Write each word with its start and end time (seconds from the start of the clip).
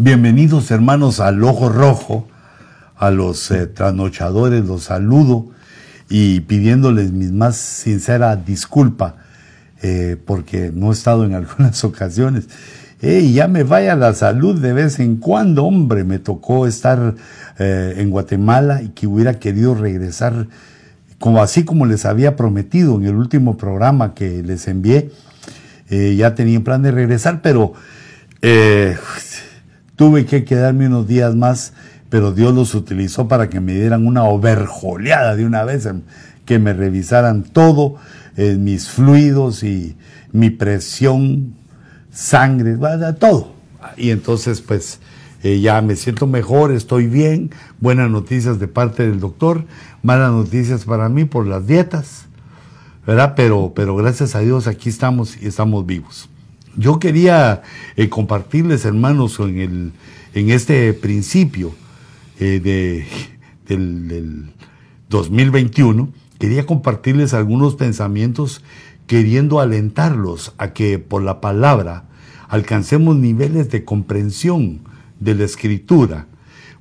Bienvenidos 0.00 0.70
hermanos 0.70 1.18
al 1.18 1.42
Ojo 1.42 1.68
Rojo, 1.68 2.28
a 2.96 3.10
los 3.10 3.50
eh, 3.50 3.66
trasnochadores, 3.66 4.64
los 4.64 4.84
saludo 4.84 5.48
y 6.08 6.38
pidiéndoles 6.42 7.10
mi 7.10 7.26
más 7.32 7.56
sincera 7.56 8.36
disculpa 8.36 9.16
eh, 9.82 10.16
porque 10.24 10.70
no 10.72 10.90
he 10.90 10.92
estado 10.92 11.24
en 11.24 11.34
algunas 11.34 11.82
ocasiones. 11.82 12.46
Y 13.02 13.32
ya 13.32 13.48
me 13.48 13.64
vaya 13.64 13.96
la 13.96 14.14
salud 14.14 14.60
de 14.60 14.72
vez 14.72 15.00
en 15.00 15.16
cuando, 15.16 15.64
hombre, 15.64 16.04
me 16.04 16.20
tocó 16.20 16.68
estar 16.68 17.16
eh, 17.58 17.94
en 17.96 18.10
Guatemala 18.10 18.82
y 18.82 18.90
que 18.90 19.08
hubiera 19.08 19.40
querido 19.40 19.74
regresar 19.74 20.46
como 21.18 21.42
así 21.42 21.64
como 21.64 21.86
les 21.86 22.04
había 22.04 22.36
prometido 22.36 22.94
en 22.94 23.06
el 23.06 23.16
último 23.16 23.56
programa 23.56 24.14
que 24.14 24.44
les 24.44 24.68
envié. 24.68 25.10
ya 25.90 26.36
tenía 26.36 26.54
en 26.54 26.62
plan 26.62 26.82
de 26.82 26.92
regresar, 26.92 27.42
pero 27.42 27.72
Tuve 29.98 30.26
que 30.26 30.44
quedarme 30.44 30.86
unos 30.86 31.08
días 31.08 31.34
más, 31.34 31.72
pero 32.08 32.30
Dios 32.30 32.54
los 32.54 32.76
utilizó 32.76 33.26
para 33.26 33.50
que 33.50 33.58
me 33.58 33.74
dieran 33.74 34.06
una 34.06 34.22
overjoleada 34.22 35.34
de 35.34 35.44
una 35.44 35.64
vez, 35.64 35.88
que 36.44 36.60
me 36.60 36.72
revisaran 36.72 37.42
todo, 37.42 37.96
eh, 38.36 38.54
mis 38.54 38.88
fluidos 38.88 39.64
y 39.64 39.96
mi 40.30 40.50
presión, 40.50 41.54
sangre, 42.12 42.78
todo. 43.18 43.54
Y 43.96 44.10
entonces, 44.10 44.60
pues, 44.60 45.00
eh, 45.42 45.58
ya 45.58 45.82
me 45.82 45.96
siento 45.96 46.28
mejor, 46.28 46.70
estoy 46.70 47.08
bien, 47.08 47.50
buenas 47.80 48.08
noticias 48.08 48.60
de 48.60 48.68
parte 48.68 49.02
del 49.02 49.18
doctor, 49.18 49.64
malas 50.04 50.30
noticias 50.30 50.84
para 50.84 51.08
mí 51.08 51.24
por 51.24 51.44
las 51.44 51.66
dietas, 51.66 52.26
¿verdad? 53.04 53.34
Pero, 53.34 53.72
pero 53.74 53.96
gracias 53.96 54.36
a 54.36 54.38
Dios 54.38 54.68
aquí 54.68 54.90
estamos 54.90 55.42
y 55.42 55.48
estamos 55.48 55.84
vivos. 55.84 56.30
Yo 56.76 56.98
quería 56.98 57.62
eh, 57.96 58.08
compartirles, 58.08 58.84
hermanos, 58.84 59.38
en, 59.40 59.58
el, 59.58 59.92
en 60.34 60.50
este 60.50 60.92
principio 60.92 61.74
eh, 62.38 62.60
de, 62.60 63.06
del, 63.66 64.50
2021, 65.08 66.08
quería 66.38 66.66
compartirles 66.66 67.34
algunos 67.34 67.74
pensamientos 67.74 68.62
queriendo 69.06 69.60
alentarlos 69.60 70.54
a 70.58 70.72
que 70.72 70.98
por 70.98 71.22
la 71.22 71.40
palabra 71.40 72.04
alcancemos 72.48 73.16
niveles 73.16 73.70
de 73.70 73.84
comprensión 73.84 74.80
de 75.18 75.34
la 75.34 75.44
escritura, 75.44 76.26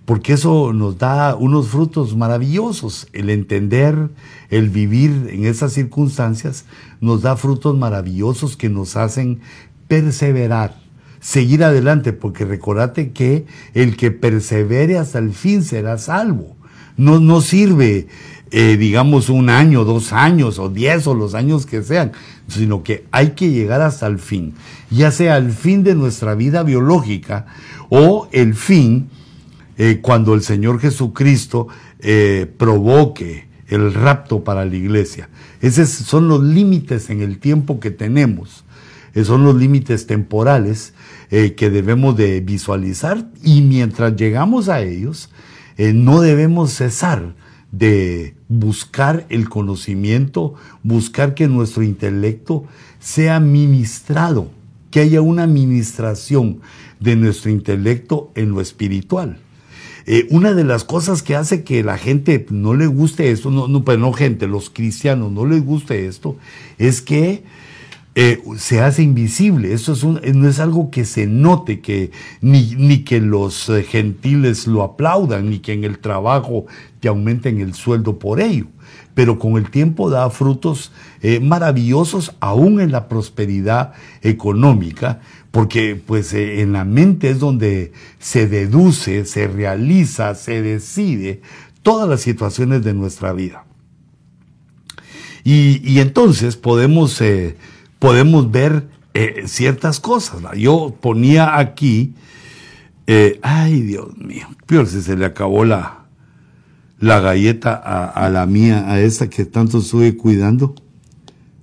porque 0.06 0.34
eso 0.34 0.74
nos 0.74 0.98
da 0.98 1.36
unos 1.36 1.68
frutos 1.68 2.16
maravillosos. 2.16 3.08
El 3.12 3.30
entender, 3.30 4.10
el 4.50 4.70
vivir 4.70 5.30
en 5.32 5.46
esas 5.46 5.74
circunstancias, 5.74 6.66
nos 7.02 7.22
da 7.22 7.36
frutos 7.36 7.78
maravillosos 7.78 8.56
que 8.56 8.70
nos 8.70 8.96
hacen 8.96 9.42
perseverar, 9.88 10.76
seguir 11.20 11.64
adelante, 11.64 12.14
porque 12.14 12.46
recordate 12.46 13.12
que 13.12 13.46
el 13.74 13.98
que 13.98 14.12
persevere 14.12 14.98
hasta 14.98 15.20
el 15.20 15.32
fin 15.34 15.64
será 15.64 15.98
salvo. 15.98 16.56
No, 16.98 17.42
sirve, 17.42 18.08
eh, 18.50 18.76
digamos, 18.78 19.30
un 19.30 19.50
año, 19.50 19.86
dos 19.86 20.14
años, 20.14 20.58
o 20.58 20.70
diez, 20.70 21.06
o 21.06 21.14
los 21.14 21.36
años 21.36 21.66
que 21.66 21.84
sean, 21.84 22.12
sino 22.48 22.82
que 22.82 23.06
hay 23.12 23.32
que 23.32 23.52
llegar 23.52 23.82
hasta 23.82 24.08
el 24.08 24.18
fin, 24.18 24.54
ya 24.90 25.12
sea 25.12 25.38
el 25.38 25.52
fin 25.52 25.84
de 25.84 25.94
nuestra 25.94 26.34
vida 26.34 26.64
biológica 26.64 27.46
o 27.90 28.28
el 28.32 28.56
fin 28.56 29.10
eh, 29.78 30.00
cuando 30.02 30.34
el 30.34 30.42
Señor 30.42 30.80
Jesucristo 30.80 31.68
eh, 32.00 32.52
provoque 32.58 33.48
el 33.68 33.94
rapto 33.94 34.44
para 34.44 34.66
la 34.66 34.76
iglesia. 34.76 35.30
Esos 35.62 35.90
son 35.90 36.28
los 36.28 36.42
límites 36.42 37.12
en 37.12 37.22
el 37.22 37.38
tiempo 37.38 37.80
que 37.80 37.92
tenemos 37.92 38.64
son 39.24 39.44
los 39.44 39.56
límites 39.56 40.08
temporales 40.08 40.94
eh, 41.30 41.54
que 41.56 41.70
debemos 41.70 42.16
de 42.16 42.40
visualizar 42.42 43.30
y 43.44 43.62
mientras 43.62 44.16
llegamos 44.16 44.70
a 44.70 44.82
ellos, 44.82 45.30
eh, 45.78 45.94
no 45.94 46.22
debemos 46.22 46.72
cesar 46.74 47.36
de 47.72 48.36
buscar 48.48 49.26
el 49.30 49.50
conocimiento, 49.50 50.56
buscar 50.84 51.34
que 51.34 51.48
nuestro 51.48 51.84
intelecto 51.84 52.66
sea 53.00 53.40
ministrado, 53.40 54.50
que 54.90 55.02
haya 55.02 55.22
una 55.22 55.44
administración 55.44 56.62
de 57.00 57.16
nuestro 57.16 57.52
intelecto 57.52 58.32
en 58.36 58.52
lo 58.52 58.62
espiritual. 58.62 59.40
Eh, 60.06 60.26
una 60.32 60.54
de 60.54 60.64
las 60.64 60.86
cosas 60.86 61.22
que 61.22 61.36
hace 61.36 61.66
que 61.66 61.84
la 61.84 61.98
gente 61.98 62.46
no 62.50 62.74
le 62.74 62.88
guste 62.88 63.30
esto, 63.30 63.52
no, 63.52 63.68
no, 63.68 63.84
pero 63.84 63.98
no 63.98 64.14
gente, 64.14 64.48
los 64.48 64.70
cristianos 64.70 65.34
no 65.34 65.46
les 65.46 65.66
guste 65.66 66.08
esto, 66.08 66.38
es 66.78 67.02
que 67.02 67.44
eh, 68.20 68.42
se 68.58 68.82
hace 68.82 69.04
invisible. 69.04 69.74
Eso 69.74 69.94
es 69.94 70.04
no 70.04 70.50
es 70.50 70.60
algo 70.60 70.90
que 70.90 71.06
se 71.06 71.28
note, 71.28 71.82
que, 71.82 72.10
ni, 72.42 72.74
ni 72.76 73.04
que 73.04 73.22
los 73.22 73.70
eh, 73.70 73.84
gentiles 73.84 74.66
lo 74.66 74.82
aplaudan, 74.82 75.52
ni 75.52 75.60
que 75.60 75.74
en 75.74 75.84
el 75.84 76.00
trabajo 76.00 76.66
te 77.00 77.10
aumenten 77.10 77.62
el 77.62 77.76
sueldo 77.76 78.18
por 78.18 78.42
ello. 78.42 78.66
Pero 79.14 79.38
con 79.38 79.56
el 79.56 79.70
tiempo 79.70 80.10
da 80.10 80.32
frutos 80.32 80.92
eh, 81.22 81.40
maravillosos 81.40 82.34
aún 82.40 82.82
en 82.82 82.92
la 82.92 83.08
prosperidad 83.08 83.94
económica, 84.24 85.22
porque 85.52 85.96
pues 85.96 86.34
en 86.34 86.74
la 86.74 86.86
mente 86.86 87.30
es 87.30 87.38
donde 87.38 87.92
se 88.18 88.48
deduce, 88.48 89.26
se 89.26 89.48
realiza, 89.48 90.34
se 90.34 90.64
decide 90.64 91.42
todas 91.84 92.10
las 92.10 92.22
situaciones 92.22 92.84
de 92.84 92.96
nuestra 92.96 93.32
vida. 93.32 93.66
Y, 95.44 96.00
entonces 96.00 96.58
podemos 96.58 97.22
podemos 98.00 98.52
ver 98.52 98.88
eh, 99.14 99.44
ciertas 99.48 100.00
cosas. 100.00 100.42
Yo 100.56 100.96
ponía 101.00 101.58
aquí, 101.58 102.14
eh, 103.08 103.40
ay 103.42 103.82
Dios 103.82 104.16
mío, 104.18 104.48
peor 104.66 104.88
si 104.88 105.02
se 105.02 105.16
le 105.16 105.26
acabó 105.26 105.66
la, 105.66 106.06
la 107.00 107.20
galleta 107.20 107.74
a, 107.74 108.30
la 108.30 108.46
mía, 108.46 108.92
a 108.92 109.00
esta 109.00 109.30
que 109.30 109.46
tanto 109.46 109.80
estuve 109.80 110.18
cuidando. 110.18 110.76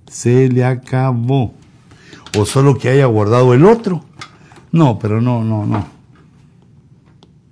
Se 0.09 0.49
le 0.49 0.63
acabó. 0.63 1.53
O 2.37 2.45
solo 2.45 2.77
que 2.77 2.89
haya 2.89 3.05
guardado 3.05 3.53
el 3.53 3.65
otro. 3.65 4.03
No, 4.71 4.99
pero 4.99 5.21
no, 5.21 5.43
no, 5.43 5.65
no. 5.65 5.87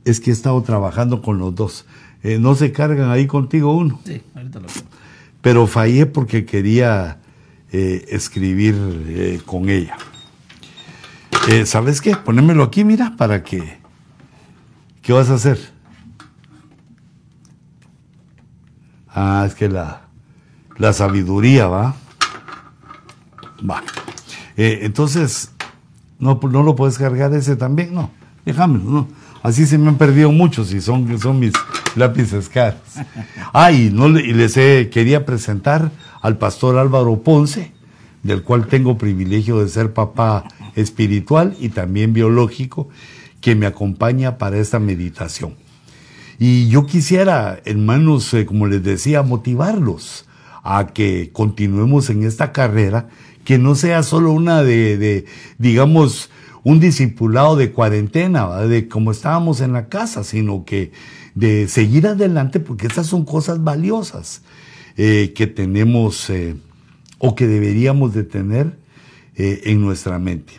Es 0.05 0.19
que 0.19 0.29
he 0.29 0.33
estado 0.33 0.61
trabajando 0.63 1.21
con 1.21 1.37
los 1.37 1.55
dos. 1.55 1.85
Eh, 2.21 2.37
no 2.39 2.55
se 2.55 2.71
cargan 2.71 3.09
ahí 3.09 3.27
contigo 3.27 3.75
uno. 3.75 3.99
Sí, 4.05 4.21
ahorita 4.35 4.59
lo 4.59 4.67
Pero 5.41 5.67
fallé 5.67 6.05
porque 6.05 6.45
quería 6.45 7.19
eh, 7.75 8.05
escribir 8.09 8.75
eh, 9.07 9.41
con 9.43 9.67
ella. 9.67 9.97
Eh, 11.49 11.65
¿Sabes 11.65 12.01
qué? 12.01 12.15
Ponémelo 12.15 12.61
aquí, 12.61 12.83
mira, 12.83 13.15
para 13.17 13.43
que... 13.43 13.79
¿Qué 15.01 15.11
vas 15.11 15.31
a 15.31 15.33
hacer? 15.33 15.57
Ah, 19.09 19.43
es 19.47 19.55
que 19.55 19.69
la, 19.69 20.03
la 20.77 20.93
sabiduría, 20.93 21.65
¿va? 21.65 21.95
Va. 23.67 23.81
entonces, 24.55 25.51
no, 26.19 26.39
no 26.43 26.61
lo 26.61 26.75
puedes 26.75 26.99
cargar 26.99 27.33
ese 27.33 27.55
también, 27.55 27.95
no. 27.95 28.11
Déjame, 28.45 28.77
no. 28.77 29.07
Así 29.41 29.65
se 29.65 29.79
me 29.79 29.89
han 29.89 29.97
perdido 29.97 30.31
muchos 30.31 30.71
y 30.73 30.79
son, 30.79 31.19
son 31.19 31.39
mis 31.39 31.53
lápices 31.95 32.49
caros. 32.49 32.81
Ay, 33.51 33.89
no, 33.91 34.09
y 34.09 34.31
les 34.31 34.53
quería 34.53 35.25
presentar 35.25 35.89
al 36.23 36.37
pastor 36.37 36.79
Álvaro 36.79 37.21
Ponce, 37.21 37.73
del 38.23 38.43
cual 38.43 38.67
tengo 38.67 38.97
privilegio 38.97 39.59
de 39.59 39.67
ser 39.67 39.93
papá 39.93 40.45
espiritual 40.73 41.55
y 41.59 41.69
también 41.69 42.13
biológico, 42.13 42.87
que 43.41 43.55
me 43.55 43.65
acompaña 43.65 44.37
para 44.37 44.57
esta 44.57 44.79
meditación. 44.79 45.55
Y 46.39 46.69
yo 46.69 46.85
quisiera, 46.85 47.59
hermanos, 47.65 48.33
eh, 48.33 48.45
como 48.45 48.67
les 48.67 48.81
decía, 48.81 49.21
motivarlos 49.21 50.25
a 50.63 50.87
que 50.87 51.29
continuemos 51.33 52.09
en 52.09 52.23
esta 52.23 52.53
carrera, 52.53 53.09
que 53.43 53.57
no 53.57 53.75
sea 53.75 54.01
solo 54.01 54.31
una 54.31 54.63
de, 54.63 55.25
digamos, 55.57 56.29
un 56.63 56.79
discipulado 56.79 57.57
de 57.57 57.73
cuarentena, 57.73 58.59
de 58.61 58.87
como 58.87 59.11
estábamos 59.11 59.59
en 59.59 59.73
la 59.73 59.89
casa, 59.89 60.23
sino 60.23 60.63
que 60.63 60.93
de 61.35 61.67
seguir 61.67 62.07
adelante, 62.07 62.61
porque 62.61 62.87
estas 62.87 63.07
son 63.07 63.25
cosas 63.25 63.61
valiosas. 63.61 64.41
Eh, 64.95 65.33
que 65.35 65.47
tenemos 65.47 66.29
eh, 66.29 66.55
o 67.17 67.33
que 67.33 67.47
deberíamos 67.47 68.13
de 68.13 68.23
tener 68.23 68.77
eh, 69.35 69.61
en 69.65 69.81
nuestra 69.81 70.19
mente. 70.19 70.53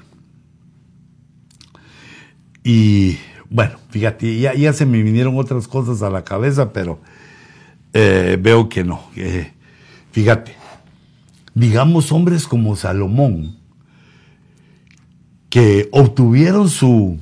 Y 2.65 3.17
bueno, 3.49 3.79
fíjate, 3.91 4.41
ya, 4.41 4.53
ya, 4.55 4.73
se 4.73 4.87
me 4.87 5.01
vinieron 5.03 5.39
otras 5.39 5.69
cosas 5.69 6.03
a 6.03 6.11
la 6.11 6.25
cabeza, 6.25 6.73
pero 6.73 6.99
veo 7.93 8.69
que 8.69 8.83
no. 8.83 9.05
fíjate, 10.11 10.57
digamos 11.55 12.11
hombres 12.11 12.49
como 12.49 12.75
Salomón, 12.75 13.57
que 15.49 15.89
obtuvieron 15.93 16.69
su 16.69 17.21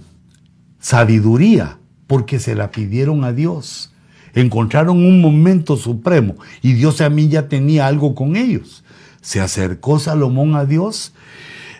sabiduría 0.78 1.78
porque 2.06 2.38
se 2.38 2.54
la 2.54 2.70
pidieron 2.70 3.24
a 3.24 3.34
Dios 3.34 3.91
encontraron 4.34 4.96
un 4.96 5.20
momento 5.20 5.76
supremo 5.76 6.36
y 6.62 6.72
Dios 6.72 7.00
a 7.00 7.10
mí 7.10 7.28
ya 7.28 7.48
tenía 7.48 7.86
algo 7.86 8.14
con 8.14 8.36
ellos. 8.36 8.84
Se 9.20 9.40
acercó 9.40 9.98
Salomón 9.98 10.56
a 10.56 10.64
Dios 10.64 11.12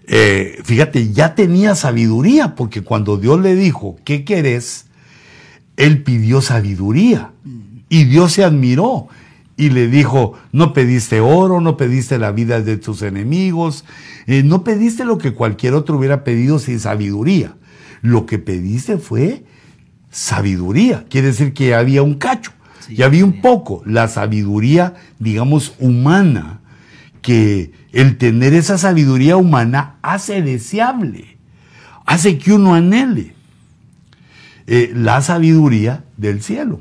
eh, 0.07 0.59
fíjate, 0.65 1.13
ya 1.13 1.35
tenía 1.35 1.75
sabiduría, 1.75 2.55
porque 2.55 2.83
cuando 2.83 3.17
Dios 3.17 3.41
le 3.41 3.55
dijo, 3.55 3.97
¿qué 4.05 4.25
querés? 4.25 4.87
Él 5.77 6.03
pidió 6.03 6.41
sabiduría. 6.41 7.33
Y 7.89 8.05
Dios 8.05 8.33
se 8.33 8.45
admiró 8.45 9.09
y 9.57 9.71
le 9.71 9.89
dijo, 9.89 10.35
no 10.51 10.73
pediste 10.73 11.21
oro, 11.21 11.61
no 11.61 11.77
pediste 11.77 12.19
la 12.19 12.33
vida 12.33 12.61
de 12.61 12.79
tus 12.79 13.03
enemigos, 13.03 13.85
eh, 14.27 14.43
no 14.43 14.65
pediste 14.65 15.05
lo 15.05 15.19
que 15.19 15.35
cualquier 15.35 15.75
otro 15.75 15.99
hubiera 15.99 16.25
pedido 16.25 16.59
sin 16.59 16.81
sabiduría. 16.81 17.55
Lo 18.01 18.27
que 18.27 18.39
pediste 18.39 18.99
fue 18.99 19.45
sabiduría. 20.13 21.05
Quiere 21.09 21.29
decir 21.29 21.53
que 21.53 21.75
había 21.75 22.03
un 22.05 22.15
cacho, 22.15 22.53
y 22.89 23.03
había 23.03 23.25
un 23.25 23.41
poco. 23.41 23.83
La 23.85 24.07
sabiduría, 24.07 24.95
digamos, 25.19 25.75
humana, 25.81 26.61
que 27.23 27.73
el 27.93 28.19
tener 28.19 28.55
esa 28.55 28.79
sabiduría 28.79 29.37
humana 29.37 29.97
hace 30.03 30.43
deseable, 30.43 31.37
hace 32.07 32.39
que 32.39 32.53
uno 32.53 32.75
anhele 32.75 33.35
eh, 34.67 34.93
la 34.95 35.21
sabiduría 35.23 36.05
del 36.17 36.43
cielo. 36.43 36.81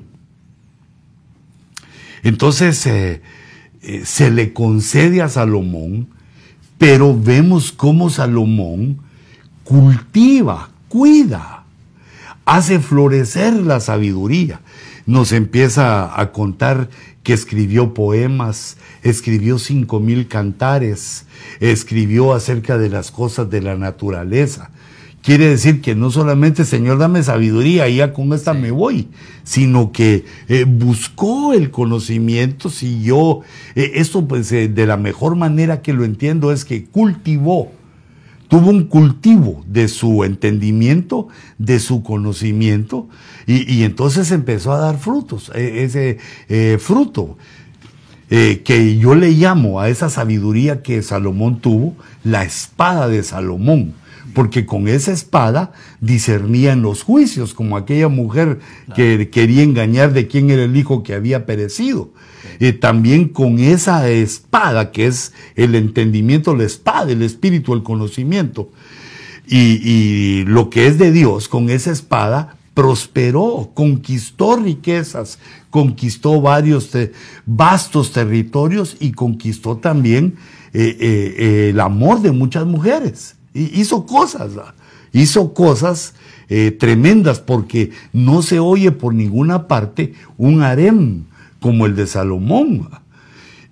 Entonces 2.24 2.86
eh, 2.86 3.22
eh, 3.82 4.04
se 4.06 4.32
le 4.32 4.54
concede 4.54 5.22
a 5.22 5.30
Salomón, 5.30 6.10
pero 6.78 7.20
vemos 7.20 7.72
cómo 7.72 8.10
Salomón 8.10 9.00
cultiva, 9.64 10.70
cuida, 10.88 11.61
hace 12.46 12.80
florecer 12.80 13.54
la 13.54 13.80
sabiduría. 13.80 14.62
Nos 15.06 15.32
empieza 15.32 16.20
a 16.20 16.32
contar 16.32 16.90
que 17.24 17.34
escribió 17.34 17.94
poemas, 17.94 18.78
escribió 19.04 19.60
cinco 19.60 20.00
mil 20.00 20.28
cantares, 20.28 21.26
escribió 21.60 22.34
acerca 22.34 22.78
de 22.78 22.90
las 22.90 23.12
cosas 23.12 23.50
de 23.50 23.62
la 23.62 23.76
naturaleza. 23.76 24.72
Quiere 25.22 25.48
decir 25.48 25.82
que 25.82 25.94
no 25.94 26.10
solamente, 26.10 26.66
Señor, 26.66 26.98
dame 26.98 27.22
sabiduría 27.22 27.88
y 27.88 27.98
ya 27.98 28.12
con 28.12 28.34
esta 28.34 28.56
me 28.56 28.72
voy, 28.72 29.08
sino 29.44 29.92
que 29.92 30.26
eh, 30.48 30.64
buscó 30.68 31.54
el 31.54 31.70
conocimiento, 31.70 32.72
siguió, 32.72 33.42
eh, 33.76 33.92
esto 33.96 34.28
pues 34.28 34.52
eh, 34.52 34.68
de 34.68 34.88
la 34.88 34.98
mejor 34.98 35.36
manera 35.36 35.84
que 35.84 35.94
lo 35.94 36.06
entiendo 36.06 36.52
es 36.52 36.66
que 36.66 36.86
cultivó, 36.86 37.72
tuvo 38.52 38.70
un 38.70 38.84
cultivo 38.84 39.64
de 39.66 39.88
su 39.88 40.24
entendimiento, 40.24 41.30
de 41.58 41.80
su 41.80 42.04
conocimiento, 42.04 43.10
y, 43.48 43.74
y 43.74 43.84
entonces 43.84 44.30
empezó 44.32 44.74
a 44.74 44.80
dar 44.80 45.00
frutos, 45.00 45.52
ese 45.56 46.20
fruto. 46.78 47.38
que 48.30 48.98
yo 49.00 49.16
le 49.16 49.32
llamo 49.32 49.80
a 49.80 49.90
esa 49.90 50.10
sabiduría 50.10 50.84
que 50.84 51.02
Salomón 51.02 51.62
tuvo, 51.62 51.96
la 52.24 52.44
espada 52.44 53.08
de 53.08 53.24
Salomón 53.24 53.94
porque 54.34 54.66
con 54.66 54.88
esa 54.88 55.12
espada 55.12 55.72
discernían 56.00 56.82
los 56.82 57.04
juicios, 57.04 57.54
como 57.54 57.78
aquella 57.78 58.08
mujer 58.08 58.60
que 58.96 59.30
quería 59.30 59.64
engañar 59.64 60.14
de 60.14 60.28
quién 60.28 60.50
era 60.50 60.64
el 60.64 60.76
hijo 60.76 61.04
que 61.04 61.14
había 61.14 61.46
perecido. 61.46 62.12
Eh, 62.60 62.74
también 62.74 63.30
con 63.30 63.60
esa 63.60 64.10
espada, 64.10 64.92
que 64.92 65.08
es 65.08 65.34
el 65.56 65.76
entendimiento, 65.76 66.56
la 66.56 66.64
espada, 66.64 67.12
el 67.12 67.22
espíritu, 67.22 67.74
el 67.74 67.84
conocimiento, 67.84 68.70
y, 69.48 70.44
lo 70.46 70.70
que 70.70 70.88
es 70.88 70.98
de 70.98 71.12
Dios, 71.12 71.50
con 71.50 71.70
esa 71.70 71.92
espada 71.92 72.56
prosperó, 72.74 73.72
conquistó 73.74 74.56
riquezas, 74.56 75.40
conquistó 75.70 76.40
varios 76.40 76.90
vastos 77.46 78.14
territorios 78.14 78.96
y 79.00 79.12
conquistó 79.12 79.78
también 79.78 80.36
eh, 80.74 80.96
eh, 81.00 81.70
el 81.72 81.80
amor 81.82 82.22
de 82.22 82.32
muchas 82.32 82.66
mujeres. 82.66 83.36
Hizo 83.54 84.06
cosas, 84.06 84.52
hizo 85.12 85.54
cosas 85.54 86.14
eh, 86.54 86.72
tremendas 86.72 87.40
porque 87.40 87.92
no 88.14 88.42
se 88.42 88.60
oye 88.60 88.92
por 88.92 89.14
ninguna 89.14 89.68
parte 89.68 90.14
un 90.38 90.64
harem 90.64 91.24
como 91.62 91.86
el 91.86 91.96
de 91.96 92.08
Salomón. 92.08 92.90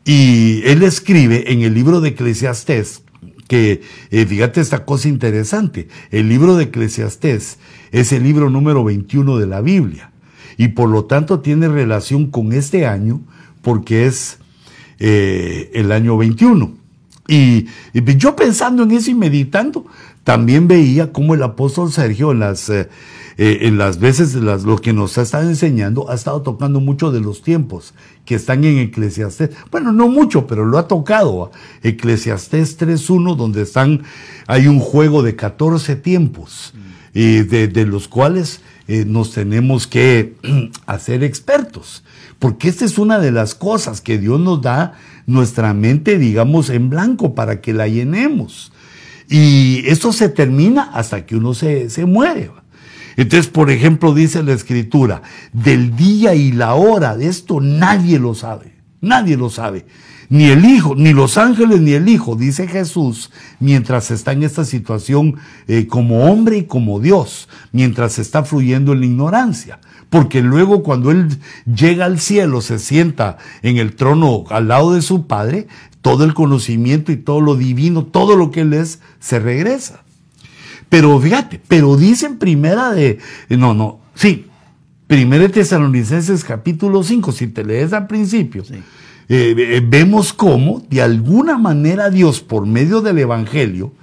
Y 0.05 0.61
él 0.63 0.83
escribe 0.83 1.51
en 1.51 1.63
el 1.63 1.73
libro 1.73 1.99
de 1.99 2.09
Eclesiastés, 2.09 3.03
que 3.49 3.81
eh, 4.11 4.25
fíjate 4.25 4.61
esta 4.61 4.85
cosa 4.85 5.09
interesante, 5.09 5.89
el 6.11 6.29
libro 6.29 6.55
de 6.55 6.65
Eclesiastés 6.65 7.57
es 7.91 8.11
el 8.13 8.23
libro 8.23 8.49
número 8.49 8.83
21 8.83 9.37
de 9.37 9.47
la 9.47 9.59
Biblia 9.61 10.11
y 10.55 10.69
por 10.69 10.87
lo 10.87 11.05
tanto 11.05 11.39
tiene 11.39 11.67
relación 11.67 12.27
con 12.27 12.53
este 12.53 12.85
año 12.85 13.21
porque 13.61 14.05
es 14.05 14.37
eh, 14.99 15.71
el 15.73 15.91
año 15.91 16.15
21. 16.17 16.79
Y, 17.29 17.67
yo 18.17 18.35
pensando 18.35 18.83
en 18.83 18.91
eso 18.91 19.11
y 19.11 19.13
meditando, 19.13 19.85
también 20.23 20.67
veía 20.67 21.11
cómo 21.11 21.33
el 21.33 21.43
apóstol 21.43 21.91
Sergio 21.91 22.31
en 22.31 22.39
las, 22.39 22.69
eh, 22.69 22.89
eh, 23.37 23.59
en 23.61 23.77
las 23.77 23.99
veces, 23.99 24.35
las, 24.35 24.63
lo 24.63 24.77
que 24.77 24.93
nos 24.93 25.17
ha 25.17 25.21
estado 25.21 25.47
enseñando, 25.49 26.09
ha 26.09 26.15
estado 26.15 26.41
tocando 26.41 26.79
mucho 26.79 27.11
de 27.11 27.21
los 27.21 27.41
tiempos 27.41 27.93
que 28.25 28.35
están 28.35 28.63
en 28.63 28.79
Eclesiastés. 28.79 29.51
Bueno, 29.71 29.91
no 29.91 30.07
mucho, 30.07 30.45
pero 30.45 30.65
lo 30.65 30.77
ha 30.77 30.87
tocado. 30.87 31.51
Eclesiastés 31.83 32.79
3.1, 32.79 33.35
donde 33.35 33.61
están, 33.63 34.03
hay 34.45 34.67
un 34.67 34.79
juego 34.79 35.23
de 35.23 35.35
14 35.35 35.95
tiempos, 35.95 36.73
y 37.13 37.39
de, 37.39 37.67
de, 37.67 37.85
los 37.87 38.07
cuales 38.07 38.61
eh, 38.87 39.05
nos 39.05 39.31
tenemos 39.31 39.87
que 39.87 40.35
hacer 40.85 41.23
expertos. 41.23 42.03
Porque 42.39 42.69
esta 42.69 42.85
es 42.85 42.97
una 42.97 43.19
de 43.19 43.31
las 43.31 43.55
cosas 43.55 44.01
que 44.01 44.17
Dios 44.17 44.39
nos 44.39 44.61
da 44.61 44.93
nuestra 45.27 45.73
mente, 45.73 46.17
digamos, 46.17 46.69
en 46.69 46.89
blanco 46.89 47.35
para 47.35 47.61
que 47.61 47.73
la 47.73 47.87
llenemos. 47.87 48.71
Y 49.29 49.87
esto 49.87 50.11
se 50.11 50.27
termina 50.27 50.89
hasta 50.93 51.25
que 51.25 51.35
uno 51.35 51.53
se, 51.53 51.89
se 51.89 52.05
muere. 52.05 52.51
Entonces, 53.15 53.47
por 53.47 53.69
ejemplo, 53.69 54.13
dice 54.13 54.41
la 54.43 54.53
escritura, 54.53 55.21
del 55.53 55.95
día 55.95 56.33
y 56.35 56.51
la 56.51 56.73
hora 56.73 57.15
de 57.15 57.27
esto 57.27 57.61
nadie 57.61 58.17
lo 58.17 58.33
sabe, 58.33 58.73
nadie 59.01 59.37
lo 59.37 59.49
sabe. 59.49 59.85
Ni 60.29 60.45
el 60.45 60.63
Hijo, 60.63 60.95
ni 60.95 61.11
los 61.11 61.37
ángeles, 61.37 61.81
ni 61.81 61.91
el 61.93 62.07
Hijo, 62.07 62.35
dice 62.35 62.67
Jesús, 62.67 63.31
mientras 63.59 64.09
está 64.11 64.31
en 64.31 64.43
esta 64.43 64.63
situación 64.63 65.35
eh, 65.67 65.87
como 65.87 66.31
hombre 66.31 66.59
y 66.59 66.63
como 66.63 66.99
Dios, 66.99 67.49
mientras 67.71 68.19
está 68.19 68.43
fluyendo 68.43 68.93
en 68.93 68.99
la 68.99 69.05
ignorancia 69.07 69.79
porque 70.09 70.41
luego 70.41 70.83
cuando 70.83 71.11
Él 71.11 71.27
llega 71.65 72.05
al 72.05 72.19
cielo, 72.19 72.61
se 72.61 72.79
sienta 72.79 73.37
en 73.61 73.77
el 73.77 73.95
trono 73.95 74.45
al 74.49 74.67
lado 74.67 74.93
de 74.93 75.01
su 75.01 75.27
Padre, 75.27 75.67
todo 76.01 76.23
el 76.23 76.33
conocimiento 76.33 77.11
y 77.11 77.17
todo 77.17 77.41
lo 77.41 77.55
divino, 77.55 78.05
todo 78.05 78.35
lo 78.35 78.51
que 78.51 78.61
Él 78.61 78.73
es, 78.73 79.01
se 79.19 79.39
regresa. 79.39 80.03
Pero 80.89 81.19
fíjate, 81.19 81.61
pero 81.67 81.95
dice 81.97 82.25
en 82.25 82.39
primera 82.39 82.91
de, 82.91 83.19
no, 83.49 83.73
no, 83.73 83.99
sí, 84.15 84.47
primera 85.05 85.43
de 85.43 85.49
Tesalonicenses 85.49 86.43
capítulo 86.43 87.03
5, 87.03 87.31
si 87.31 87.47
te 87.47 87.63
lees 87.63 87.93
al 87.93 88.07
principio, 88.07 88.63
eh, 88.71 88.83
eh, 89.29 89.81
vemos 89.87 90.33
cómo 90.33 90.83
de 90.89 91.03
alguna 91.03 91.59
manera 91.59 92.09
Dios 92.09 92.41
por 92.41 92.65
medio 92.65 93.01
del 93.01 93.19
Evangelio 93.19 93.93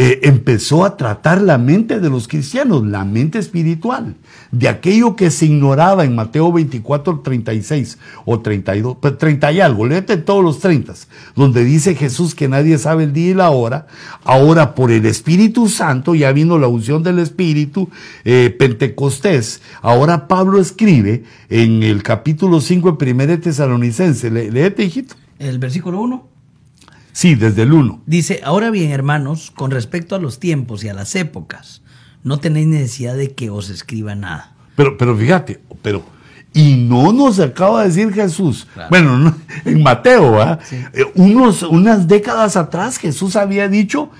eh, 0.00 0.20
empezó 0.22 0.84
a 0.84 0.96
tratar 0.96 1.42
la 1.42 1.58
mente 1.58 1.98
de 1.98 2.08
los 2.08 2.28
cristianos, 2.28 2.86
la 2.86 3.04
mente 3.04 3.40
espiritual, 3.40 4.14
de 4.52 4.68
aquello 4.68 5.16
que 5.16 5.32
se 5.32 5.46
ignoraba 5.46 6.04
en 6.04 6.14
Mateo 6.14 6.52
24, 6.52 7.18
36 7.18 7.98
o 8.24 8.38
32, 8.38 8.96
30 9.18 9.46
pues, 9.48 9.56
y 9.56 9.60
algo, 9.60 9.86
léete 9.86 10.16
todos 10.18 10.44
los 10.44 10.60
30, 10.60 10.94
donde 11.34 11.64
dice 11.64 11.96
Jesús 11.96 12.36
que 12.36 12.46
nadie 12.46 12.78
sabe 12.78 13.02
el 13.02 13.12
día 13.12 13.30
y 13.32 13.34
la 13.34 13.50
hora, 13.50 13.88
ahora 14.22 14.76
por 14.76 14.92
el 14.92 15.04
Espíritu 15.04 15.68
Santo, 15.68 16.14
ya 16.14 16.30
vino 16.30 16.60
la 16.60 16.68
unción 16.68 17.02
del 17.02 17.18
Espíritu, 17.18 17.88
eh, 18.24 18.54
Pentecostés, 18.56 19.62
ahora 19.82 20.28
Pablo 20.28 20.60
escribe 20.60 21.24
en 21.48 21.82
el 21.82 22.04
capítulo 22.04 22.60
5 22.60 22.96
en 23.00 23.20
1 23.20 23.40
Tesalonicense, 23.40 24.30
léete 24.30 24.84
hijito. 24.84 25.16
El 25.40 25.58
versículo 25.58 26.00
1. 26.02 26.27
Sí, 27.12 27.34
desde 27.34 27.62
el 27.62 27.72
1. 27.72 28.02
Dice, 28.06 28.40
ahora 28.44 28.70
bien, 28.70 28.90
hermanos, 28.90 29.50
con 29.54 29.70
respecto 29.70 30.14
a 30.14 30.20
los 30.20 30.38
tiempos 30.38 30.84
y 30.84 30.88
a 30.88 30.94
las 30.94 31.14
épocas, 31.14 31.82
no 32.22 32.38
tenéis 32.38 32.66
necesidad 32.66 33.16
de 33.16 33.34
que 33.34 33.50
os 33.50 33.70
escriba 33.70 34.14
nada. 34.14 34.54
Pero, 34.76 34.96
pero 34.96 35.16
fíjate, 35.16 35.60
pero, 35.82 36.04
y 36.54 36.76
no 36.76 37.12
nos 37.12 37.38
acaba 37.40 37.82
de 37.82 37.88
decir 37.88 38.12
Jesús. 38.12 38.66
Bueno, 38.90 39.34
en 39.64 39.82
Mateo, 39.82 40.40
¿ah? 40.40 40.58
Unos, 41.14 41.62
unas 41.62 42.08
décadas 42.08 42.56
atrás 42.56 42.98
Jesús 42.98 43.36
había 43.36 43.68
dicho 43.68 44.10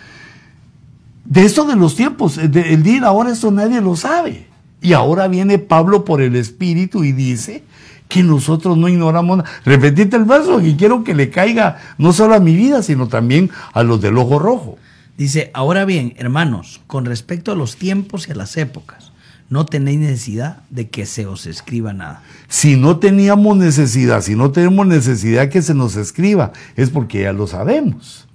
de 1.25 1.45
esto 1.45 1.65
de 1.65 1.77
los 1.77 1.95
tiempos, 1.95 2.39
el 2.39 2.83
día 2.83 2.97
y 2.97 3.01
la 3.01 3.13
hora, 3.13 3.31
esto 3.31 3.51
nadie 3.51 3.81
lo 3.81 3.97
sabe. 3.97 4.47
Y 4.81 4.95
ahora 4.95 5.29
viene 5.29 5.59
Pablo 5.59 6.05
por 6.05 6.23
el 6.23 6.37
Espíritu 6.37 7.05
y 7.05 7.13
dice 7.13 7.65
que 8.09 8.23
nosotros 8.23 8.77
no 8.77 8.89
ignoramos 8.89 9.39
nada. 9.39 9.51
Repetite 9.65 10.17
el 10.17 10.25
verso 10.25 10.61
y 10.61 10.77
quiero 10.77 11.05
que 11.05 11.15
le 11.15 11.31
caiga 11.31 11.79
no 11.99 12.13
solo 12.13 12.35
a 12.35 12.41
mi 12.41 12.57
vida, 12.57 12.83
sino 12.83 13.09
también 13.09 13.51
a 13.73 13.83
los 13.83 14.01
del 14.01 14.19
ojo 14.19 14.39
rojo. 14.39 14.79
Dice, 15.17 15.51
ahora 15.53 15.85
bien, 15.85 16.15
hermanos, 16.17 16.81
con 16.87 17.05
respecto 17.05 17.53
a 17.53 17.57
los 17.57 17.77
tiempos 17.77 18.29
y 18.29 18.33
a 18.33 18.35
las 18.35 18.57
épocas, 18.57 19.13
no 19.51 19.67
tenéis 19.67 19.99
necesidad 19.99 20.59
de 20.71 20.89
que 20.89 21.07
se 21.07 21.27
os 21.27 21.47
escriba 21.47 21.93
nada. 21.93 22.23
Si 22.49 22.77
no 22.77 22.99
teníamos 22.99 23.57
necesidad, 23.57 24.21
si 24.21 24.37
no 24.37 24.53
tenemos 24.53 24.87
necesidad 24.87 25.49
que 25.49 25.63
se 25.63 25.75
nos 25.75 25.97
escriba, 25.97 26.53
es 26.77 26.91
porque 26.91 27.23
ya 27.23 27.33
lo 27.33 27.47
sabemos. 27.47 28.27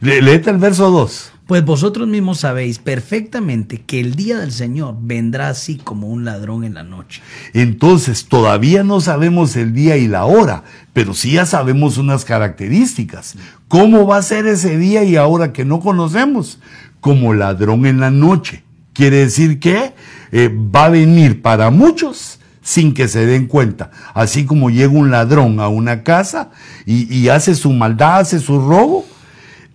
Léete 0.00 0.50
el 0.50 0.58
verso 0.58 0.90
2. 0.90 1.33
Pues 1.46 1.62
vosotros 1.62 2.08
mismos 2.08 2.40
sabéis 2.40 2.78
perfectamente 2.78 3.82
que 3.82 4.00
el 4.00 4.14
día 4.14 4.38
del 4.38 4.50
Señor 4.50 4.96
vendrá 4.98 5.50
así 5.50 5.76
como 5.76 6.08
un 6.08 6.24
ladrón 6.24 6.64
en 6.64 6.72
la 6.72 6.84
noche. 6.84 7.20
Entonces, 7.52 8.24
todavía 8.26 8.82
no 8.82 9.02
sabemos 9.02 9.54
el 9.56 9.74
día 9.74 9.98
y 9.98 10.08
la 10.08 10.24
hora, 10.24 10.64
pero 10.94 11.12
sí 11.12 11.32
ya 11.32 11.44
sabemos 11.44 11.98
unas 11.98 12.24
características. 12.24 13.34
¿Cómo 13.68 14.06
va 14.06 14.16
a 14.16 14.22
ser 14.22 14.46
ese 14.46 14.78
día 14.78 15.04
y 15.04 15.18
hora 15.18 15.52
que 15.52 15.66
no 15.66 15.80
conocemos? 15.80 16.60
Como 17.00 17.34
ladrón 17.34 17.84
en 17.84 18.00
la 18.00 18.10
noche. 18.10 18.64
Quiere 18.94 19.18
decir 19.18 19.60
que 19.60 19.92
eh, 20.32 20.48
va 20.48 20.86
a 20.86 20.90
venir 20.90 21.42
para 21.42 21.70
muchos 21.70 22.38
sin 22.62 22.94
que 22.94 23.06
se 23.06 23.26
den 23.26 23.48
cuenta. 23.48 23.90
Así 24.14 24.46
como 24.46 24.70
llega 24.70 24.92
un 24.92 25.10
ladrón 25.10 25.60
a 25.60 25.68
una 25.68 26.04
casa 26.04 26.52
y, 26.86 27.14
y 27.14 27.28
hace 27.28 27.54
su 27.54 27.70
maldad, 27.70 28.20
hace 28.20 28.40
su 28.40 28.66
robo, 28.66 29.04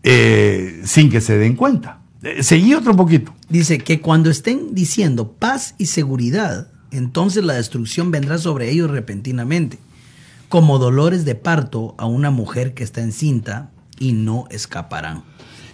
eh, 0.03 0.81
sin 0.85 1.09
que 1.09 1.21
se 1.21 1.37
den 1.37 1.55
cuenta. 1.55 1.99
Eh, 2.21 2.43
seguí 2.43 2.73
otro 2.73 2.95
poquito. 2.95 3.33
Dice 3.49 3.79
que 3.79 4.01
cuando 4.01 4.29
estén 4.29 4.73
diciendo 4.75 5.31
paz 5.33 5.75
y 5.77 5.87
seguridad, 5.87 6.67
entonces 6.91 7.43
la 7.43 7.53
destrucción 7.53 8.11
vendrá 8.11 8.37
sobre 8.37 8.69
ellos 8.69 8.91
repentinamente, 8.91 9.79
como 10.49 10.79
dolores 10.79 11.25
de 11.25 11.35
parto 11.35 11.95
a 11.97 12.05
una 12.05 12.31
mujer 12.31 12.73
que 12.73 12.83
está 12.83 13.01
encinta 13.01 13.71
y 13.99 14.13
no 14.13 14.45
escaparán. 14.49 15.23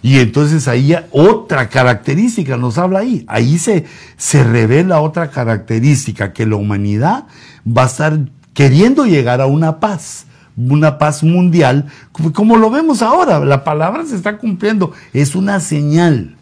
Y 0.02 0.18
entonces 0.18 0.68
ahí 0.68 0.94
otra 1.10 1.68
característica 1.68 2.56
nos 2.56 2.78
habla 2.78 3.00
ahí. 3.00 3.24
Ahí 3.26 3.58
se, 3.58 3.86
se 4.16 4.44
revela 4.44 5.00
otra 5.00 5.30
característica, 5.30 6.32
que 6.32 6.46
la 6.46 6.56
humanidad 6.56 7.24
va 7.66 7.84
a 7.84 7.86
estar 7.86 8.18
queriendo 8.54 9.04
llegar 9.04 9.40
a 9.40 9.46
una 9.46 9.80
paz 9.80 10.25
una 10.56 10.98
paz 10.98 11.22
mundial, 11.22 11.86
como 12.32 12.56
lo 12.56 12.70
vemos 12.70 13.02
ahora, 13.02 13.40
la 13.40 13.64
palabra 13.64 14.04
se 14.06 14.16
está 14.16 14.38
cumpliendo, 14.38 14.92
es 15.12 15.34
una 15.34 15.60
señal, 15.60 16.36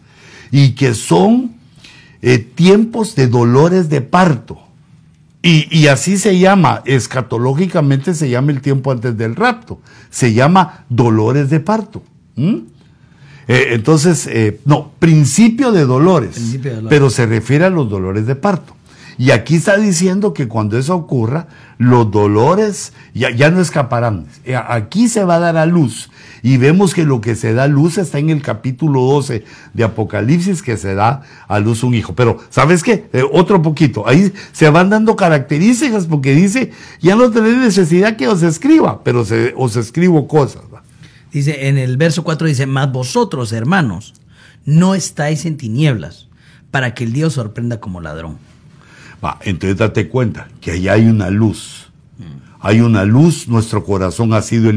y 0.51 0.71
que 0.71 0.93
son 0.93 1.55
eh, 2.21 2.39
tiempos 2.39 3.15
de 3.15 3.27
dolores 3.27 3.89
de 3.89 4.01
parto. 4.01 4.59
Y, 5.47 5.85
así 5.89 6.17
se 6.17 6.39
llama, 6.39 6.81
escatológicamente 6.85 8.15
se 8.15 8.31
llama 8.31 8.51
el 8.51 8.61
tiempo 8.61 8.91
antes 8.91 9.15
del 9.15 9.35
rapto, 9.35 9.79
se 10.09 10.33
llama 10.33 10.85
dolores 10.89 11.51
de 11.51 11.59
parto. 11.59 12.01
Eh, 12.35 12.63
entonces, 13.47 14.25
eh, 14.25 14.59
no, 14.65 14.93
principio 14.97 15.71
de, 15.71 15.85
dolores, 15.85 16.31
principio 16.31 16.71
de 16.71 16.75
dolores, 16.77 16.89
pero 16.89 17.11
se 17.11 17.27
refiere 17.27 17.65
a 17.65 17.69
los 17.69 17.87
dolores 17.87 18.25
de 18.25 18.35
parto. 18.35 18.74
Y 19.17 19.31
aquí 19.31 19.55
está 19.55 19.77
diciendo 19.77 20.33
que 20.33 20.47
cuando 20.47 20.77
eso 20.77 20.93
ocurra, 20.93 21.47
los 21.77 22.11
dolores 22.11 22.91
ya, 23.13 23.29
ya 23.29 23.49
no 23.49 23.61
escaparán. 23.61 24.25
Eh, 24.43 24.55
aquí 24.55 25.07
se 25.07 25.23
va 25.23 25.35
a 25.35 25.39
dar 25.39 25.57
a 25.57 25.65
luz. 25.65 26.09
Y 26.43 26.57
vemos 26.57 26.93
que 26.93 27.05
lo 27.05 27.21
que 27.21 27.35
se 27.35 27.53
da 27.53 27.63
a 27.63 27.67
luz 27.67 27.97
está 27.97 28.19
en 28.19 28.29
el 28.29 28.41
capítulo 28.41 29.01
12 29.01 29.45
de 29.73 29.83
Apocalipsis, 29.83 30.61
que 30.61 30.75
se 30.75 30.95
da 30.95 31.21
a 31.47 31.59
luz 31.59 31.83
un 31.83 31.93
hijo. 31.93 32.13
Pero, 32.13 32.39
¿sabes 32.49 32.83
qué? 32.83 33.07
Eh, 33.13 33.23
otro 33.31 33.61
poquito. 33.61 34.07
Ahí 34.07 34.33
se 34.51 34.69
van 34.69 34.89
dando 34.89 35.15
características 35.15 36.07
porque 36.07 36.35
dice, 36.35 36.71
ya 37.01 37.15
no 37.15 37.31
tenéis 37.31 37.57
necesidad 37.57 38.17
que 38.17 38.27
os 38.27 38.43
escriba, 38.43 39.01
pero 39.03 39.25
os 39.55 39.75
escribo 39.77 40.27
cosas. 40.27 40.63
Dice, 41.31 41.67
en 41.67 41.77
el 41.77 41.97
verso 41.97 42.23
4 42.23 42.47
dice, 42.47 42.65
más 42.65 42.91
vosotros, 42.91 43.53
hermanos, 43.53 44.13
no 44.65 44.93
estáis 44.93 45.45
en 45.45 45.57
tinieblas, 45.57 46.27
para 46.71 46.93
que 46.93 47.05
el 47.05 47.13
Dios 47.13 47.33
sorprenda 47.33 47.79
como 47.79 48.01
ladrón 48.01 48.37
entonces 49.41 49.77
date 49.77 50.07
cuenta 50.07 50.47
que 50.61 50.71
allá 50.71 50.93
hay 50.93 51.07
una 51.07 51.29
luz. 51.29 51.89
Hay 52.59 52.81
una 52.81 53.05
luz, 53.05 53.47
nuestro 53.47 53.83
corazón 53.83 54.33
ha 54.33 54.41
sido 54.41 54.71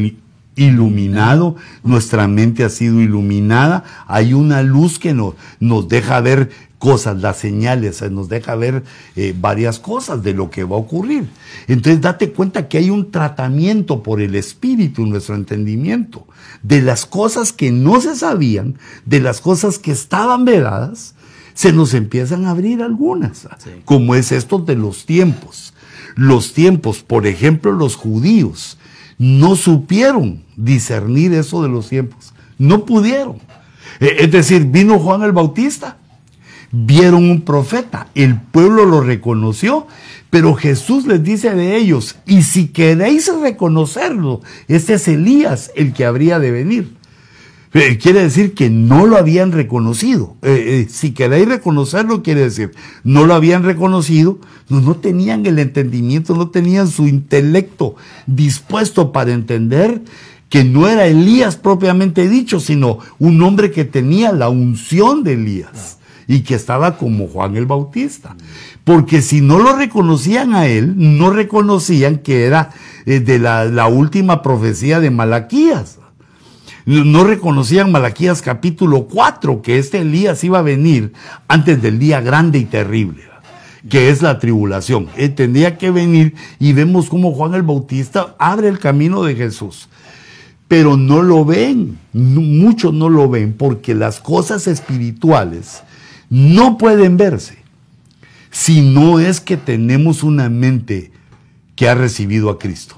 iluminado, 0.57 1.57
nuestra 1.83 2.29
mente 2.29 2.65
ha 2.65 2.69
sido 2.69 3.01
iluminada, 3.01 3.85
hay 4.07 4.35
una 4.35 4.63
luz 4.63 4.99
que 4.99 5.15
nos, 5.15 5.35
nos 5.59 5.89
deja 5.89 6.21
ver 6.21 6.51
cosas, 6.79 7.21
las 7.21 7.39
señales, 7.39 8.03
eh, 8.03 8.11
nos 8.11 8.29
deja 8.29 8.55
ver 8.55 8.85
eh, 9.17 9.35
varias 9.39 9.79
cosas 9.79 10.23
de 10.23 10.33
lo 10.33 10.51
que 10.51 10.65
va 10.65 10.77
a 10.77 10.81
ocurrir. 10.81 11.29
Entonces 11.67 12.01
date 12.01 12.33
cuenta 12.33 12.69
que 12.69 12.79
hay 12.79 12.91
un 12.91 13.11
tratamiento 13.11 14.03
por 14.03 14.21
el 14.21 14.35
espíritu 14.35 15.07
nuestro 15.07 15.35
entendimiento, 15.35 16.27
de 16.63 16.83
las 16.83 17.07
cosas 17.07 17.53
que 17.53 17.71
no 17.71 18.01
se 18.01 18.17
sabían, 18.17 18.79
de 19.05 19.21
las 19.21 19.41
cosas 19.41 19.79
que 19.79 19.93
estaban 19.93 20.45
vedadas, 20.45 21.15
se 21.59 21.73
nos 21.73 21.93
empiezan 21.93 22.47
a 22.47 22.51
abrir 22.51 22.85
algunas, 22.85 23.49
como 23.85 24.15
es 24.15 24.31
esto 24.31 24.61
de 24.61 24.77
los 24.77 25.07
tiempos. 25.07 25.75
Los 26.15 26.53
tiempos, 26.53 27.03
por 27.03 27.27
ejemplo, 27.27 27.73
los 27.73 27.97
judíos 27.97 28.79
no 29.19 29.57
supieron 29.57 30.45
discernir 30.55 31.33
eso 31.33 31.61
de 31.65 31.69
los 31.69 31.89
tiempos, 31.89 32.33
no 32.59 32.85
pudieron. 32.85 33.39
E, 33.99 34.19
es 34.21 34.31
decir, 34.31 34.67
vino 34.67 35.01
Juan 35.01 35.25
el 35.25 35.33
Bautista, 35.33 35.97
vieron 36.71 37.29
un 37.29 37.41
profeta, 37.41 38.07
el 38.15 38.41
pueblo 38.41 38.85
lo 38.85 39.01
reconoció, 39.01 39.89
pero 40.31 40.55
Jesús 40.55 41.07
les 41.07 41.25
dice 41.25 41.57
de 41.57 41.77
ellos, 41.77 42.15
y 42.25 42.45
si 42.45 42.69
queréis 42.69 43.29
reconocerlo, 43.43 44.43
este 44.69 44.95
es 44.95 45.09
Elías 45.09 45.73
el 45.75 45.93
que 45.93 46.05
habría 46.05 46.39
de 46.39 46.53
venir. 46.53 46.98
Eh, 47.79 47.97
quiere 47.99 48.23
decir 48.23 48.55
que 48.55 48.71
no 48.71 49.07
lo 49.07 49.17
habían 49.17 49.53
reconocido. 49.53 50.37
Eh, 50.43 50.87
eh, 50.87 50.89
si 50.91 51.13
queréis 51.13 51.49
reconocerlo, 51.49 52.25
quiere 52.25 52.41
decir, 52.41 52.73
no 53.05 53.25
lo 53.25 53.35
habían 53.35 53.63
reconocido, 53.63 54.39
no, 54.69 54.97
tenían 54.97 55.47
el 55.47 55.61
entendimiento, 55.61 56.35
no 56.35 56.49
tenían 56.49 56.89
su 56.89 57.07
intelecto 57.07 57.95
dispuesto 58.27 59.13
para 59.13 59.33
entender 59.33 60.03
que 60.49 60.65
no 60.65 60.89
era 60.89 61.07
Elías 61.07 61.57
propiamente 61.57 62.29
dicho, 62.29 62.59
sino 62.59 62.99
un 63.19 63.41
hombre 63.43 63.71
que 63.71 63.85
tenía 63.85 64.33
la 64.33 64.49
unción 64.49 65.23
de 65.23 65.35
Elías 65.35 65.99
y 66.27 66.41
que 66.41 66.55
estaba 66.55 66.97
como 66.97 67.29
Juan 67.29 67.57
el 67.57 67.67
Bautista. 67.67 68.35
Porque 68.83 69.23
si 69.23 69.41
no 69.41 69.59
lo 69.59 69.77
reconocían 69.77 70.55
a 70.55 70.67
él, 70.67 70.95
no 70.97 71.31
reconocían 71.31 72.19
que 72.19 72.45
era 72.45 72.71
de 73.05 73.39
la, 73.39 73.67
la 73.67 73.87
última 73.87 74.43
profecía 74.43 75.01
de 75.01 75.11
Malaquías 75.11 75.99
no 76.89 77.23
reconocían 77.23 77.93
Malaquías 77.93 78.41
capítulo 78.41 79.09
4, 79.09 79.61
que 79.61 79.79
este 79.79 80.01
Elías 80.01 80.43
iba 80.43 80.61
a 80.61 80.63
venir 80.63 81.13
antes 81.47 81.83
del 81.83 81.99
día 81.99 82.23
grande 82.23 82.59
y 82.59 82.65
terrible, 82.65 83.25
que 83.91 84.09
es 84.09 84.23
la 84.23 84.39
tribulación. 84.39 85.09
Él 85.19 85.35
tendría 85.35 85.77
que 85.77 85.91
venir 85.91 86.35
y 86.59 86.73
vemos 86.73 87.11
cómo 87.11 87.35
Juan 87.35 87.53
el 87.53 87.63
Bautista 87.63 88.35
abre 88.39 88.69
el 88.69 88.79
camino 88.79 89.23
de 89.23 89.35
Jesús. 89.35 89.91
Pero 90.67 90.97
no 90.97 91.21
lo 91.21 91.45
ven, 91.45 91.99
muchos 92.15 92.95
no 92.95 93.11
lo 93.11 93.29
ven, 93.29 93.53
porque 93.53 93.95
las 93.95 94.19
cosas 94.19 94.67
espirituales 94.67 95.83
no 96.31 96.79
pueden 96.79 97.19
verse 97.19 97.59
si 98.51 98.81
no 98.81 99.21
es 99.21 99.43
que 99.43 99.59
tenemos 99.59 100.23
una 100.23 100.49
mente 100.49 101.13
que 101.77 101.87
ha 101.87 101.95
recibido 101.95 102.49
a 102.49 102.59
Cristo. 102.59 102.98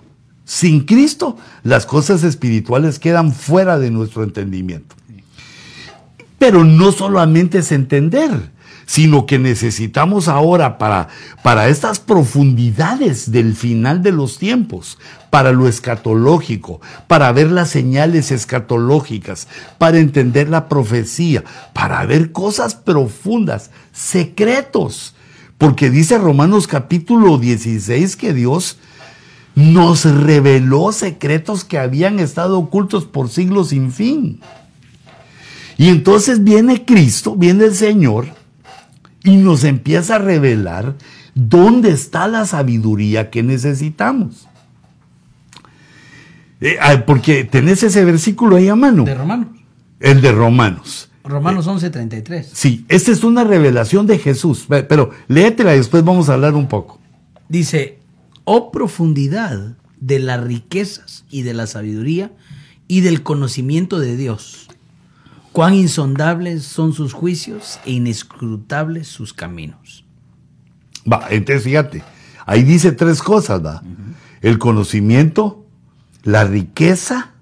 Sin 0.51 0.81
Cristo, 0.81 1.37
las 1.63 1.87
cosas 1.87 2.25
espirituales 2.25 2.99
quedan 2.99 3.33
fuera 3.33 3.79
de 3.79 3.93
nuestro 3.93 4.25
entendimiento. 4.25 4.97
Pero 6.41 6.65
no 6.65 6.91
solamente 6.91 7.59
es 7.59 7.71
entender, 7.71 8.51
sino 8.85 9.27
que 9.27 9.39
necesitamos 9.39 10.27
ahora 10.27 10.77
para, 10.77 11.07
para 11.45 11.69
estas 11.69 12.01
profundidades 12.01 13.31
del 13.31 13.55
final 13.55 14.03
de 14.03 14.11
los 14.11 14.39
tiempos, 14.39 14.99
para 15.31 15.53
lo 15.53 15.69
escatológico, 15.69 16.81
para 17.07 17.31
ver 17.31 17.53
las 17.53 17.71
señales 17.71 18.33
escatológicas, 18.33 19.47
para 19.79 20.01
entender 20.01 20.49
la 20.49 20.69
profecía, 20.69 21.45
para 21.73 22.05
ver 22.07 22.33
cosas 22.33 22.75
profundas, 22.75 23.71
secretos. 23.93 25.15
Porque 25.59 25.91
dice 25.91 26.19
Romanos 26.19 26.67
capítulo 26.67 27.39
16 27.39 28.17
que 28.17 28.35
Dios 28.35 28.79
nos 29.61 30.05
reveló 30.05 30.93
secretos 30.93 31.65
que 31.65 31.79
habían 31.79 32.19
estado 32.19 32.59
ocultos 32.59 33.05
por 33.05 33.29
siglos 33.29 33.69
sin 33.69 33.93
fin. 33.93 34.41
Y 35.77 35.89
entonces 35.89 36.45
viene 36.45 36.85
Cristo, 36.85 37.37
viene 37.37 37.65
el 37.65 37.75
Señor, 37.75 38.29
y 39.25 39.37
nos 39.37 39.65
empieza 39.65 40.17
a 40.17 40.19
revelar 40.19 40.95
dónde 41.35 41.91
está 41.91 42.29
la 42.29 42.47
sabiduría 42.47 43.31
que 43.31 43.43
necesitamos. 43.43 44.47
Eh, 46.61 46.79
porque 47.07 47.45
tenés 47.45 47.83
ese 47.83 48.05
versículo 48.05 48.57
ahí 48.57 48.69
a 48.69 48.77
mano. 48.77 49.05
De 49.05 49.15
Romanos. 49.15 49.49
El 49.99 50.21
de 50.21 50.33
Romanos. 50.33 51.11
Romanos 51.25 51.67
11:33. 51.67 52.47
Sí, 52.53 52.85
esta 52.89 53.13
es 53.13 53.25
una 53.25 53.45
revelación 53.45 54.07
de 54.07 54.19
Jesús. 54.19 54.67
Pero 54.69 55.11
léetela 55.29 55.75
y 55.75 55.79
después 55.79 56.05
vamos 56.05 56.29
a 56.29 56.35
hablar 56.35 56.55
un 56.55 56.67
poco. 56.67 56.99
Dice, 57.49 58.00
oh 58.45 58.71
profundidad 58.71 59.77
de 60.01 60.19
las 60.19 60.43
riquezas 60.43 61.25
y 61.31 61.43
de 61.43 61.55
la 61.55 61.67
sabiduría 61.67 62.33
y 62.89 63.03
del 63.03 63.23
conocimiento 63.23 63.99
de 64.01 64.17
Dios. 64.17 64.69
Cuán 65.53 65.75
insondables 65.75 66.65
son 66.65 66.93
sus 66.93 67.13
juicios 67.13 67.81
e 67.85 67.93
inescrutables 67.93 69.09
sus 69.09 69.33
caminos. 69.33 70.05
Va, 71.11 71.27
entonces 71.31 71.65
fíjate, 71.65 72.03
ahí 72.47 72.63
dice 72.63 72.93
tres 72.93 73.23
cosas, 73.23 73.65
¿va? 73.65 73.83
El 74.41 74.59
conocimiento, 74.59 75.67
la 76.23 76.45
riqueza 76.45 77.33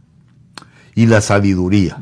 y 0.95 1.07
la 1.07 1.21
sabiduría. 1.21 1.99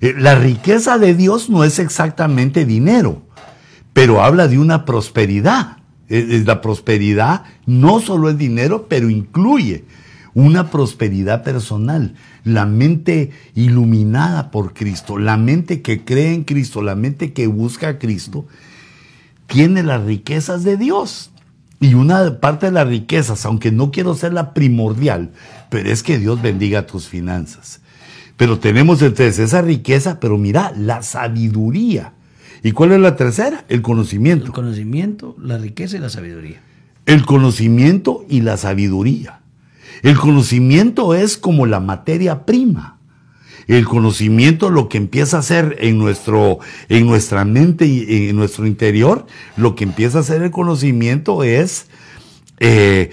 Eh, 0.00 0.14
la 0.16 0.34
riqueza 0.34 0.98
de 0.98 1.14
Dios 1.14 1.48
no 1.48 1.64
es 1.64 1.78
exactamente 1.78 2.64
dinero, 2.64 3.22
pero 3.92 4.22
habla 4.22 4.48
de 4.48 4.58
una 4.58 4.84
prosperidad. 4.84 5.78
Eh, 6.08 6.42
La 6.46 6.60
prosperidad 6.60 7.44
no 7.66 8.00
solo 8.00 8.30
es 8.30 8.38
dinero, 8.38 8.86
pero 8.88 9.10
incluye 9.10 9.84
una 10.34 10.70
prosperidad 10.70 11.42
personal, 11.42 12.14
la 12.44 12.66
mente 12.66 13.30
iluminada 13.54 14.50
por 14.50 14.74
Cristo, 14.74 15.18
la 15.18 15.38
mente 15.38 15.80
que 15.80 16.04
cree 16.04 16.34
en 16.34 16.44
Cristo, 16.44 16.82
la 16.82 16.94
mente 16.94 17.32
que 17.32 17.46
busca 17.46 17.88
a 17.88 17.98
Cristo, 17.98 18.46
tiene 19.46 19.82
las 19.82 20.04
riquezas 20.04 20.62
de 20.62 20.76
Dios. 20.76 21.30
Y 21.80 21.94
una 21.94 22.38
parte 22.40 22.66
de 22.66 22.72
las 22.72 22.86
riquezas, 22.86 23.46
aunque 23.46 23.72
no 23.72 23.90
quiero 23.90 24.14
ser 24.14 24.34
la 24.34 24.52
primordial, 24.52 25.32
pero 25.70 25.90
es 25.90 26.02
que 26.02 26.18
Dios 26.18 26.42
bendiga 26.42 26.86
tus 26.86 27.08
finanzas. 27.08 27.80
Pero 28.36 28.58
tenemos 28.58 29.00
entonces 29.00 29.38
esa 29.38 29.62
riqueza, 29.62 30.20
pero 30.20 30.36
mira, 30.36 30.72
la 30.76 31.02
sabiduría. 31.02 32.12
¿Y 32.62 32.72
cuál 32.72 32.92
es 32.92 33.00
la 33.00 33.16
tercera? 33.16 33.64
El 33.68 33.82
conocimiento. 33.82 34.46
El 34.46 34.52
conocimiento, 34.52 35.36
la 35.40 35.58
riqueza 35.58 35.96
y 35.96 36.00
la 36.00 36.08
sabiduría. 36.08 36.60
El 37.06 37.24
conocimiento 37.24 38.24
y 38.28 38.40
la 38.40 38.56
sabiduría. 38.56 39.40
El 40.02 40.18
conocimiento 40.18 41.14
es 41.14 41.36
como 41.36 41.66
la 41.66 41.80
materia 41.80 42.44
prima. 42.44 42.98
El 43.66 43.84
conocimiento 43.84 44.70
lo 44.70 44.88
que 44.88 44.98
empieza 44.98 45.38
a 45.38 45.40
hacer 45.40 45.76
en 45.80 45.98
nuestro, 45.98 46.60
en 46.88 47.06
nuestra 47.06 47.44
mente 47.44 47.86
y 47.86 48.28
en 48.28 48.36
nuestro 48.36 48.66
interior, 48.66 49.26
lo 49.56 49.74
que 49.74 49.84
empieza 49.84 50.18
a 50.18 50.20
hacer 50.20 50.42
el 50.42 50.52
conocimiento 50.52 51.42
es 51.42 51.88
eh, 52.60 53.10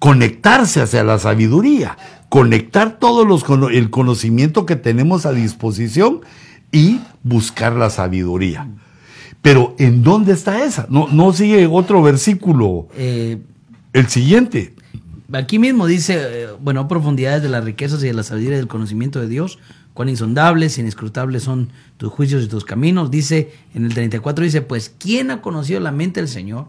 conectarse 0.00 0.80
hacia 0.80 1.04
la 1.04 1.20
sabiduría, 1.20 1.96
conectar 2.28 2.98
todo 2.98 3.24
los, 3.24 3.44
el 3.72 3.90
conocimiento 3.90 4.66
que 4.66 4.74
tenemos 4.74 5.24
a 5.24 5.32
disposición 5.32 6.22
y 6.72 7.00
buscar 7.22 7.74
la 7.74 7.90
sabiduría. 7.90 8.66
Pero 9.42 9.74
¿en 9.78 10.02
dónde 10.02 10.32
está 10.32 10.64
esa? 10.64 10.86
No, 10.88 11.08
no 11.08 11.32
sigue 11.32 11.66
otro 11.66 12.02
versículo, 12.02 12.88
Eh, 12.96 13.38
el 13.92 14.08
siguiente. 14.08 14.74
Aquí 15.32 15.58
mismo 15.58 15.86
dice, 15.86 16.16
eh, 16.18 16.46
bueno, 16.60 16.88
profundidades 16.88 17.42
de 17.42 17.48
las 17.48 17.64
riquezas 17.64 18.02
y 18.02 18.06
de 18.06 18.12
la 18.14 18.22
sabiduría 18.22 18.56
y 18.56 18.60
del 18.60 18.68
conocimiento 18.68 19.20
de 19.20 19.28
Dios, 19.28 19.58
cuán 19.94 20.08
insondables, 20.08 20.78
inescrutables 20.78 21.42
son 21.42 21.70
tus 21.96 22.10
juicios 22.12 22.44
y 22.44 22.48
tus 22.48 22.64
caminos. 22.64 23.10
Dice, 23.10 23.52
en 23.74 23.84
el 23.84 23.92
34 23.94 24.44
dice, 24.44 24.62
pues, 24.62 24.94
¿quién 24.98 25.30
ha 25.30 25.40
conocido 25.42 25.80
la 25.80 25.90
mente 25.92 26.20
del 26.20 26.28
Señor? 26.28 26.66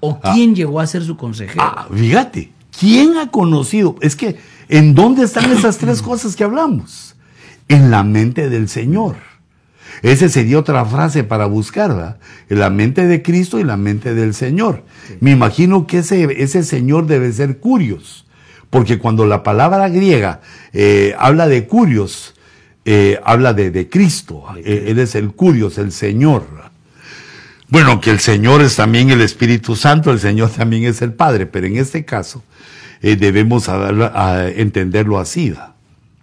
¿O 0.00 0.20
Ah. 0.22 0.32
quién 0.34 0.54
llegó 0.54 0.80
a 0.80 0.86
ser 0.86 1.02
su 1.04 1.16
consejero? 1.16 1.62
Ah, 1.62 1.88
fíjate, 1.92 2.52
¿quién 2.78 3.16
ha 3.16 3.30
conocido? 3.30 3.96
Es 4.00 4.14
que, 4.14 4.38
¿en 4.68 4.94
dónde 4.94 5.24
están 5.24 5.50
esas 5.52 5.78
tres 5.78 6.00
cosas 6.02 6.36
que 6.36 6.44
hablamos? 6.44 7.15
En 7.68 7.90
la 7.90 8.02
mente 8.02 8.48
del 8.48 8.68
Señor. 8.68 9.16
Esa 10.02 10.28
sería 10.28 10.58
otra 10.58 10.84
frase 10.84 11.24
para 11.24 11.46
buscar, 11.46 11.88
¿verdad? 11.88 12.18
En 12.50 12.58
la 12.58 12.70
mente 12.70 13.06
de 13.06 13.22
Cristo 13.22 13.58
y 13.58 13.64
la 13.64 13.76
mente 13.76 14.14
del 14.14 14.34
Señor. 14.34 14.84
Me 15.20 15.30
imagino 15.30 15.86
que 15.86 15.98
ese, 15.98 16.42
ese 16.42 16.62
Señor 16.64 17.06
debe 17.06 17.32
ser 17.32 17.58
Curios, 17.58 18.26
porque 18.68 18.98
cuando 18.98 19.26
la 19.26 19.42
palabra 19.42 19.88
griega 19.88 20.42
eh, 20.72 21.14
habla 21.18 21.48
de 21.48 21.66
Curios, 21.66 22.34
eh, 22.84 23.18
habla 23.24 23.54
de, 23.54 23.70
de 23.70 23.88
Cristo. 23.88 24.44
Eh, 24.58 24.86
él 24.88 24.98
es 24.98 25.14
el 25.14 25.32
Curios, 25.32 25.78
el 25.78 25.92
Señor. 25.92 26.44
Bueno, 27.68 28.00
que 28.00 28.10
el 28.10 28.20
Señor 28.20 28.60
es 28.62 28.76
también 28.76 29.10
el 29.10 29.22
Espíritu 29.22 29.74
Santo, 29.74 30.12
el 30.12 30.20
Señor 30.20 30.50
también 30.50 30.84
es 30.84 31.02
el 31.02 31.14
Padre, 31.14 31.46
pero 31.46 31.66
en 31.66 31.78
este 31.78 32.04
caso 32.04 32.44
eh, 33.02 33.16
debemos 33.16 33.68
a 33.68 33.76
darlo- 33.78 34.12
a 34.14 34.48
entenderlo 34.50 35.18
así. 35.18 35.54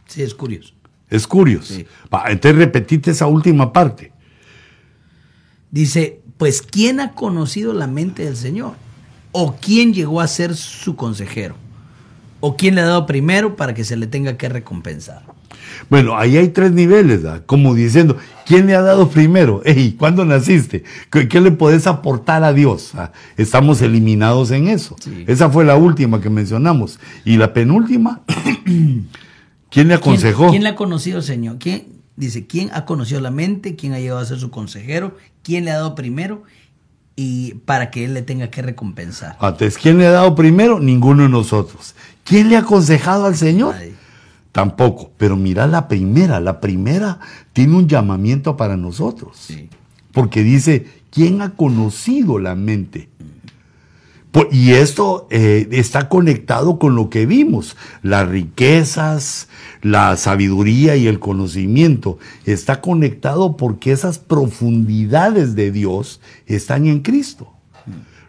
Sí, 0.07 0.21
es 0.21 0.33
curioso. 0.35 0.72
Es 1.13 1.27
curioso. 1.27 1.75
Sí. 1.75 1.85
Entonces 2.27 2.57
repetite 2.57 3.11
esa 3.11 3.27
última 3.27 3.71
parte. 3.71 4.11
Dice, 5.69 6.21
pues, 6.37 6.63
¿quién 6.63 6.99
ha 6.99 7.11
conocido 7.11 7.71
la 7.71 7.85
mente 7.85 8.25
del 8.25 8.35
Señor? 8.35 8.73
¿O 9.31 9.55
quién 9.61 9.93
llegó 9.93 10.21
a 10.21 10.27
ser 10.27 10.55
su 10.55 10.95
consejero? 10.95 11.55
¿O 12.39 12.57
quién 12.57 12.73
le 12.73 12.81
ha 12.81 12.85
dado 12.85 13.05
primero 13.05 13.55
para 13.55 13.75
que 13.75 13.83
se 13.83 13.95
le 13.95 14.07
tenga 14.07 14.37
que 14.37 14.49
recompensar? 14.49 15.21
Bueno, 15.87 16.17
ahí 16.17 16.35
hay 16.35 16.49
tres 16.49 16.71
niveles, 16.71 17.21
como 17.45 17.75
diciendo, 17.75 18.17
¿quién 18.47 18.65
le 18.65 18.75
ha 18.75 18.81
dado 18.81 19.09
primero? 19.09 19.61
Ey, 19.65 19.91
¿cuándo 19.93 20.25
naciste? 20.25 20.83
¿Qué, 21.11 21.27
qué 21.27 21.41
le 21.41 21.51
podés 21.51 21.85
aportar 21.85 22.43
a 22.43 22.53
Dios? 22.53 22.91
Ah, 22.95 23.11
Estamos 23.37 23.83
eliminados 23.83 24.49
en 24.49 24.67
eso. 24.67 24.95
Sí. 24.99 25.25
Esa 25.27 25.47
fue 25.51 25.63
la 25.63 25.75
última 25.75 26.19
que 26.19 26.31
mencionamos. 26.31 26.99
Y 27.23 27.37
la 27.37 27.53
penúltima, 27.53 28.21
¿quién 29.73 29.87
le 29.87 29.95
¿Quién, 29.95 30.01
aconsejó? 30.01 30.49
quién 30.49 30.63
le 30.63 30.69
ha 30.69 30.75
conocido 30.75 31.21
Señor? 31.21 31.57
¿Quién, 31.59 31.87
dice, 32.15 32.45
¿quién 32.47 32.69
ha 32.73 32.85
conocido 32.85 33.19
la 33.19 33.31
mente? 33.31 33.75
¿Quién 33.75 33.93
ha 33.93 33.99
llegado 33.99 34.19
a 34.19 34.25
ser 34.25 34.39
su 34.39 34.51
consejero? 34.51 35.17
¿Quién 35.41 35.65
le 35.65 35.71
ha 35.71 35.75
dado 35.75 35.95
primero? 35.95 36.43
Y 37.15 37.55
para 37.65 37.91
que 37.91 38.05
él 38.05 38.13
le 38.13 38.21
tenga 38.21 38.49
que 38.49 38.61
recompensar. 38.61 39.33
Entonces, 39.33 39.77
¿quién 39.77 39.97
le 39.97 40.07
ha 40.07 40.11
dado 40.11 40.33
primero? 40.35 40.79
Ninguno 40.79 41.23
de 41.23 41.29
nosotros. 41.29 41.95
¿Quién 42.23 42.49
le 42.49 42.55
ha 42.55 42.59
aconsejado 42.59 43.25
al 43.25 43.35
Señor? 43.35 43.75
Nadie. 43.75 43.93
Tampoco. 44.51 45.11
Pero 45.17 45.35
mira 45.35 45.67
la 45.67 45.87
primera. 45.87 46.39
La 46.39 46.59
primera 46.59 47.19
tiene 47.51 47.75
un 47.75 47.87
llamamiento 47.87 48.57
para 48.57 48.77
nosotros. 48.77 49.37
Sí. 49.37 49.69
Porque 50.11 50.41
dice, 50.41 50.87
¿quién 51.11 51.41
ha 51.41 51.51
conocido 51.51 52.39
la 52.39 52.55
mente? 52.55 53.09
Por- 54.33 54.49
y 54.51 54.71
esto 54.73 55.27
eh, 55.29 55.67
está 55.71 56.09
conectado 56.09 56.79
con 56.79 56.95
lo 56.95 57.09
que 57.11 57.27
vimos, 57.27 57.77
las 58.01 58.27
riquezas, 58.27 59.47
la 59.83 60.17
sabiduría 60.17 60.95
y 60.95 61.05
el 61.07 61.19
conocimiento. 61.19 62.17
Está 62.45 62.81
conectado 62.81 63.55
porque 63.57 63.91
esas 63.91 64.17
profundidades 64.17 65.55
de 65.55 65.71
Dios 65.71 66.19
están 66.47 66.87
en 66.87 67.01
Cristo. 67.01 67.53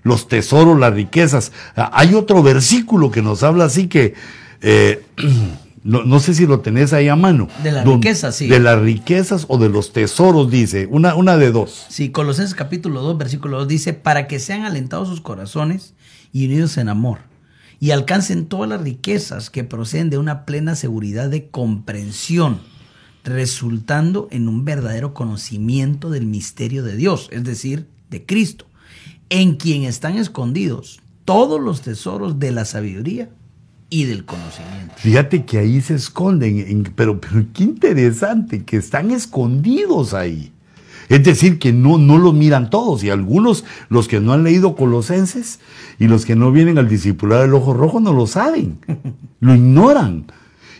Los 0.02 0.28
tesoros, 0.28 0.78
las 0.78 0.92
riquezas. 0.92 1.52
Ah, 1.74 1.90
Hay 1.94 2.12
otro 2.12 2.42
versículo 2.42 3.10
que 3.10 3.22
nos 3.22 3.42
habla 3.42 3.64
así 3.64 3.86
que, 3.88 4.12
eh, 4.60 5.02
no, 5.84 6.02
no 6.02 6.18
sé 6.18 6.32
si 6.32 6.46
lo 6.46 6.60
tenés 6.60 6.94
ahí 6.94 7.08
a 7.08 7.14
mano. 7.14 7.46
De 7.62 7.70
las 7.70 7.86
riquezas, 7.86 8.34
sí. 8.34 8.48
De 8.48 8.58
las 8.58 8.80
riquezas 8.80 9.44
o 9.48 9.58
de 9.58 9.68
los 9.68 9.92
tesoros, 9.92 10.50
dice. 10.50 10.88
Una, 10.90 11.14
una 11.14 11.36
de 11.36 11.52
dos. 11.52 11.84
Sí, 11.90 12.08
Colosenses 12.08 12.54
capítulo 12.54 13.02
2, 13.02 13.18
versículo 13.18 13.58
2 13.58 13.68
dice, 13.68 13.92
para 13.92 14.26
que 14.26 14.40
sean 14.40 14.62
alentados 14.62 15.08
sus 15.08 15.20
corazones 15.20 15.92
y 16.32 16.46
unidos 16.46 16.78
en 16.78 16.88
amor, 16.88 17.18
y 17.80 17.90
alcancen 17.90 18.46
todas 18.46 18.66
las 18.66 18.80
riquezas 18.80 19.50
que 19.50 19.62
proceden 19.62 20.08
de 20.08 20.16
una 20.16 20.46
plena 20.46 20.74
seguridad 20.74 21.28
de 21.28 21.48
comprensión, 21.50 22.60
resultando 23.22 24.28
en 24.30 24.48
un 24.48 24.64
verdadero 24.64 25.12
conocimiento 25.12 26.08
del 26.08 26.24
misterio 26.24 26.82
de 26.82 26.96
Dios, 26.96 27.28
es 27.30 27.44
decir, 27.44 27.88
de 28.08 28.24
Cristo, 28.24 28.66
en 29.28 29.56
quien 29.56 29.82
están 29.82 30.16
escondidos 30.16 31.00
todos 31.26 31.60
los 31.60 31.82
tesoros 31.82 32.38
de 32.38 32.52
la 32.52 32.64
sabiduría 32.64 33.28
y 33.94 34.04
del 34.04 34.24
conocimiento. 34.24 34.94
Fíjate 34.96 35.44
que 35.44 35.58
ahí 35.58 35.80
se 35.80 35.94
esconden, 35.94 36.58
en- 36.58 36.82
pero, 36.96 37.20
pero 37.20 37.44
qué 37.52 37.64
interesante, 37.64 38.64
que 38.64 38.76
están 38.76 39.10
escondidos 39.10 40.14
ahí. 40.14 40.50
Es 41.08 41.22
decir, 41.22 41.58
que 41.58 41.72
no, 41.72 41.98
no 41.98 42.16
lo 42.18 42.32
miran 42.32 42.70
todos 42.70 43.04
y 43.04 43.10
algunos, 43.10 43.64
los 43.90 44.08
que 44.08 44.20
no 44.20 44.32
han 44.32 44.42
leído 44.42 44.74
Colosenses 44.74 45.60
y 45.98 46.08
los 46.08 46.24
que 46.24 46.34
no 46.34 46.50
vienen 46.50 46.78
al 46.78 46.88
discipulado 46.88 47.42
del 47.42 47.54
ojo 47.54 47.74
rojo, 47.74 48.00
no 48.00 48.12
lo 48.14 48.26
saben, 48.26 48.78
lo 49.40 49.54
ignoran. 49.54 50.24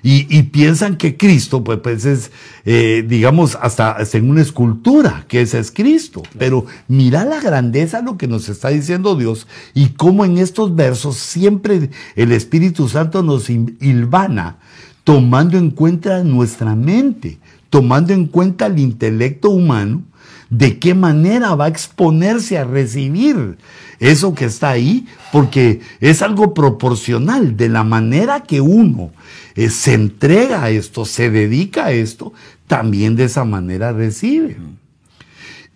Y, 0.07 0.27
y 0.29 0.43
piensan 0.45 0.99
que 0.99 1.17
Cristo, 1.17 1.64
pues, 1.64 1.79
pues 1.83 2.05
es, 2.05 2.31
eh, 2.67 3.03
digamos, 3.09 3.57
hasta, 3.59 3.93
hasta 3.93 4.19
en 4.19 4.29
una 4.29 4.43
escultura, 4.43 5.25
que 5.29 5.40
ese 5.40 5.59
es 5.59 5.71
Cristo. 5.71 6.23
Pero 6.38 6.67
mira 6.88 7.25
la 7.25 7.40
grandeza 7.40 7.99
de 7.99 8.05
lo 8.05 8.19
que 8.19 8.29
nos 8.29 8.51
está 8.51 8.69
diciendo 8.69 9.17
Dios 9.17 9.49
y 9.73 9.88
cómo 9.88 10.27
en 10.27 10.37
estos 10.37 10.77
versos 10.77 11.17
siempre 11.17 11.88
el 12.17 12.33
Espíritu 12.33 12.87
Santo 12.90 13.23
nos 13.23 13.49
hilvana, 13.49 14.59
tomando 15.05 15.57
en 15.57 15.71
cuenta 15.71 16.23
nuestra 16.23 16.77
mente, 16.77 17.38
tomando 17.71 18.12
en 18.12 18.27
cuenta 18.27 18.67
el 18.67 18.79
intelecto 18.79 19.49
humano, 19.49 20.03
de 20.50 20.78
qué 20.78 20.94
manera 20.94 21.54
va 21.54 21.66
a 21.66 21.68
exponerse 21.68 22.59
a 22.59 22.64
recibir 22.64 23.59
eso 23.98 24.35
que 24.35 24.46
está 24.46 24.70
ahí, 24.70 25.07
porque 25.33 25.80
es 26.00 26.22
algo 26.22 26.54
proporcional 26.54 27.57
de 27.57 27.68
la 27.68 27.85
manera 27.85 28.42
que 28.42 28.61
uno 28.61 29.12
eh, 29.54 29.70
se 29.70 29.94
entrega 29.94 30.64
a 30.64 30.70
esto, 30.70 31.04
se 31.04 31.30
dedica 31.30 31.87
a 31.87 31.92
esto, 31.92 32.33
también 32.66 33.16
de 33.16 33.24
esa 33.24 33.44
manera 33.44 33.92
recibe. 33.92 34.57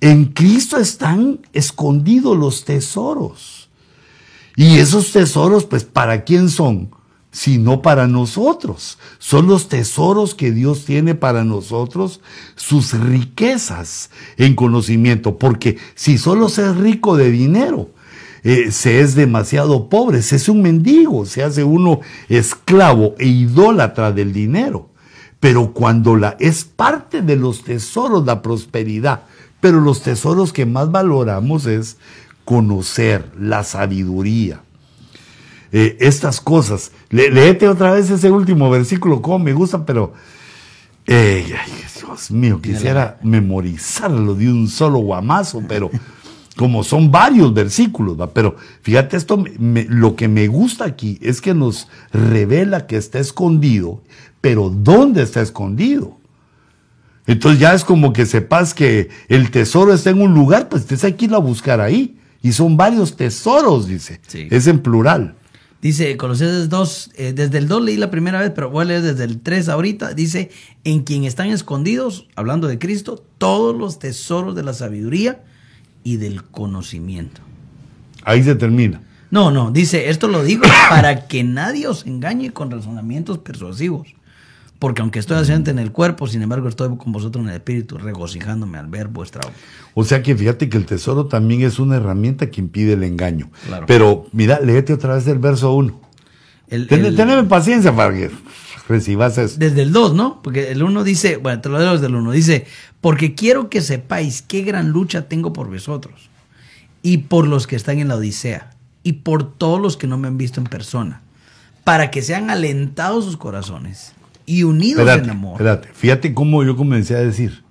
En 0.00 0.26
Cristo 0.26 0.78
están 0.78 1.40
escondidos 1.52 2.36
los 2.36 2.64
tesoros. 2.64 3.68
Y 4.56 4.78
esos 4.78 5.12
tesoros, 5.12 5.64
pues, 5.64 5.84
¿para 5.84 6.24
quién 6.24 6.48
son? 6.48 6.90
Sino 7.38 7.82
para 7.82 8.08
nosotros. 8.08 8.98
Son 9.20 9.46
los 9.46 9.68
tesoros 9.68 10.34
que 10.34 10.50
Dios 10.50 10.84
tiene 10.84 11.14
para 11.14 11.44
nosotros, 11.44 12.20
sus 12.56 12.92
riquezas 12.94 14.10
en 14.38 14.56
conocimiento. 14.56 15.38
Porque 15.38 15.78
si 15.94 16.18
solo 16.18 16.48
se 16.48 16.68
es 16.68 16.76
rico 16.76 17.16
de 17.16 17.30
dinero, 17.30 17.90
eh, 18.42 18.72
se 18.72 19.02
es 19.02 19.14
demasiado 19.14 19.88
pobre, 19.88 20.22
se 20.22 20.34
es 20.34 20.48
un 20.48 20.62
mendigo, 20.62 21.26
se 21.26 21.44
hace 21.44 21.62
uno 21.62 22.00
esclavo 22.28 23.14
e 23.20 23.28
idólatra 23.28 24.10
del 24.10 24.32
dinero. 24.32 24.90
Pero 25.38 25.72
cuando 25.72 26.16
la 26.16 26.36
es 26.40 26.64
parte 26.64 27.22
de 27.22 27.36
los 27.36 27.62
tesoros 27.62 28.26
la 28.26 28.42
prosperidad, 28.42 29.22
pero 29.60 29.80
los 29.80 30.02
tesoros 30.02 30.52
que 30.52 30.66
más 30.66 30.90
valoramos 30.90 31.66
es 31.66 31.98
conocer 32.44 33.30
la 33.38 33.62
sabiduría. 33.62 34.60
Eh, 35.72 35.96
estas 36.00 36.40
cosas. 36.40 36.92
Le, 37.10 37.30
léete 37.30 37.68
otra 37.68 37.92
vez 37.92 38.10
ese 38.10 38.30
último 38.30 38.68
versículo, 38.70 39.22
como 39.22 39.38
me 39.38 39.52
gusta, 39.52 39.84
pero 39.86 40.12
eh, 41.06 41.44
ay, 41.58 41.72
Dios 41.98 42.30
mío, 42.30 42.60
quisiera 42.60 43.18
memorizarlo 43.22 44.34
de 44.34 44.50
un 44.50 44.68
solo 44.68 44.98
guamazo, 44.98 45.62
pero 45.66 45.90
como 46.56 46.84
son 46.84 47.10
varios 47.10 47.54
versículos, 47.54 48.20
¿va? 48.20 48.30
pero 48.30 48.56
fíjate 48.82 49.16
esto, 49.16 49.42
me- 49.58 49.84
lo 49.88 50.16
que 50.16 50.28
me 50.28 50.48
gusta 50.48 50.84
aquí 50.84 51.18
es 51.22 51.40
que 51.40 51.54
nos 51.54 51.88
revela 52.12 52.86
que 52.86 52.96
está 52.96 53.18
escondido, 53.20 54.02
pero 54.40 54.68
¿dónde 54.68 55.22
está 55.22 55.40
escondido? 55.40 56.18
Entonces 57.26 57.60
ya 57.60 57.74
es 57.74 57.84
como 57.84 58.12
que 58.12 58.26
sepas 58.26 58.74
que 58.74 59.08
el 59.28 59.50
tesoro 59.50 59.92
está 59.92 60.10
en 60.10 60.20
un 60.22 60.34
lugar, 60.34 60.68
pues 60.68 60.86
tienes 60.86 61.14
que 61.14 61.24
irlo 61.26 61.36
a 61.36 61.40
buscar 61.40 61.80
ahí. 61.80 62.18
Y 62.40 62.52
son 62.52 62.76
varios 62.76 63.16
tesoros, 63.16 63.86
dice. 63.88 64.20
Sí. 64.28 64.46
Es 64.50 64.66
en 64.66 64.78
plural. 64.78 65.34
Dice 65.80 66.16
Colosenses 66.16 66.68
2, 66.68 67.10
eh, 67.14 67.32
desde 67.32 67.58
el 67.58 67.68
2 67.68 67.82
leí 67.82 67.96
la 67.96 68.10
primera 68.10 68.40
vez, 68.40 68.50
pero 68.52 68.68
voy 68.68 68.82
a 68.82 68.86
leer 68.86 69.02
desde 69.02 69.24
el 69.24 69.40
3 69.40 69.68
ahorita. 69.68 70.12
Dice, 70.12 70.50
en 70.82 71.04
quien 71.04 71.24
están 71.24 71.50
escondidos, 71.50 72.26
hablando 72.34 72.66
de 72.66 72.78
Cristo, 72.80 73.24
todos 73.38 73.76
los 73.76 74.00
tesoros 74.00 74.56
de 74.56 74.64
la 74.64 74.72
sabiduría 74.72 75.44
y 76.02 76.16
del 76.16 76.42
conocimiento. 76.42 77.40
Ahí 78.24 78.42
se 78.42 78.56
termina. 78.56 79.02
No, 79.30 79.50
no, 79.50 79.70
dice, 79.70 80.08
esto 80.08 80.26
lo 80.26 80.42
digo 80.42 80.64
para 80.88 81.28
que 81.28 81.44
nadie 81.44 81.86
os 81.86 82.06
engañe 82.06 82.52
con 82.52 82.70
razonamientos 82.70 83.38
persuasivos. 83.38 84.08
Porque 84.78 85.02
aunque 85.02 85.18
estoy 85.18 85.36
ausente 85.38 85.72
en 85.72 85.80
el 85.80 85.90
cuerpo, 85.90 86.28
sin 86.28 86.40
embargo 86.42 86.68
estoy 86.68 86.96
con 86.96 87.10
vosotros 87.10 87.42
en 87.42 87.50
el 87.50 87.56
espíritu, 87.56 87.98
regocijándome 87.98 88.78
al 88.78 88.86
ver 88.86 89.08
vuestra 89.08 89.40
obra. 89.44 89.54
O 89.94 90.04
sea 90.04 90.22
que 90.22 90.36
fíjate 90.36 90.68
que 90.68 90.76
el 90.76 90.86
tesoro 90.86 91.26
también 91.26 91.62
es 91.62 91.80
una 91.80 91.96
herramienta 91.96 92.48
que 92.50 92.60
impide 92.60 92.92
el 92.92 93.02
engaño. 93.02 93.50
Claro. 93.66 93.86
Pero 93.86 94.26
mira, 94.32 94.60
léete 94.60 94.92
otra 94.92 95.14
vez 95.16 95.26
el 95.26 95.38
verso 95.40 95.72
1. 95.74 96.00
El- 96.68 96.86
Ten, 96.86 97.04
el- 97.04 97.16
Teneme 97.16 97.42
paciencia 97.44 97.94
para 97.96 98.12
que 98.14 98.30
recibas 98.88 99.36
eso. 99.38 99.56
Desde 99.58 99.82
el 99.82 99.90
2, 99.92 100.14
¿no? 100.14 100.40
Porque 100.42 100.70
el 100.70 100.82
1 100.82 101.02
dice, 101.02 101.38
bueno, 101.38 101.60
te 101.60 101.68
lo 101.68 101.78
leo 101.80 101.94
desde 101.94 102.06
el 102.06 102.14
1, 102.14 102.30
dice, 102.30 102.66
porque 103.00 103.34
quiero 103.34 103.68
que 103.70 103.80
sepáis 103.80 104.42
qué 104.42 104.62
gran 104.62 104.90
lucha 104.90 105.28
tengo 105.28 105.52
por 105.52 105.68
vosotros 105.68 106.30
y 107.02 107.18
por 107.18 107.48
los 107.48 107.66
que 107.66 107.74
están 107.74 107.98
en 107.98 108.06
la 108.08 108.14
Odisea 108.14 108.70
y 109.02 109.14
por 109.14 109.52
todos 109.56 109.80
los 109.80 109.96
que 109.96 110.06
no 110.06 110.18
me 110.18 110.28
han 110.28 110.38
visto 110.38 110.60
en 110.60 110.66
persona, 110.68 111.22
para 111.82 112.10
que 112.12 112.22
sean 112.22 112.48
alentados 112.50 113.24
sus 113.24 113.36
corazones 113.36 114.12
y 114.48 114.62
unidos 114.64 115.00
Espérate, 115.00 115.24
en 115.24 115.30
amor. 115.30 115.52
espérate. 115.52 115.88
Fíjate 115.92 116.32
cómo 116.34 116.64
yo 116.64 116.74
comencé 116.74 117.14
a 117.14 117.20
decir, 117.20 117.62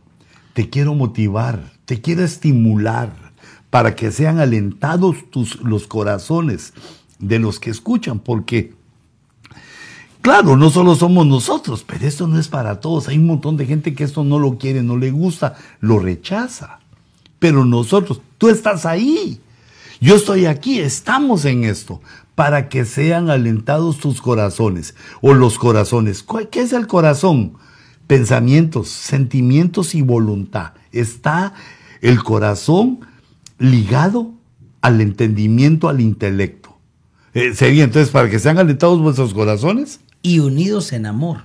te 0.53 0.69
quiero 0.69 0.93
motivar, 0.93 1.71
te 1.85 1.99
quiero 2.01 2.23
estimular 2.23 3.11
para 3.71 3.95
que 3.95 4.11
sean 4.11 4.39
alentados 4.39 5.29
tus, 5.31 5.59
los 5.61 5.87
corazones 5.87 6.73
de 7.19 7.39
los 7.39 7.59
que 7.59 7.71
escuchan, 7.71 8.19
porque, 8.19 8.73
claro, 10.21 10.55
no 10.55 10.69
solo 10.69 10.95
somos 10.95 11.25
nosotros, 11.25 11.83
pero 11.85 12.05
esto 12.05 12.27
no 12.27 12.39
es 12.39 12.47
para 12.47 12.79
todos. 12.79 13.07
Hay 13.07 13.17
un 13.17 13.25
montón 13.25 13.57
de 13.57 13.65
gente 13.65 13.95
que 13.95 14.03
esto 14.03 14.23
no 14.23 14.37
lo 14.37 14.57
quiere, 14.59 14.83
no 14.83 14.97
le 14.97 15.09
gusta, 15.09 15.55
lo 15.79 15.97
rechaza. 15.97 16.79
Pero 17.39 17.65
nosotros, 17.65 18.21
tú 18.37 18.49
estás 18.49 18.85
ahí. 18.85 19.41
Yo 19.99 20.15
estoy 20.15 20.45
aquí, 20.45 20.79
estamos 20.79 21.43
en 21.45 21.63
esto, 21.63 22.01
para 22.37 22.69
que 22.69 22.85
sean 22.85 23.31
alentados 23.31 23.97
tus 23.97 24.21
corazones 24.21 24.93
o 25.21 25.33
los 25.33 25.57
corazones. 25.57 26.21
¿Cuál- 26.21 26.49
¿Qué 26.49 26.61
es 26.61 26.71
el 26.71 26.85
corazón? 26.85 27.53
Pensamientos, 28.05 28.89
sentimientos 28.89 29.95
y 29.95 30.03
voluntad. 30.03 30.73
Está 30.91 31.55
el 31.99 32.23
corazón 32.23 32.99
ligado 33.57 34.33
al 34.81 35.01
entendimiento, 35.01 35.89
al 35.89 35.99
intelecto. 35.99 36.77
Eh, 37.33 37.55
sería 37.55 37.83
entonces 37.83 38.11
para 38.11 38.29
que 38.29 38.37
sean 38.37 38.59
alentados 38.59 39.01
vuestros 39.01 39.33
corazones. 39.33 39.99
Y 40.21 40.37
unidos 40.37 40.93
en 40.93 41.07
amor, 41.07 41.41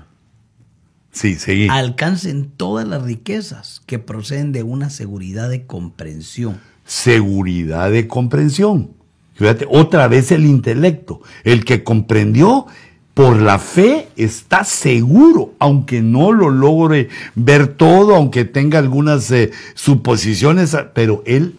Sí, 1.11 1.37
seguí. 1.37 1.69
alcancen 1.71 2.51
todas 2.55 2.87
las 2.87 3.03
riquezas 3.03 3.81
que 3.87 3.99
proceden 3.99 4.53
de 4.53 4.63
una 4.63 4.91
seguridad 4.91 5.49
de 5.49 5.65
comprensión. 5.67 6.61
seguridad 6.85 7.91
de 7.91 8.07
comprensión. 8.09 8.91
Fíjate, 9.35 9.67
otra 9.69 10.09
vez 10.09 10.31
el 10.33 10.45
intelecto. 10.45 11.21
El 11.45 11.65
que 11.65 11.85
comprendió 11.85 12.67
por 13.15 13.41
la 13.41 13.59
fe 13.59 14.09
está 14.17 14.65
seguro, 14.65 15.55
aunque 15.59 16.01
no 16.03 16.33
lo 16.33 16.51
logre 16.51 17.09
ver 17.35 17.69
todo, 17.69 18.15
aunque 18.15 18.45
tenga 18.45 18.79
algunas 18.79 19.31
eh, 19.31 19.51
suposiciones, 19.75 20.77
pero 20.95 21.23
él 21.27 21.57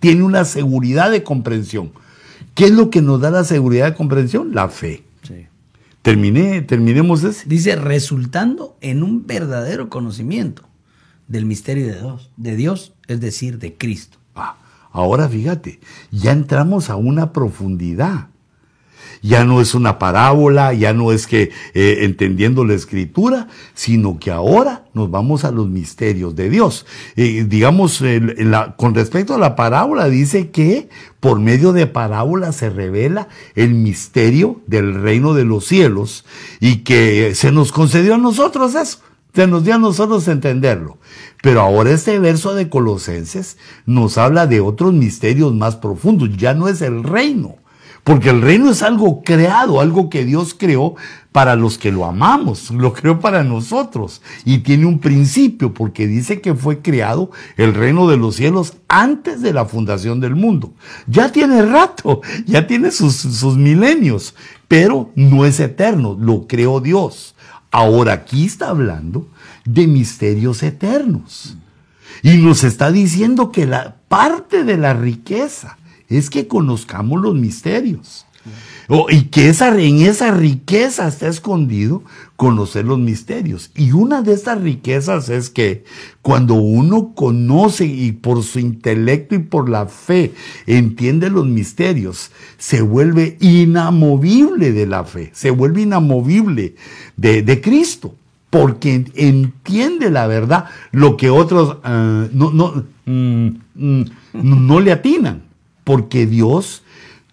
tiene 0.00 0.22
una 0.22 0.44
seguridad 0.44 1.10
de 1.10 1.22
comprensión. 1.22 1.92
¿Qué 2.54 2.66
es 2.66 2.72
lo 2.72 2.90
que 2.90 3.02
nos 3.02 3.20
da 3.20 3.30
la 3.30 3.44
seguridad 3.44 3.86
de 3.86 3.94
comprensión? 3.94 4.54
La 4.54 4.68
fe. 4.68 5.04
Terminé, 6.02 6.62
terminemos 6.62 7.22
ese. 7.22 7.48
Dice, 7.48 7.76
resultando 7.76 8.76
en 8.80 9.02
un 9.02 9.26
verdadero 9.26 9.90
conocimiento 9.90 10.62
del 11.26 11.44
misterio 11.44 11.86
de 11.86 11.98
Dios, 11.98 12.30
de 12.36 12.56
Dios, 12.56 12.94
es 13.08 13.20
decir, 13.20 13.58
de 13.58 13.74
Cristo. 13.74 14.18
Ah, 14.98 15.02
ahora 15.02 15.28
fíjate, 15.28 15.78
ya 16.10 16.32
entramos 16.32 16.90
a 16.90 16.96
una 16.96 17.32
profundidad. 17.32 18.26
Ya 19.22 19.44
no 19.44 19.60
es 19.60 19.74
una 19.74 19.98
parábola, 19.98 20.72
ya 20.74 20.92
no 20.92 21.10
es 21.10 21.26
que 21.26 21.50
eh, 21.74 21.98
entendiendo 22.02 22.64
la 22.64 22.74
escritura, 22.74 23.48
sino 23.74 24.18
que 24.18 24.30
ahora 24.30 24.86
nos 24.94 25.10
vamos 25.10 25.44
a 25.44 25.50
los 25.50 25.68
misterios 25.68 26.36
de 26.36 26.50
Dios. 26.50 26.86
Digamos, 27.16 28.02
con 28.76 28.94
respecto 28.94 29.34
a 29.34 29.38
la 29.38 29.56
parábola, 29.56 30.08
dice 30.08 30.50
que 30.50 30.88
por 31.18 31.40
medio 31.40 31.72
de 31.72 31.88
parábola 31.88 32.52
se 32.52 32.70
revela 32.70 33.28
el 33.56 33.74
misterio 33.74 34.60
del 34.66 34.94
reino 35.02 35.34
de 35.34 35.44
los 35.44 35.66
cielos 35.66 36.24
y 36.60 36.78
que 36.78 37.34
se 37.34 37.50
nos 37.50 37.72
concedió 37.72 38.14
a 38.14 38.18
nosotros 38.18 38.74
eso. 38.76 38.98
Se 39.34 39.46
nos 39.46 39.64
dio 39.64 39.74
a 39.74 39.78
nosotros 39.78 40.26
entenderlo. 40.28 40.98
Pero 41.42 41.60
ahora 41.60 41.90
este 41.90 42.18
verso 42.18 42.54
de 42.54 42.68
Colosenses 42.68 43.56
nos 43.86 44.18
habla 44.18 44.46
de 44.46 44.60
otros 44.60 44.92
misterios 44.92 45.54
más 45.54 45.76
profundos. 45.76 46.36
Ya 46.36 46.54
no 46.54 46.68
es 46.68 46.82
el 46.82 47.04
reino. 47.04 47.56
Porque 48.08 48.30
el 48.30 48.40
reino 48.40 48.70
es 48.70 48.82
algo 48.82 49.22
creado, 49.22 49.82
algo 49.82 50.08
que 50.08 50.24
Dios 50.24 50.54
creó 50.58 50.94
para 51.30 51.56
los 51.56 51.76
que 51.76 51.92
lo 51.92 52.06
amamos, 52.06 52.70
lo 52.72 52.94
creó 52.94 53.20
para 53.20 53.44
nosotros. 53.44 54.22
Y 54.46 54.60
tiene 54.60 54.86
un 54.86 54.98
principio, 54.98 55.74
porque 55.74 56.06
dice 56.06 56.40
que 56.40 56.54
fue 56.54 56.80
creado 56.80 57.30
el 57.56 57.74
reino 57.74 58.08
de 58.08 58.16
los 58.16 58.36
cielos 58.36 58.78
antes 58.88 59.42
de 59.42 59.52
la 59.52 59.66
fundación 59.66 60.20
del 60.20 60.36
mundo. 60.36 60.72
Ya 61.06 61.30
tiene 61.30 61.60
rato, 61.62 62.22
ya 62.46 62.66
tiene 62.66 62.92
sus, 62.92 63.14
sus 63.14 63.58
milenios, 63.58 64.34
pero 64.68 65.10
no 65.14 65.44
es 65.44 65.60
eterno, 65.60 66.16
lo 66.18 66.46
creó 66.46 66.80
Dios. 66.80 67.34
Ahora 67.70 68.14
aquí 68.14 68.46
está 68.46 68.70
hablando 68.70 69.28
de 69.64 69.86
misterios 69.86 70.62
eternos. 70.62 71.56
Y 72.22 72.38
nos 72.38 72.64
está 72.64 72.90
diciendo 72.90 73.52
que 73.52 73.66
la 73.66 73.96
parte 74.08 74.64
de 74.64 74.76
la 74.76 74.94
riqueza 74.94 75.78
es 76.08 76.30
que 76.30 76.48
conozcamos 76.48 77.20
los 77.20 77.34
misterios. 77.34 78.26
Y 79.10 79.24
que 79.24 79.50
esa, 79.50 79.78
en 79.78 80.00
esa 80.00 80.30
riqueza 80.30 81.06
está 81.08 81.28
escondido 81.28 82.02
conocer 82.38 82.84
los 82.84 83.00
misterios. 83.00 83.72
Y 83.74 83.90
una 83.90 84.22
de 84.22 84.32
estas 84.32 84.60
riquezas 84.60 85.28
es 85.28 85.50
que 85.50 85.82
cuando 86.22 86.54
uno 86.54 87.12
conoce 87.12 87.84
y 87.84 88.12
por 88.12 88.44
su 88.44 88.60
intelecto 88.60 89.34
y 89.34 89.40
por 89.40 89.68
la 89.68 89.86
fe 89.86 90.32
entiende 90.64 91.30
los 91.30 91.46
misterios, 91.46 92.30
se 92.56 92.80
vuelve 92.80 93.36
inamovible 93.40 94.70
de 94.70 94.86
la 94.86 95.02
fe, 95.02 95.32
se 95.34 95.50
vuelve 95.50 95.82
inamovible 95.82 96.76
de, 97.16 97.42
de 97.42 97.60
Cristo 97.60 98.14
porque 98.50 99.04
entiende 99.16 100.08
la 100.08 100.28
verdad, 100.28 100.66
lo 100.92 101.16
que 101.16 101.30
otros 101.30 101.78
ah, 101.82 102.28
no, 102.32 102.52
no, 102.52 102.84
mm, 103.04 103.48
mm, 103.74 104.04
no 104.32 104.78
le 104.78 104.92
atinan, 104.92 105.42
porque 105.82 106.24
Dios 106.24 106.84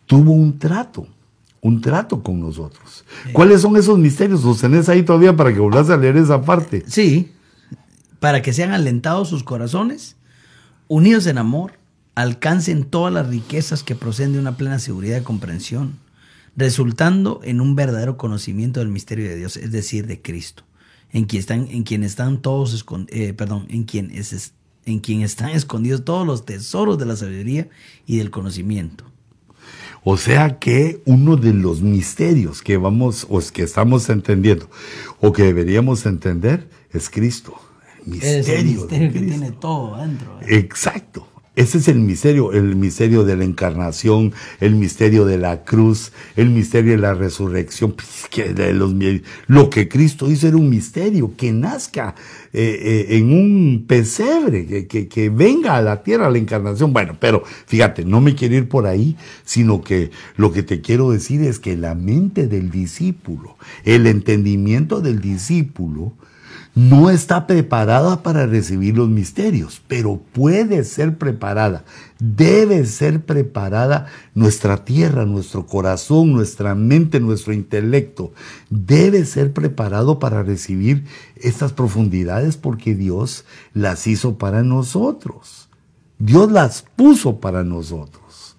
tuvo 0.07 0.31
un 0.31 0.57
trato, 0.57 1.07
un 1.65 1.81
trato 1.81 2.21
con 2.21 2.39
nosotros. 2.39 3.03
¿Cuáles 3.33 3.61
son 3.61 3.75
esos 3.75 3.97
misterios? 3.97 4.43
Los 4.43 4.59
tenés 4.61 4.87
ahí 4.87 5.01
todavía 5.01 5.35
para 5.35 5.51
que 5.51 5.59
volvás 5.59 5.89
a 5.89 5.97
leer 5.97 6.15
esa 6.15 6.43
parte. 6.43 6.83
Sí, 6.87 7.31
para 8.19 8.43
que 8.43 8.53
sean 8.53 8.71
alentados 8.71 9.29
sus 9.29 9.43
corazones, 9.43 10.15
unidos 10.87 11.25
en 11.25 11.39
amor, 11.39 11.73
alcancen 12.13 12.83
todas 12.83 13.11
las 13.11 13.27
riquezas 13.27 13.81
que 13.81 13.95
proceden 13.95 14.33
de 14.33 14.39
una 14.39 14.57
plena 14.57 14.77
seguridad 14.77 15.15
de 15.17 15.23
comprensión, 15.23 15.97
resultando 16.55 17.41
en 17.43 17.59
un 17.61 17.75
verdadero 17.75 18.15
conocimiento 18.15 18.79
del 18.79 18.89
misterio 18.89 19.27
de 19.27 19.35
Dios, 19.35 19.57
es 19.57 19.71
decir, 19.71 20.05
de 20.05 20.21
Cristo, 20.21 20.63
en 21.11 21.25
quien 21.25 21.39
están, 21.39 21.67
en 21.71 21.81
quien 21.83 22.03
están 22.03 22.43
todos 22.43 22.85
eh, 23.07 23.33
perdón, 23.33 23.65
en 23.69 23.85
quien 23.85 24.11
es- 24.11 24.53
en 24.85 24.99
quien 24.99 25.21
están 25.21 25.49
escondidos 25.49 26.05
todos 26.05 26.27
los 26.27 26.45
tesoros 26.45 26.99
de 26.99 27.07
la 27.07 27.15
sabiduría 27.15 27.67
y 28.05 28.17
del 28.17 28.29
conocimiento. 28.29 29.03
O 30.07 30.17
sea 30.17 30.59
que 30.59 31.01
uno 31.05 31.35
de 31.35 31.51
los 31.51 31.81
misterios 31.81 32.61
que 32.61 32.77
vamos, 32.77 33.25
o 33.27 33.41
que 33.51 33.63
estamos 33.63 34.07
entendiendo, 34.07 34.69
o 35.19 35.33
que 35.33 35.41
deberíamos 35.41 36.05
entender, 36.05 36.69
es 36.91 37.09
Cristo. 37.09 37.55
El 38.05 38.11
misterio, 38.11 38.39
es 38.39 38.49
el 38.49 38.65
misterio 38.65 39.11
que 39.11 39.19
tiene 39.19 39.51
todo 39.53 39.95
adentro. 39.95 40.39
¿eh? 40.41 40.57
Exacto. 40.57 41.27
Ese 41.55 41.77
es 41.77 41.87
el 41.87 41.99
misterio, 41.99 42.51
el 42.51 42.75
misterio 42.75 43.23
de 43.23 43.37
la 43.37 43.45
encarnación, 43.45 44.33
el 44.59 44.75
misterio 44.75 45.25
de 45.25 45.37
la 45.37 45.63
cruz, 45.63 46.11
el 46.35 46.49
misterio 46.49 46.91
de 46.91 46.97
la 46.97 47.13
resurrección. 47.13 47.93
Pues, 47.93 48.27
lo 49.47 49.69
que 49.69 49.87
Cristo 49.87 50.29
hizo 50.29 50.47
era 50.49 50.57
un 50.57 50.69
misterio, 50.69 51.33
que 51.37 51.53
nazca 51.53 52.13
eh, 52.51 53.05
eh, 53.09 53.17
en 53.17 53.31
un 53.31 53.85
pesebre, 53.87 54.87
que, 54.87 55.07
que, 55.07 55.29
venga 55.29 55.77
a 55.77 55.81
la 55.81 56.03
tierra 56.03 56.29
la 56.29 56.37
encarnación. 56.39 56.91
Bueno, 56.91 57.15
pero 57.19 57.43
fíjate, 57.67 58.03
no 58.03 58.19
me 58.19 58.35
quiero 58.35 58.55
ir 58.55 58.67
por 58.67 58.85
ahí, 58.85 59.15
sino 59.45 59.81
que 59.81 60.11
lo 60.35 60.51
que 60.51 60.61
te 60.61 60.81
quiero 60.81 61.11
decir 61.11 61.41
es 61.41 61.59
que 61.59 61.77
la 61.77 61.95
mente 61.95 62.47
del 62.47 62.69
discípulo, 62.69 63.57
el 63.85 64.07
entendimiento 64.07 64.99
del 64.99 65.21
discípulo, 65.21 66.13
no 66.75 67.09
está 67.09 67.47
preparada 67.47 68.21
para 68.21 68.45
recibir 68.47 68.97
los 68.97 69.07
misterios, 69.07 69.81
pero 69.87 70.21
puede 70.33 70.83
ser 70.83 71.17
preparada. 71.17 71.85
Debe 72.19 72.85
ser 72.85 73.23
preparada 73.23 74.07
nuestra 74.33 74.83
tierra, 74.83 75.25
nuestro 75.25 75.65
corazón, 75.65 76.33
nuestra 76.33 76.75
mente, 76.75 77.21
nuestro 77.21 77.53
intelecto. 77.53 78.33
Debe 78.69 79.23
ser 79.23 79.53
preparado 79.53 80.19
para 80.19 80.43
recibir 80.43 81.05
estas 81.37 81.71
profundidades 81.71 82.57
porque 82.57 82.93
Dios 82.93 83.45
las 83.73 84.05
hizo 84.05 84.37
para 84.37 84.61
nosotros. 84.61 85.69
Dios 86.19 86.51
las 86.51 86.81
puso 86.81 87.39
para 87.39 87.63
nosotros. 87.63 88.57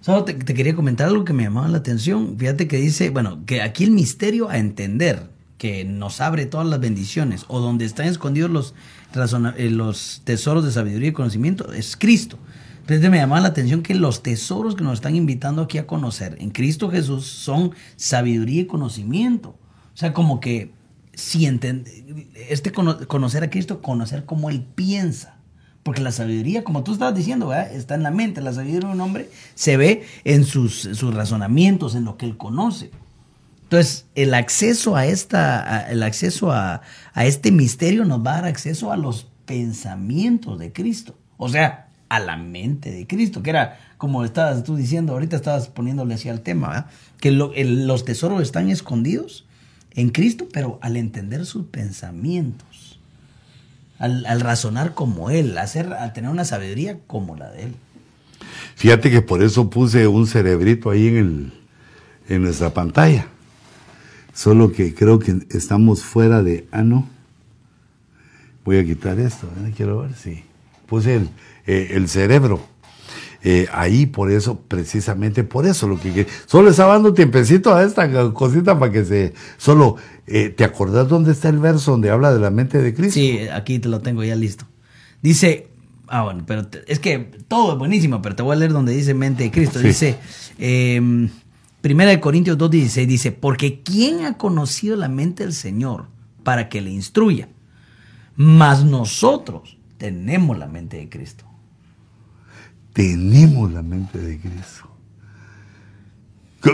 Solo 0.00 0.24
te, 0.24 0.38
quería 0.38 0.76
comentar 0.76 1.08
algo 1.08 1.24
que 1.24 1.32
me 1.32 1.42
llamaba 1.42 1.66
la 1.66 1.78
atención. 1.78 2.36
Fíjate 2.38 2.68
que 2.68 2.76
dice, 2.76 3.10
bueno, 3.10 3.44
que 3.44 3.60
aquí 3.60 3.82
el 3.82 3.90
misterio 3.90 4.48
a 4.48 4.58
entender 4.58 5.36
que 5.58 5.84
nos 5.84 6.20
abre 6.20 6.46
todas 6.46 6.66
las 6.66 6.80
bendiciones 6.80 7.44
o 7.48 7.60
donde 7.60 7.84
están 7.84 8.06
escondidos 8.06 8.50
los, 8.50 8.74
eh, 9.56 9.70
los 9.70 10.22
tesoros 10.24 10.64
de 10.64 10.70
sabiduría 10.70 11.10
y 11.10 11.12
conocimiento 11.12 11.72
es 11.72 11.96
Cristo. 11.96 12.38
Entonces 12.80 13.10
me 13.10 13.18
llamaba 13.18 13.42
la 13.42 13.48
atención 13.48 13.82
que 13.82 13.94
los 13.94 14.22
tesoros 14.22 14.74
que 14.74 14.84
nos 14.84 14.94
están 14.94 15.14
invitando 15.14 15.60
aquí 15.60 15.76
a 15.76 15.86
conocer 15.86 16.36
en 16.40 16.50
Cristo 16.50 16.90
Jesús 16.90 17.26
son 17.26 17.72
sabiduría 17.96 18.62
y 18.62 18.66
conocimiento. 18.66 19.50
O 19.92 19.96
sea, 19.96 20.14
como 20.14 20.40
que 20.40 20.72
si 21.12 21.44
este 22.48 22.72
conocer 22.72 23.42
a 23.42 23.50
Cristo, 23.50 23.82
conocer 23.82 24.24
cómo 24.24 24.48
Él 24.48 24.64
piensa. 24.74 25.38
Porque 25.82 26.00
la 26.02 26.12
sabiduría, 26.12 26.64
como 26.64 26.84
tú 26.84 26.92
estabas 26.92 27.14
diciendo, 27.14 27.52
está 27.52 27.94
en 27.94 28.02
la 28.02 28.10
mente. 28.10 28.40
La 28.40 28.52
sabiduría 28.52 28.88
de 28.88 28.94
un 28.94 29.00
hombre 29.00 29.30
se 29.54 29.76
ve 29.76 30.04
en 30.24 30.44
sus, 30.44 30.80
sus 30.92 31.14
razonamientos, 31.14 31.94
en 31.94 32.04
lo 32.04 32.16
que 32.16 32.26
él 32.26 32.36
conoce. 32.36 32.90
Entonces, 33.68 34.06
el 34.14 34.32
acceso 34.32 34.96
a 34.96 35.04
esta, 35.04 35.90
el 35.90 36.02
acceso 36.02 36.50
a, 36.50 36.80
este 37.14 37.52
misterio 37.52 38.06
nos 38.06 38.24
va 38.24 38.30
a 38.30 38.34
dar 38.36 38.44
acceso 38.46 38.92
a 38.92 38.96
los 38.96 39.26
pensamientos 39.44 40.58
de 40.58 40.72
Cristo. 40.72 41.18
O 41.36 41.50
sea, 41.50 41.90
a 42.08 42.18
la 42.18 42.38
mente 42.38 42.90
de 42.90 43.06
Cristo, 43.06 43.42
que 43.42 43.50
era, 43.50 43.78
como 43.98 44.24
estabas 44.24 44.64
tú 44.64 44.74
diciendo, 44.74 45.12
ahorita 45.12 45.36
estabas 45.36 45.68
poniéndole 45.68 46.14
así 46.14 46.30
al 46.30 46.40
tema, 46.40 46.86
que 47.20 47.30
los 47.30 48.06
tesoros 48.06 48.40
están 48.40 48.70
escondidos 48.70 49.44
en 49.92 50.08
Cristo, 50.08 50.48
pero 50.50 50.78
al 50.80 50.96
entender 50.96 51.44
sus 51.44 51.66
pensamientos, 51.66 52.98
al, 53.98 54.40
razonar 54.40 54.94
como 54.94 55.28
Él, 55.28 55.58
al 55.58 56.12
tener 56.14 56.30
una 56.30 56.46
sabiduría 56.46 57.00
como 57.06 57.36
la 57.36 57.50
de 57.50 57.64
Él. 57.64 57.74
Fíjate 58.76 59.10
que 59.10 59.20
por 59.20 59.42
eso 59.42 59.68
puse 59.68 60.06
un 60.06 60.26
cerebrito 60.26 60.88
ahí 60.88 61.08
en, 61.08 61.16
el, 61.18 61.52
en 62.30 62.42
nuestra 62.44 62.72
pantalla 62.72 63.28
Solo 64.38 64.70
que 64.70 64.94
creo 64.94 65.18
que 65.18 65.36
estamos 65.50 66.04
fuera 66.04 66.44
de... 66.44 66.68
Ah, 66.70 66.84
no. 66.84 67.08
Voy 68.64 68.76
a 68.78 68.84
quitar 68.84 69.18
esto. 69.18 69.48
¿eh? 69.66 69.72
Quiero 69.76 70.02
ver 70.02 70.14
si... 70.14 70.44
Puse 70.86 71.16
el, 71.16 71.28
eh, 71.66 71.88
el 71.94 72.08
cerebro. 72.08 72.60
Eh, 73.42 73.66
ahí 73.72 74.06
por 74.06 74.30
eso, 74.30 74.60
precisamente 74.60 75.42
por 75.42 75.66
eso 75.66 75.88
lo 75.88 75.98
que 75.98 76.24
solo 76.46 76.70
estaba 76.70 76.92
dando 76.92 77.14
tiempecito 77.14 77.74
a 77.74 77.82
esta 77.82 78.32
cosita 78.32 78.78
para 78.78 78.92
que 78.92 79.04
se 79.04 79.34
solo 79.56 79.96
te 80.24 80.62
acordás 80.62 81.08
dónde 81.08 81.32
está 81.32 81.48
el 81.48 81.58
verso 81.58 81.90
donde 81.90 82.10
habla 82.10 82.32
de 82.32 82.38
la 82.38 82.50
mente 82.50 82.80
de 82.80 82.94
Cristo. 82.94 83.14
Sí, 83.14 83.40
aquí 83.52 83.80
te 83.80 83.88
lo 83.88 84.02
tengo 84.02 84.22
ya 84.22 84.36
listo. 84.36 84.66
Dice, 85.20 85.66
ah 86.06 86.22
bueno, 86.22 86.44
pero 86.46 86.68
es 86.86 87.00
que 87.00 87.28
todo 87.48 87.72
es 87.72 87.78
buenísimo, 87.78 88.22
pero 88.22 88.36
te 88.36 88.44
voy 88.44 88.54
a 88.54 88.58
leer 88.60 88.72
donde 88.72 88.92
dice 88.92 89.14
mente 89.14 89.42
de 89.42 89.50
Cristo. 89.50 89.80
Dice, 89.80 90.16
eh, 90.60 91.28
Primera 91.88 92.10
de 92.10 92.20
Corintios 92.20 92.58
2.16 92.58 93.06
dice, 93.06 93.32
porque 93.32 93.80
¿quién 93.80 94.26
ha 94.26 94.36
conocido 94.36 94.94
la 94.94 95.08
mente 95.08 95.42
del 95.42 95.54
Señor 95.54 96.04
para 96.42 96.68
que 96.68 96.82
le 96.82 96.90
instruya? 96.90 97.48
Mas 98.36 98.84
nosotros 98.84 99.78
tenemos 99.96 100.58
la 100.58 100.66
mente 100.66 100.98
de 100.98 101.08
Cristo. 101.08 101.46
Tenemos 102.92 103.72
la 103.72 103.80
mente 103.80 104.18
de 104.18 104.38
Cristo. 104.38 104.90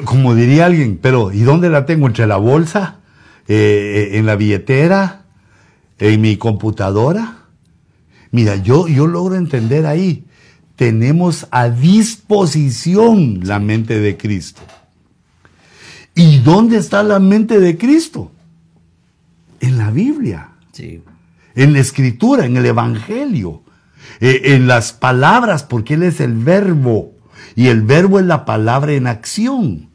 Como 0.05 0.35
diría 0.35 0.66
alguien, 0.66 0.98
pero 1.00 1.31
¿y 1.31 1.42
dónde 1.42 1.70
la 1.70 1.87
tengo? 1.87 2.09
¿Entre 2.09 2.27
la 2.27 2.38
bolsa? 2.38 2.98
Eh, 3.46 4.14
¿En 4.14 4.27
la 4.27 4.35
billetera? 4.35 5.27
¿En 6.00 6.20
mi 6.22 6.38
computadora? 6.38 7.44
Mira, 8.33 8.57
yo, 8.57 8.88
yo 8.88 9.07
logro 9.07 9.37
entender 9.37 9.87
ahí. 9.87 10.24
Tenemos 10.74 11.46
a 11.53 11.68
disposición 11.68 13.42
la 13.44 13.61
mente 13.61 14.00
de 14.00 14.16
Cristo. 14.16 14.61
¿Y 16.14 16.38
dónde 16.38 16.77
está 16.79 17.03
la 17.03 17.18
mente 17.18 17.59
de 17.59 17.77
Cristo? 17.77 18.31
En 19.61 19.79
la 19.79 19.90
Biblia. 19.90 20.50
Sí. 20.72 21.03
En 21.55 21.72
la 21.72 21.81
escritura, 21.81 22.46
en 22.46 22.57
el 22.57 22.66
Evangelio. 22.66 23.62
Eh, 24.20 24.55
en 24.55 24.66
las 24.66 24.92
palabras, 24.92 25.64
porque 25.64 25.94
Él 25.94 26.05
es 26.05 26.20
el 26.20 26.35
verbo. 26.35 27.12
Y 27.57 27.68
el 27.68 27.83
verbo 27.83 28.20
es 28.20 28.27
la 28.27 28.44
palabra 28.44 28.92
en 28.92 29.07
acción. 29.07 29.88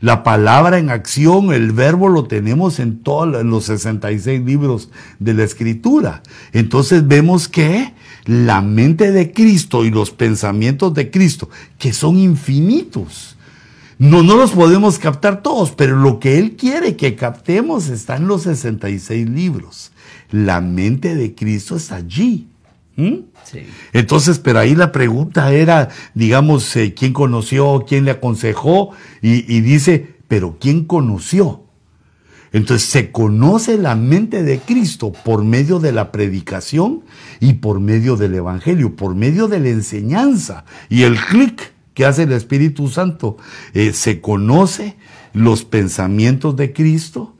La 0.00 0.22
palabra 0.22 0.78
en 0.78 0.90
acción, 0.90 1.52
el 1.54 1.72
verbo 1.72 2.10
lo 2.10 2.24
tenemos 2.24 2.78
en 2.78 3.02
todos 3.02 3.42
los 3.42 3.64
66 3.64 4.42
libros 4.42 4.90
de 5.18 5.32
la 5.32 5.44
escritura. 5.44 6.22
Entonces 6.52 7.08
vemos 7.08 7.48
que 7.48 7.94
la 8.26 8.60
mente 8.60 9.12
de 9.12 9.32
Cristo 9.32 9.82
y 9.82 9.90
los 9.90 10.10
pensamientos 10.10 10.92
de 10.92 11.10
Cristo, 11.10 11.48
que 11.78 11.94
son 11.94 12.18
infinitos, 12.18 13.33
no, 13.98 14.22
no 14.22 14.36
los 14.36 14.52
podemos 14.52 14.98
captar 14.98 15.42
todos, 15.42 15.72
pero 15.72 15.96
lo 15.96 16.18
que 16.18 16.38
Él 16.38 16.56
quiere 16.56 16.96
que 16.96 17.14
captemos 17.14 17.88
está 17.88 18.16
en 18.16 18.26
los 18.26 18.42
66 18.42 19.28
libros. 19.28 19.92
La 20.30 20.60
mente 20.60 21.14
de 21.14 21.34
Cristo 21.34 21.76
está 21.76 21.96
allí. 21.96 22.48
¿Mm? 22.96 23.14
Entonces, 23.92 24.38
pero 24.38 24.60
ahí 24.60 24.74
la 24.74 24.92
pregunta 24.92 25.52
era, 25.52 25.88
digamos, 26.14 26.74
eh, 26.76 26.94
¿quién 26.94 27.12
conoció, 27.12 27.84
quién 27.86 28.04
le 28.04 28.12
aconsejó? 28.12 28.90
Y, 29.20 29.52
y 29.52 29.60
dice, 29.60 30.14
pero 30.28 30.56
¿quién 30.60 30.84
conoció? 30.84 31.64
Entonces 32.52 32.88
se 32.88 33.10
conoce 33.10 33.76
la 33.78 33.96
mente 33.96 34.44
de 34.44 34.60
Cristo 34.60 35.12
por 35.24 35.42
medio 35.42 35.80
de 35.80 35.90
la 35.90 36.12
predicación 36.12 37.02
y 37.40 37.54
por 37.54 37.80
medio 37.80 38.16
del 38.16 38.34
Evangelio, 38.34 38.94
por 38.94 39.16
medio 39.16 39.48
de 39.48 39.58
la 39.58 39.70
enseñanza 39.70 40.64
y 40.88 41.02
el 41.02 41.16
clic 41.16 41.73
¿Qué 41.94 42.04
hace 42.04 42.24
el 42.24 42.32
Espíritu 42.32 42.88
Santo? 42.88 43.38
Eh, 43.72 43.92
se 43.92 44.20
conoce 44.20 44.96
los 45.32 45.64
pensamientos 45.64 46.56
de 46.56 46.72
Cristo, 46.72 47.34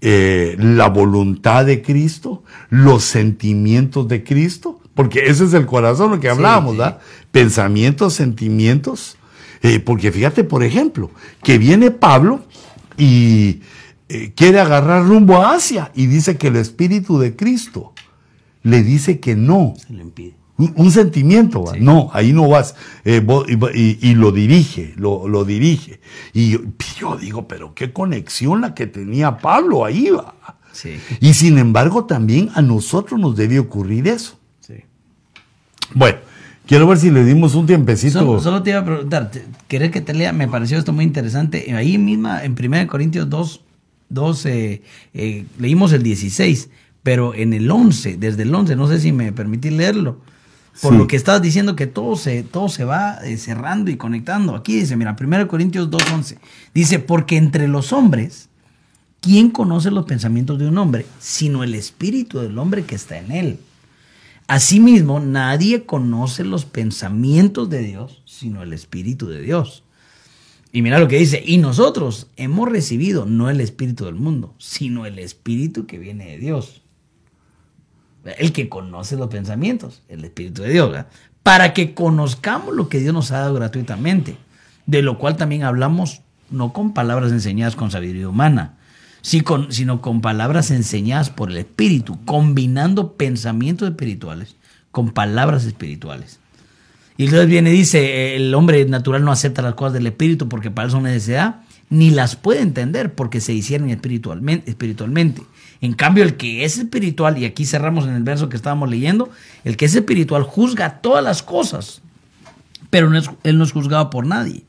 eh, 0.00 0.56
la 0.58 0.88
voluntad 0.88 1.66
de 1.66 1.82
Cristo, 1.82 2.42
los 2.70 3.04
sentimientos 3.04 4.08
de 4.08 4.24
Cristo, 4.24 4.80
porque 4.94 5.26
ese 5.26 5.44
es 5.44 5.52
el 5.52 5.66
corazón 5.66 6.10
lo 6.12 6.20
que 6.20 6.30
hablábamos, 6.30 6.78
¿verdad? 6.78 6.98
Pensamientos, 7.30 8.14
sentimientos. 8.14 9.18
Eh, 9.62 9.78
porque 9.78 10.10
fíjate, 10.10 10.44
por 10.44 10.64
ejemplo, 10.64 11.10
que 11.42 11.58
viene 11.58 11.90
Pablo 11.90 12.44
y 12.96 13.60
quiere 14.34 14.58
agarrar 14.58 15.06
rumbo 15.06 15.36
a 15.36 15.52
Asia 15.52 15.92
y 15.94 16.06
dice 16.06 16.36
que 16.36 16.48
el 16.48 16.56
Espíritu 16.56 17.18
de 17.18 17.36
Cristo 17.36 17.92
le 18.62 18.82
dice 18.82 19.20
que 19.20 19.36
no. 19.36 19.74
Se 19.76 19.92
le 19.92 20.02
impide 20.02 20.39
un, 20.74 20.90
sentimiento, 20.90 21.64
no, 21.78 22.10
ahí 22.12 22.32
no 22.32 22.48
vas, 22.48 22.74
eh, 23.04 23.24
y, 23.74 24.14
lo 24.14 24.32
dirige, 24.32 24.94
lo, 24.96 25.26
lo, 25.26 25.44
dirige. 25.44 26.00
Y 26.34 26.58
yo, 26.98 27.16
digo, 27.16 27.48
pero 27.48 27.74
qué 27.74 27.92
conexión 27.92 28.60
la 28.60 28.74
que 28.74 28.86
tenía 28.86 29.38
Pablo 29.38 29.84
ahí 29.84 30.10
va. 30.10 30.34
Y 31.20 31.34
sin 31.34 31.58
embargo 31.58 32.04
también 32.04 32.50
a 32.54 32.62
nosotros 32.62 33.18
nos 33.18 33.36
debe 33.36 33.58
ocurrir 33.58 34.08
eso. 34.08 34.38
Bueno, 35.92 36.18
quiero 36.66 36.86
ver 36.86 36.98
si 36.98 37.10
le 37.10 37.24
dimos 37.24 37.54
un 37.56 37.66
tiempecito. 37.66 38.40
Solo, 38.40 38.62
te 38.62 38.70
iba 38.70 38.78
a 38.78 38.84
preguntar, 38.84 39.30
¿querés 39.66 39.90
que 39.90 40.00
te 40.00 40.14
lea? 40.14 40.32
Me 40.32 40.46
pareció 40.46 40.78
esto 40.78 40.92
muy 40.92 41.04
interesante. 41.04 41.74
Ahí 41.74 41.98
misma, 41.98 42.44
en 42.44 42.52
1 42.52 42.86
Corintios 42.86 43.28
2, 43.28 43.60
12, 44.08 44.82
eh, 45.14 45.44
leímos 45.58 45.92
el 45.92 46.04
16, 46.04 46.70
pero 47.02 47.34
en 47.34 47.54
el 47.54 47.68
11, 47.68 48.18
desde 48.18 48.44
el 48.44 48.54
11, 48.54 48.76
no 48.76 48.86
sé 48.86 49.00
si 49.00 49.10
me 49.10 49.32
permití 49.32 49.70
leerlo 49.70 50.20
Por 50.82 50.94
lo 50.94 51.06
que 51.06 51.16
estabas 51.16 51.42
diciendo 51.42 51.76
que 51.76 51.86
todo 51.86 52.16
se, 52.16 52.42
todo 52.42 52.68
se 52.68 52.84
va 52.84 53.18
eh, 53.24 53.36
cerrando 53.36 53.90
y 53.90 53.96
conectando. 53.96 54.54
Aquí 54.54 54.76
dice, 54.76 54.96
mira, 54.96 55.16
1 55.18 55.48
Corintios 55.48 55.90
2.11. 55.90 56.38
Dice, 56.72 56.98
porque 56.98 57.36
entre 57.36 57.68
los 57.68 57.92
hombres, 57.92 58.48
¿quién 59.20 59.50
conoce 59.50 59.90
los 59.90 60.06
pensamientos 60.06 60.58
de 60.58 60.68
un 60.68 60.78
hombre? 60.78 61.04
Sino 61.18 61.64
el 61.64 61.74
espíritu 61.74 62.38
del 62.38 62.58
hombre 62.58 62.84
que 62.84 62.94
está 62.94 63.18
en 63.18 63.32
él. 63.32 63.58
Asimismo, 64.46 65.20
nadie 65.20 65.84
conoce 65.84 66.44
los 66.44 66.64
pensamientos 66.64 67.68
de 67.68 67.82
Dios, 67.82 68.22
sino 68.24 68.62
el 68.62 68.72
espíritu 68.72 69.28
de 69.28 69.42
Dios. 69.42 69.84
Y 70.72 70.82
mira 70.82 70.98
lo 70.98 71.08
que 71.08 71.18
dice, 71.18 71.42
y 71.44 71.58
nosotros 71.58 72.28
hemos 72.36 72.68
recibido 72.68 73.26
no 73.26 73.50
el 73.50 73.60
espíritu 73.60 74.04
del 74.06 74.14
mundo, 74.14 74.54
sino 74.58 75.04
el 75.04 75.18
espíritu 75.18 75.86
que 75.86 75.98
viene 75.98 76.26
de 76.26 76.38
Dios. 76.38 76.82
El 78.24 78.52
que 78.52 78.68
conoce 78.68 79.16
los 79.16 79.28
pensamientos, 79.28 80.02
el 80.08 80.24
espíritu 80.24 80.62
de 80.62 80.70
Dios, 80.70 81.04
para 81.42 81.72
que 81.72 81.94
conozcamos 81.94 82.74
lo 82.74 82.88
que 82.88 83.00
Dios 83.00 83.14
nos 83.14 83.30
ha 83.32 83.40
dado 83.40 83.54
gratuitamente, 83.54 84.36
de 84.86 85.02
lo 85.02 85.18
cual 85.18 85.36
también 85.36 85.62
hablamos 85.62 86.20
no 86.50 86.72
con 86.72 86.92
palabras 86.92 87.32
enseñadas 87.32 87.76
con 87.76 87.90
sabiduría 87.90 88.28
humana, 88.28 88.76
sino 89.22 90.00
con 90.00 90.20
palabras 90.20 90.70
enseñadas 90.70 91.30
por 91.30 91.50
el 91.50 91.58
espíritu, 91.58 92.18
combinando 92.24 93.14
pensamientos 93.14 93.88
espirituales 93.88 94.56
con 94.90 95.10
palabras 95.10 95.64
espirituales. 95.64 96.40
Y 97.16 97.24
entonces 97.24 97.48
viene 97.48 97.70
y 97.70 97.74
dice, 97.74 98.36
el 98.36 98.54
hombre 98.54 98.84
natural 98.86 99.24
no 99.24 99.30
acepta 99.30 99.62
las 99.62 99.74
cosas 99.74 99.92
del 99.92 100.06
espíritu 100.06 100.48
porque 100.48 100.70
para 100.70 100.88
eso 100.88 100.96
son 100.96 101.04
necesidad, 101.04 101.60
ni 101.90 102.10
las 102.10 102.36
puede 102.36 102.60
entender 102.60 103.14
porque 103.14 103.40
se 103.40 103.52
hicieron 103.52 103.90
espiritualmente. 103.90 105.42
En 105.80 105.94
cambio, 105.94 106.24
el 106.24 106.36
que 106.36 106.64
es 106.64 106.78
espiritual, 106.78 107.38
y 107.38 107.46
aquí 107.46 107.64
cerramos 107.64 108.06
en 108.06 108.14
el 108.14 108.22
verso 108.22 108.48
que 108.48 108.56
estábamos 108.56 108.90
leyendo, 108.90 109.30
el 109.64 109.76
que 109.76 109.86
es 109.86 109.94
espiritual 109.94 110.42
juzga 110.42 111.00
todas 111.00 111.24
las 111.24 111.42
cosas, 111.42 112.02
pero 112.90 113.10
él 113.44 113.58
no 113.58 113.64
es 113.64 113.72
juzgado 113.72 114.10
por 114.10 114.26
nadie. 114.26 114.64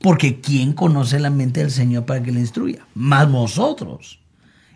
Porque 0.00 0.40
¿quién 0.40 0.72
conoce 0.72 1.18
la 1.18 1.30
mente 1.30 1.60
del 1.60 1.70
Señor 1.70 2.06
para 2.06 2.22
que 2.22 2.32
le 2.32 2.40
instruya? 2.40 2.86
Más 2.94 3.28
nosotros 3.28 4.20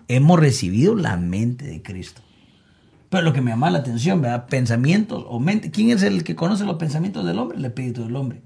hemos 0.09 0.38
recibido 0.38 0.95
la 0.95 1.16
mente 1.16 1.64
de 1.64 1.83
Cristo. 1.83 2.23
Pero 3.09 3.25
lo 3.25 3.33
que 3.33 3.40
me 3.40 3.51
llama 3.51 3.71
la 3.71 3.79
atención, 3.79 4.21
¿verdad? 4.21 4.47
Pensamientos 4.47 5.25
o 5.29 5.38
mente. 5.38 5.71
¿Quién 5.71 5.90
es 5.90 6.03
el 6.03 6.25
que 6.25 6.35
conoce 6.35 6.64
los 6.64 6.77
pensamientos 6.77 7.25
del 7.27 7.38
hombre? 7.38 7.59
El 7.59 7.64
Espíritu 7.64 8.05
del 8.05 8.16
hombre. 8.16 8.42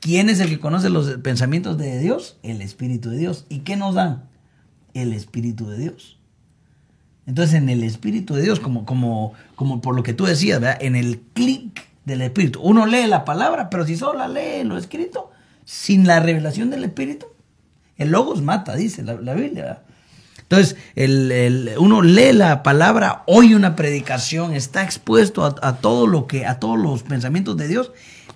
¿Quién 0.00 0.28
es 0.28 0.38
el 0.40 0.48
que 0.48 0.58
conoce 0.58 0.90
los 0.90 1.08
pensamientos 1.18 1.78
de 1.78 1.98
Dios? 1.98 2.36
El 2.42 2.60
Espíritu 2.60 3.10
de 3.10 3.18
Dios. 3.18 3.46
¿Y 3.48 3.60
qué 3.60 3.76
nos 3.76 3.94
dan? 3.94 4.24
El 4.94 5.12
Espíritu 5.12 5.68
de 5.68 5.78
Dios. 5.78 6.18
Entonces, 7.26 7.54
en 7.54 7.68
el 7.68 7.82
Espíritu 7.84 8.34
de 8.34 8.42
Dios, 8.42 8.60
como, 8.60 8.84
como, 8.84 9.32
como 9.54 9.80
por 9.80 9.94
lo 9.94 10.02
que 10.02 10.14
tú 10.14 10.24
decías. 10.24 10.60
En 10.80 10.96
el 10.96 11.20
clic 11.34 11.86
del 12.04 12.22
Espíritu. 12.22 12.60
Uno 12.60 12.86
lee 12.86 13.06
la 13.06 13.24
palabra, 13.24 13.70
pero 13.70 13.86
si 13.86 13.96
solo 13.96 14.26
lee 14.26 14.64
lo 14.64 14.76
escrito, 14.76 15.30
sin 15.64 16.06
la 16.06 16.20
revelación 16.20 16.70
del 16.70 16.84
Espíritu, 16.84 17.26
el 17.96 18.10
logos 18.10 18.42
mata, 18.42 18.74
dice 18.74 19.02
la, 19.02 19.14
la 19.14 19.34
Biblia. 19.34 19.82
Entonces, 20.52 20.76
el, 20.96 21.72
uno 21.78 22.02
lee 22.02 22.32
la 22.32 22.62
palabra, 22.62 23.22
oye 23.26 23.56
una 23.56 23.74
predicación, 23.74 24.52
está 24.52 24.82
expuesto 24.82 25.44
a, 25.44 25.76
todo 25.76 26.06
lo 26.06 26.26
que, 26.26 26.44
a 26.44 26.58
todos 26.60 26.78
los 26.78 27.02
pensamientos 27.04 27.56
de 27.56 27.68
Dios, 27.68 27.92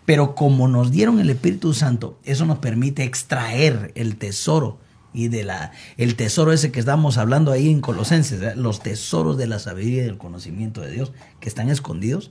pero 0.06 0.34
como 0.34 0.66
nos 0.66 0.90
dieron 0.90 1.20
el 1.20 1.28
Espíritu 1.28 1.74
Santo, 1.74 2.18
eso 2.24 2.46
nos 2.46 2.58
permite 2.58 3.02
extraer 3.02 3.92
el 3.96 4.16
tesoro 4.16 4.78
y 5.16 5.28
de 5.28 5.42
la 5.42 5.72
el 5.96 6.14
tesoro 6.14 6.52
ese 6.52 6.70
que 6.70 6.78
estamos 6.78 7.18
hablando 7.18 7.50
ahí 7.50 7.70
en 7.70 7.80
Colosenses, 7.80 8.56
los 8.56 8.80
tesoros 8.80 9.36
de 9.36 9.46
la 9.46 9.58
sabiduría 9.58 10.02
y 10.02 10.06
del 10.06 10.18
conocimiento 10.18 10.82
de 10.82 10.92
Dios 10.92 11.12
que 11.40 11.48
están 11.48 11.70
escondidos 11.70 12.30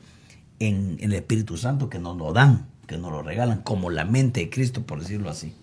en, 0.59 0.97
en 0.99 1.11
el 1.11 1.15
Espíritu 1.15 1.57
Santo 1.57 1.89
que 1.89 1.99
nos 1.99 2.15
lo 2.15 2.31
dan, 2.31 2.67
que 2.87 2.97
nos 2.97 3.11
lo 3.11 3.23
regalan, 3.23 3.61
como 3.61 3.89
la 3.89 4.05
mente 4.05 4.41
de 4.41 4.49
Cristo, 4.49 4.83
por 4.83 5.01
decirlo 5.01 5.29
así. 5.29 5.53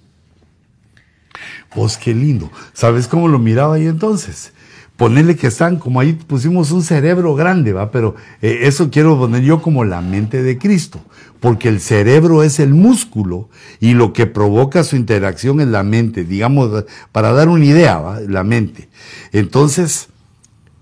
Pues 1.75 1.97
qué 1.97 2.15
lindo. 2.15 2.51
¿Sabes 2.75 3.09
cómo 3.09 3.29
lo 3.29 3.39
miraba 3.39 3.77
ahí 3.77 3.87
entonces? 3.87 4.53
Ponerle 4.97 5.37
que 5.37 5.47
están, 5.47 5.79
como 5.79 6.01
ahí 6.01 6.13
pusimos 6.13 6.71
un 6.71 6.83
cerebro 6.83 7.35
grande, 7.35 7.73
¿va? 7.73 7.91
Pero 7.91 8.15
eh, 8.41 8.61
eso 8.63 8.91
quiero 8.91 9.19
poner 9.19 9.43
yo 9.43 9.63
como 9.63 9.85
la 9.85 10.01
mente 10.01 10.43
de 10.43 10.59
Cristo, 10.59 11.01
porque 11.41 11.69
el 11.69 11.81
cerebro 11.81 12.43
es 12.43 12.61
el 12.61 12.75
músculo 12.75 13.49
y 13.81 13.95
lo 13.95 14.13
que 14.13 14.27
provoca 14.27 14.85
su 14.85 14.97
interacción 14.97 15.61
en 15.61 15.73
la 15.73 15.83
mente, 15.83 16.25
digamos, 16.25 16.85
para 17.11 17.33
dar 17.33 17.49
una 17.49 17.65
idea, 17.65 17.99
¿va? 17.99 18.21
La 18.21 18.45
mente. 18.45 18.89
Entonces, 19.33 20.09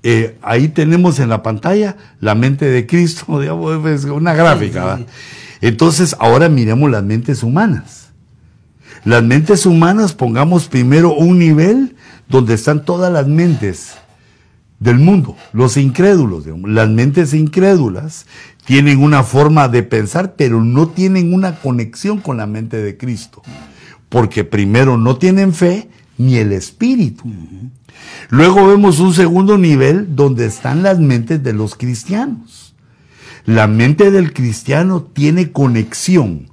eh, 0.02 0.38
ahí 0.42 0.68
tenemos 0.68 1.18
en 1.18 1.28
la 1.28 1.42
pantalla 1.42 1.96
la 2.20 2.34
mente 2.34 2.66
de 2.66 2.86
Cristo, 2.86 3.40
digamos, 3.40 3.86
es 3.86 4.04
una 4.04 4.34
gráfica, 4.34 4.84
¿va? 4.84 5.00
Entonces, 5.60 6.16
ahora 6.18 6.48
miremos 6.48 6.90
las 6.90 7.04
mentes 7.04 7.42
humanas. 7.42 8.10
Las 9.04 9.22
mentes 9.22 9.64
humanas, 9.66 10.12
pongamos 10.12 10.68
primero 10.68 11.14
un 11.14 11.38
nivel 11.38 11.96
donde 12.28 12.54
están 12.54 12.84
todas 12.84 13.12
las 13.12 13.26
mentes 13.26 13.94
del 14.80 14.98
mundo, 14.98 15.36
los 15.52 15.76
incrédulos. 15.76 16.44
Las 16.64 16.88
mentes 16.88 17.34
incrédulas 17.34 18.26
tienen 18.64 19.02
una 19.02 19.22
forma 19.22 19.68
de 19.68 19.82
pensar, 19.82 20.34
pero 20.36 20.64
no 20.64 20.88
tienen 20.88 21.32
una 21.32 21.60
conexión 21.60 22.18
con 22.18 22.38
la 22.38 22.46
mente 22.46 22.78
de 22.78 22.96
Cristo. 22.96 23.42
Porque 24.08 24.42
primero 24.42 24.96
no 24.96 25.16
tienen 25.18 25.52
fe 25.52 25.88
ni 26.18 26.36
el 26.36 26.52
espíritu. 26.52 27.30
Luego 28.30 28.66
vemos 28.66 28.98
un 28.98 29.14
segundo 29.14 29.58
nivel 29.58 30.16
donde 30.16 30.46
están 30.46 30.82
las 30.82 30.98
mentes 30.98 31.42
de 31.42 31.52
los 31.52 31.76
cristianos. 31.76 32.74
La 33.44 33.66
mente 33.66 34.10
del 34.10 34.32
cristiano 34.32 35.02
tiene 35.02 35.52
conexión 35.52 36.50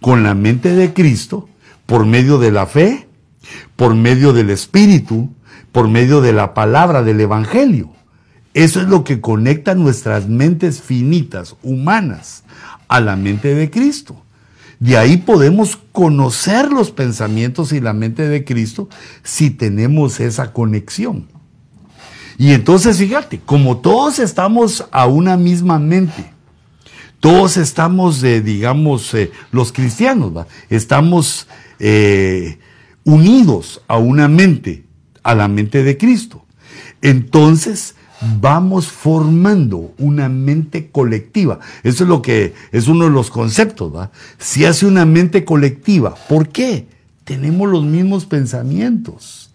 con 0.00 0.22
la 0.22 0.34
mente 0.34 0.74
de 0.74 0.92
Cristo 0.92 1.48
por 1.86 2.06
medio 2.06 2.38
de 2.38 2.52
la 2.52 2.66
fe, 2.66 3.08
por 3.76 3.94
medio 3.94 4.32
del 4.32 4.50
Espíritu, 4.50 5.30
por 5.76 5.90
medio 5.90 6.22
de 6.22 6.32
la 6.32 6.54
palabra 6.54 7.02
del 7.02 7.20
Evangelio. 7.20 7.90
Eso 8.54 8.80
es 8.80 8.88
lo 8.88 9.04
que 9.04 9.20
conecta 9.20 9.74
nuestras 9.74 10.26
mentes 10.26 10.80
finitas, 10.80 11.54
humanas, 11.62 12.44
a 12.88 12.98
la 12.98 13.14
mente 13.14 13.54
de 13.54 13.70
Cristo. 13.70 14.16
De 14.80 14.96
ahí 14.96 15.18
podemos 15.18 15.76
conocer 15.92 16.72
los 16.72 16.90
pensamientos 16.92 17.72
y 17.72 17.80
la 17.80 17.92
mente 17.92 18.26
de 18.26 18.42
Cristo 18.42 18.88
si 19.22 19.50
tenemos 19.50 20.18
esa 20.18 20.54
conexión. 20.54 21.28
Y 22.38 22.52
entonces 22.52 22.96
fíjate, 22.96 23.42
como 23.44 23.76
todos 23.76 24.18
estamos 24.18 24.86
a 24.92 25.04
una 25.04 25.36
misma 25.36 25.78
mente, 25.78 26.32
todos 27.20 27.58
estamos, 27.58 28.22
de, 28.22 28.40
digamos, 28.40 29.12
eh, 29.12 29.30
los 29.52 29.72
cristianos, 29.72 30.46
estamos 30.70 31.46
eh, 31.78 32.60
unidos 33.04 33.82
a 33.88 33.98
una 33.98 34.26
mente, 34.26 34.85
a 35.26 35.34
la 35.34 35.48
mente 35.48 35.82
de 35.82 35.96
Cristo. 35.96 36.44
Entonces 37.02 37.94
vamos 38.40 38.86
formando 38.86 39.92
una 39.98 40.28
mente 40.28 40.88
colectiva. 40.90 41.58
Eso 41.82 42.04
es 42.04 42.08
lo 42.08 42.22
que 42.22 42.54
es 42.72 42.88
uno 42.88 43.04
de 43.04 43.10
los 43.10 43.30
conceptos. 43.30 43.94
¿va? 43.94 44.10
Si 44.38 44.64
hace 44.64 44.86
una 44.86 45.04
mente 45.04 45.44
colectiva, 45.44 46.14
¿por 46.28 46.48
qué? 46.48 46.86
Tenemos 47.24 47.68
los 47.68 47.84
mismos 47.84 48.24
pensamientos 48.24 49.46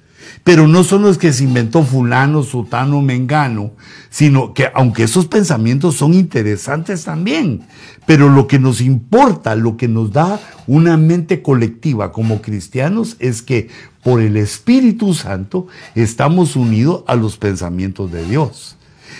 pero 0.43 0.67
no 0.67 0.83
son 0.83 1.03
los 1.03 1.17
que 1.17 1.33
se 1.33 1.43
inventó 1.43 1.83
fulano, 1.83 2.43
sutano, 2.43 3.01
mengano, 3.01 3.71
sino 4.09 4.53
que 4.53 4.69
aunque 4.73 5.03
esos 5.03 5.27
pensamientos 5.27 5.95
son 5.95 6.13
interesantes 6.13 7.03
también, 7.03 7.61
pero 8.05 8.29
lo 8.29 8.47
que 8.47 8.59
nos 8.59 8.81
importa, 8.81 9.55
lo 9.55 9.77
que 9.77 9.87
nos 9.87 10.11
da 10.11 10.39
una 10.67 10.97
mente 10.97 11.41
colectiva 11.41 12.11
como 12.11 12.41
cristianos 12.41 13.15
es 13.19 13.41
que 13.41 13.69
por 14.03 14.21
el 14.21 14.37
Espíritu 14.37 15.13
Santo 15.13 15.67
estamos 15.95 16.55
unidos 16.55 17.03
a 17.07 17.15
los 17.15 17.37
pensamientos 17.37 18.11
de 18.11 18.25
Dios. 18.25 18.77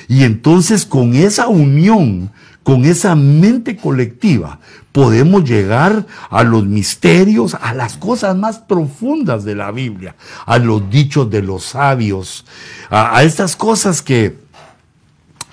Y 0.08 0.24
entonces 0.24 0.86
con 0.86 1.16
esa 1.16 1.48
unión, 1.48 2.32
con 2.64 2.86
esa 2.86 3.16
mente 3.16 3.78
colectiva, 3.78 4.60
podemos 4.92 5.44
llegar 5.44 6.06
a 6.30 6.44
los 6.44 6.66
misterios, 6.66 7.56
a 7.60 7.74
las 7.74 7.98
cosas 7.98 8.36
más 8.36 8.60
profundas 8.60 9.44
de 9.44 9.56
la 9.56 9.72
Biblia, 9.72 10.16
a 10.46 10.58
los 10.58 10.90
dichos 10.90 11.30
de 11.30 11.42
los 11.42 11.64
sabios, 11.64 12.46
a, 12.90 13.24
estas 13.24 13.56
cosas 13.56 14.02
que 14.02 14.38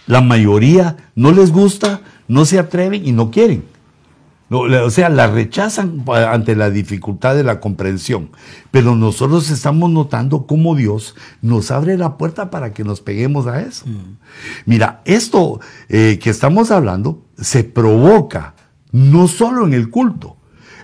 la 0.07 0.21
mayoría 0.21 0.97
no 1.15 1.33
les 1.33 1.53
gusta, 1.53 2.01
no 2.27 2.45
se 2.45 2.59
atreven 2.59 3.07
y 3.07 3.13
no 3.13 3.31
quieren. 3.31 3.65
O 4.51 4.91
sea, 4.91 5.11
la 5.11 5.27
rechazan 5.27 6.05
ante 6.09 6.57
la 6.57 6.71
dificultad 6.71 7.35
de 7.35 7.45
la 7.45 7.61
comprensión. 7.61 8.31
Pero 8.71 8.97
nosotros 8.97 9.51
estamos 9.51 9.91
notando 9.91 10.47
cómo 10.47 10.75
Dios 10.75 11.15
nos 11.43 11.71
abre 11.71 11.99
la 11.99 12.17
puerta 12.17 12.51
para 12.51 12.73
que 12.73 12.83
nos 12.83 13.03
peguemos 13.03 13.47
a 13.47 13.61
eso. 13.61 13.87
Mm. 13.87 14.17
Mira, 14.65 15.03
esto 15.05 15.61
eh, 15.89 16.19
que 16.23 16.31
estamos 16.31 16.71
hablando 16.71 17.23
se 17.37 17.63
provoca 17.63 18.55
no 18.91 19.29
solo 19.29 19.67
en 19.67 19.75
el 19.75 19.91
culto. 19.91 20.37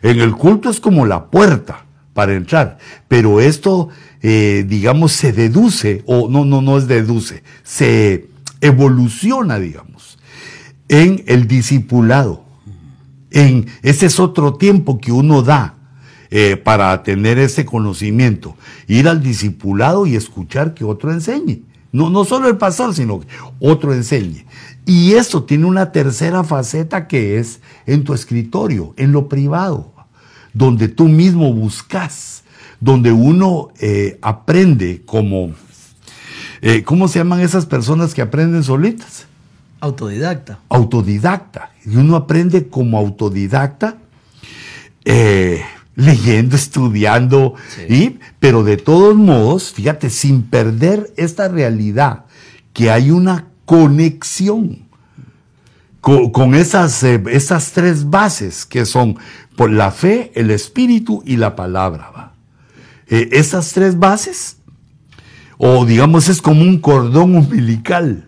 En 0.02 0.20
el 0.20 0.32
culto 0.32 0.68
es 0.68 0.80
como 0.80 1.06
la 1.06 1.30
puerta 1.30 1.86
para 2.12 2.34
entrar, 2.34 2.78
pero 3.08 3.40
esto, 3.40 3.88
eh, 4.22 4.64
digamos, 4.68 5.12
se 5.12 5.32
deduce, 5.32 6.04
o 6.06 6.28
no, 6.28 6.44
no, 6.44 6.62
no 6.62 6.78
es 6.78 6.86
deduce, 6.86 7.42
se 7.64 8.28
evoluciona, 8.60 9.58
digamos. 9.58 10.18
en 10.88 11.24
el 11.26 11.48
discipulado. 11.48 12.43
En, 13.34 13.66
ese 13.82 14.06
es 14.06 14.20
otro 14.20 14.54
tiempo 14.54 15.00
que 15.00 15.10
uno 15.10 15.42
da 15.42 15.74
eh, 16.30 16.56
para 16.56 17.02
tener 17.02 17.36
ese 17.36 17.64
conocimiento. 17.64 18.56
Ir 18.86 19.08
al 19.08 19.24
discipulado 19.24 20.06
y 20.06 20.14
escuchar 20.14 20.72
que 20.72 20.84
otro 20.84 21.12
enseñe. 21.12 21.62
No, 21.90 22.10
no 22.10 22.24
solo 22.24 22.48
el 22.48 22.56
pastor, 22.56 22.94
sino 22.94 23.20
que 23.20 23.26
otro 23.58 23.92
enseñe. 23.92 24.46
Y 24.86 25.14
eso 25.14 25.42
tiene 25.42 25.66
una 25.66 25.90
tercera 25.90 26.44
faceta 26.44 27.08
que 27.08 27.38
es 27.38 27.60
en 27.86 28.04
tu 28.04 28.14
escritorio, 28.14 28.94
en 28.96 29.10
lo 29.10 29.28
privado, 29.28 29.92
donde 30.52 30.86
tú 30.86 31.08
mismo 31.08 31.52
buscas, 31.52 32.44
donde 32.78 33.10
uno 33.10 33.70
eh, 33.80 34.16
aprende 34.22 35.02
como, 35.04 35.54
eh, 36.62 36.84
¿cómo 36.84 37.08
se 37.08 37.18
llaman 37.18 37.40
esas 37.40 37.66
personas 37.66 38.14
que 38.14 38.22
aprenden 38.22 38.62
solitas? 38.62 39.26
Autodidacta. 39.84 40.60
Autodidacta. 40.70 41.70
Y 41.84 41.96
uno 41.96 42.16
aprende 42.16 42.68
como 42.68 42.96
autodidacta, 42.96 43.98
eh, 45.04 45.62
leyendo, 45.94 46.56
estudiando, 46.64 47.54
y, 47.86 48.18
pero 48.40 48.64
de 48.64 48.78
todos 48.78 49.14
modos, 49.14 49.74
fíjate, 49.74 50.08
sin 50.08 50.44
perder 50.44 51.12
esta 51.18 51.48
realidad, 51.48 52.24
que 52.72 52.90
hay 52.90 53.10
una 53.10 53.48
conexión 53.66 54.88
con, 56.00 56.54
esas, 56.54 57.02
eh, 57.02 57.22
esas 57.30 57.72
tres 57.72 58.08
bases 58.08 58.64
que 58.64 58.86
son 58.86 59.18
por 59.54 59.70
la 59.70 59.90
fe, 59.90 60.32
el 60.34 60.50
espíritu 60.50 61.22
y 61.26 61.36
la 61.36 61.56
palabra. 61.56 62.32
Eh, 63.06 63.28
esas 63.32 63.74
tres 63.74 63.98
bases, 63.98 64.56
o 65.58 65.84
digamos 65.84 66.30
es 66.30 66.40
como 66.40 66.62
un 66.62 66.78
cordón 66.78 67.36
umbilical 67.36 68.24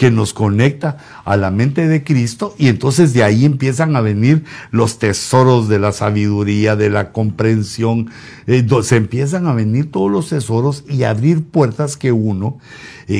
que 0.00 0.10
nos 0.10 0.32
conecta 0.32 0.96
a 1.26 1.36
la 1.36 1.50
mente 1.50 1.86
de 1.86 2.02
Cristo 2.02 2.54
y 2.56 2.68
entonces 2.68 3.12
de 3.12 3.22
ahí 3.22 3.44
empiezan 3.44 3.96
a 3.96 4.00
venir 4.00 4.44
los 4.70 4.98
tesoros 4.98 5.68
de 5.68 5.78
la 5.78 5.92
sabiduría, 5.92 6.74
de 6.74 6.88
la 6.88 7.12
comprensión, 7.12 8.08
eh, 8.46 8.66
se 8.82 8.96
empiezan 8.96 9.46
a 9.46 9.52
venir 9.52 9.90
todos 9.90 10.10
los 10.10 10.30
tesoros 10.30 10.84
y 10.88 11.02
abrir 11.02 11.44
puertas 11.44 11.98
que 11.98 12.12
uno 12.12 12.56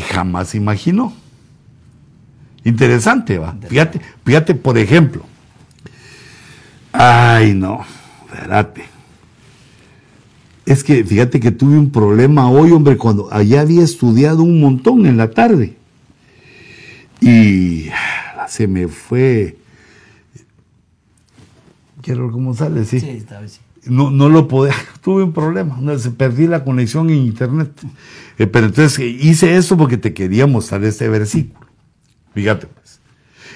jamás 0.09 0.55
imaginó. 0.55 1.13
Interesante, 2.65 3.37
va. 3.37 3.55
Fíjate, 3.69 4.01
fíjate, 4.25 4.55
por 4.55 4.79
ejemplo. 4.79 5.27
Ay, 6.95 7.53
no, 7.53 7.85
espérate. 8.33 8.85
Es 10.65 10.83
que 10.83 11.05
fíjate 11.05 11.41
que 11.41 11.51
tuve 11.51 11.77
un 11.77 11.91
problema 11.91 12.51
hoy, 12.51 12.71
hombre, 12.71 12.97
cuando 12.97 13.29
allá 13.31 13.61
había 13.61 13.85
estudiado 13.85 14.43
un 14.43 14.63
montón 14.63 15.05
en 15.05 15.19
la 15.19 15.31
tarde. 15.33 15.77
Y 17.21 17.91
se 18.49 18.67
me 18.67 18.89
fue. 18.89 19.57
Quiero 22.03 22.31
cómo 22.33 22.55
sale, 22.55 22.85
sí. 22.85 23.01
Sí, 23.01 23.09
está 23.11 23.41
bien. 23.41 23.51
No, 23.85 24.11
no 24.11 24.29
lo 24.29 24.47
podía, 24.49 24.75
tuve 25.03 25.23
un 25.23 25.33
problema, 25.33 25.79
no, 25.81 25.99
se 25.99 26.11
perdí 26.11 26.47
la 26.47 26.65
conexión 26.65 27.09
en 27.11 27.17
internet. 27.17 27.73
Eh, 28.39 28.47
pero 28.47 28.67
entonces 28.67 28.99
hice 28.99 29.57
eso 29.57 29.77
porque 29.77 29.97
te 29.97 30.13
quería 30.13 30.47
mostrar 30.47 30.85
este 30.85 31.09
versículo. 31.09 31.67
Fíjate 32.35 32.67
pues. 32.67 33.01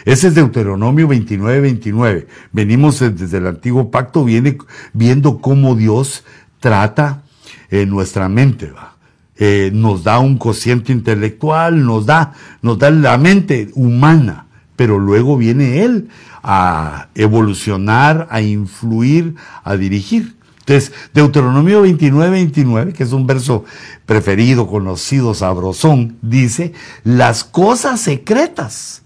Ese 0.04 0.28
es 0.28 0.34
Deuteronomio 0.34 1.08
29, 1.08 1.60
29. 1.60 2.26
Venimos 2.52 3.00
desde 3.00 3.38
el 3.38 3.46
antiguo 3.46 3.90
pacto, 3.90 4.24
viene 4.24 4.58
viendo 4.92 5.40
cómo 5.40 5.74
Dios 5.74 6.24
trata 6.60 7.22
en 7.70 7.88
nuestra 7.88 8.28
mente, 8.28 8.70
¿va? 8.70 8.93
Eh, 9.36 9.70
nos 9.74 10.04
da 10.04 10.20
un 10.20 10.38
cociente 10.38 10.92
intelectual, 10.92 11.84
nos 11.84 12.06
da, 12.06 12.34
nos 12.62 12.78
da 12.78 12.90
la 12.90 13.18
mente 13.18 13.70
humana, 13.74 14.46
pero 14.76 14.98
luego 14.98 15.36
viene 15.36 15.82
Él 15.82 16.08
a 16.42 17.08
evolucionar, 17.14 18.28
a 18.30 18.40
influir, 18.40 19.34
a 19.64 19.76
dirigir. 19.76 20.36
Entonces, 20.60 20.92
Deuteronomio 21.12 21.82
29, 21.82 22.30
29, 22.30 22.92
que 22.92 23.02
es 23.02 23.12
un 23.12 23.26
verso 23.26 23.64
preferido, 24.06 24.66
conocido, 24.66 25.34
sabrosón, 25.34 26.16
dice, 26.22 26.72
las 27.02 27.44
cosas 27.44 28.00
secretas 28.00 29.02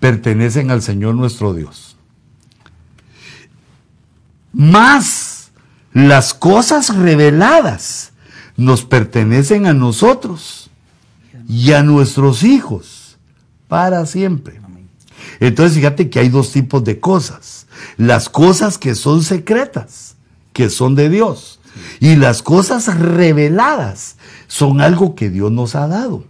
pertenecen 0.00 0.70
al 0.70 0.82
Señor 0.82 1.14
nuestro 1.14 1.54
Dios. 1.54 1.96
Más 4.52 5.52
las 5.92 6.34
cosas 6.34 6.94
reveladas 6.96 8.09
nos 8.56 8.84
pertenecen 8.84 9.66
a 9.66 9.74
nosotros 9.74 10.70
y 11.48 11.72
a 11.72 11.82
nuestros 11.82 12.42
hijos 12.42 13.18
para 13.68 14.06
siempre. 14.06 14.60
Entonces 15.40 15.76
fíjate 15.76 16.10
que 16.10 16.20
hay 16.20 16.28
dos 16.28 16.52
tipos 16.52 16.84
de 16.84 17.00
cosas. 17.00 17.66
Las 17.96 18.28
cosas 18.28 18.78
que 18.78 18.94
son 18.94 19.22
secretas 19.22 20.16
que 20.52 20.70
son 20.70 20.94
de 20.94 21.08
Dios. 21.08 21.60
Y 22.00 22.16
las 22.16 22.42
cosas 22.42 22.98
reveladas 22.98 24.16
son 24.48 24.80
algo 24.80 25.14
que 25.14 25.30
Dios 25.30 25.52
nos 25.52 25.74
ha 25.74 25.86
dado. 25.86 26.24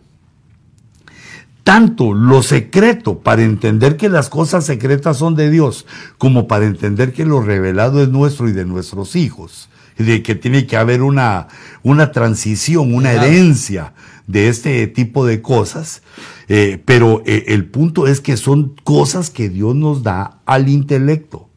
Tanto 1.65 2.15
lo 2.15 2.43
secreto 2.43 3.21
para 3.21 3.43
entender 3.43 3.97
que 3.97 4.09
las 4.09 4.29
cosas 4.29 4.65
secretas 4.65 5.19
son 5.19 5.35
de 5.35 5.51
Dios, 5.51 5.87
como 6.19 6.49
para 6.49 6.67
entender 6.67 7.13
que 7.13 7.25
lo 7.25 7.43
revelado 7.43 8.03
es 8.03 8.09
nuestro 8.09 8.49
y 8.49 8.53
de 8.53 8.65
nuestros 8.65 9.15
hijos. 9.17 9.69
De 10.05 10.23
que 10.23 10.35
tiene 10.35 10.67
que 10.67 10.77
haber 10.77 11.03
una, 11.03 11.49
una 11.83 12.11
transición, 12.13 12.95
una 12.95 13.13
herencia 13.13 13.93
de 14.27 14.49
este 14.49 14.87
tipo 14.87 15.27
de 15.27 15.43
cosas. 15.43 16.03
Eh, 16.49 16.83
pero 16.85 17.23
eh, 17.27 17.45
el 17.49 17.67
punto 17.67 18.07
es 18.07 18.21
que 18.21 18.37
son 18.37 18.75
cosas 18.83 19.31
que 19.31 19.49
Dios 19.49 19.75
nos 19.75 20.03
da 20.03 20.41
al 20.47 20.69
intelecto. 20.69 21.49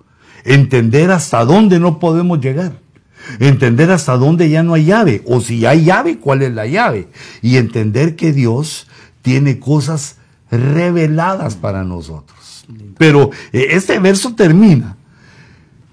Entender 0.44 1.12
hasta 1.12 1.46
dónde 1.46 1.80
no 1.80 2.00
podemos 2.00 2.40
llegar, 2.42 2.80
entender 3.40 3.92
hasta 3.92 4.18
dónde 4.18 4.50
ya 4.50 4.62
no 4.62 4.74
hay 4.74 4.86
llave, 4.86 5.24
o 5.26 5.40
si 5.40 5.66
hay 5.66 5.86
llave, 5.86 6.20
cuál 6.20 6.42
es 6.42 6.54
la 6.54 6.68
llave, 6.68 7.08
y 7.42 7.56
entender 7.58 8.16
que 8.16 8.34
Dios 8.34 8.88
tiene 9.22 9.60
cosas 9.60 10.18
reveladas 10.52 11.56
para 11.56 11.84
nosotros. 11.84 12.66
Pero 12.98 13.32
eh, 13.52 13.68
este 13.72 14.00
verso 14.00 14.36
termina, 14.36 14.98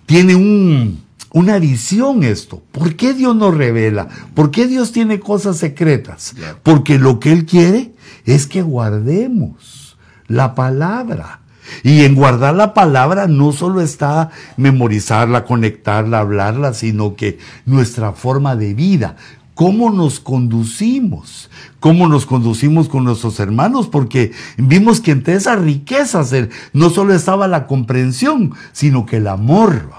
tiene 0.04 0.34
un, 0.34 1.00
una 1.32 1.58
visión 1.58 2.22
esto. 2.22 2.62
¿Por 2.72 2.96
qué 2.96 3.14
Dios 3.14 3.36
nos 3.36 3.54
revela? 3.54 4.08
¿Por 4.34 4.50
qué 4.50 4.66
Dios 4.66 4.92
tiene 4.92 5.20
cosas 5.20 5.58
secretas? 5.58 6.34
Porque 6.62 6.98
lo 6.98 7.20
que 7.20 7.32
Él 7.32 7.46
quiere 7.46 7.92
es 8.24 8.46
que 8.46 8.62
guardemos 8.62 9.96
la 10.26 10.54
palabra. 10.54 11.40
Y 11.84 12.04
en 12.04 12.16
guardar 12.16 12.54
la 12.56 12.74
palabra 12.74 13.28
no 13.28 13.52
solo 13.52 13.80
está 13.80 14.30
memorizarla, 14.56 15.44
conectarla, 15.44 16.18
hablarla, 16.18 16.74
sino 16.74 17.14
que 17.14 17.38
nuestra 17.64 18.12
forma 18.12 18.56
de 18.56 18.74
vida, 18.74 19.14
cómo 19.54 19.90
nos 19.90 20.18
conducimos, 20.18 21.48
cómo 21.78 22.08
nos 22.08 22.26
conducimos 22.26 22.88
con 22.88 23.04
nuestros 23.04 23.38
hermanos, 23.38 23.86
porque 23.86 24.32
vimos 24.56 25.00
que 25.00 25.12
entre 25.12 25.34
esas 25.34 25.60
riquezas 25.60 26.34
no 26.72 26.90
solo 26.90 27.14
estaba 27.14 27.46
la 27.46 27.68
comprensión, 27.68 28.52
sino 28.72 29.06
que 29.06 29.18
el 29.18 29.28
amor 29.28 29.90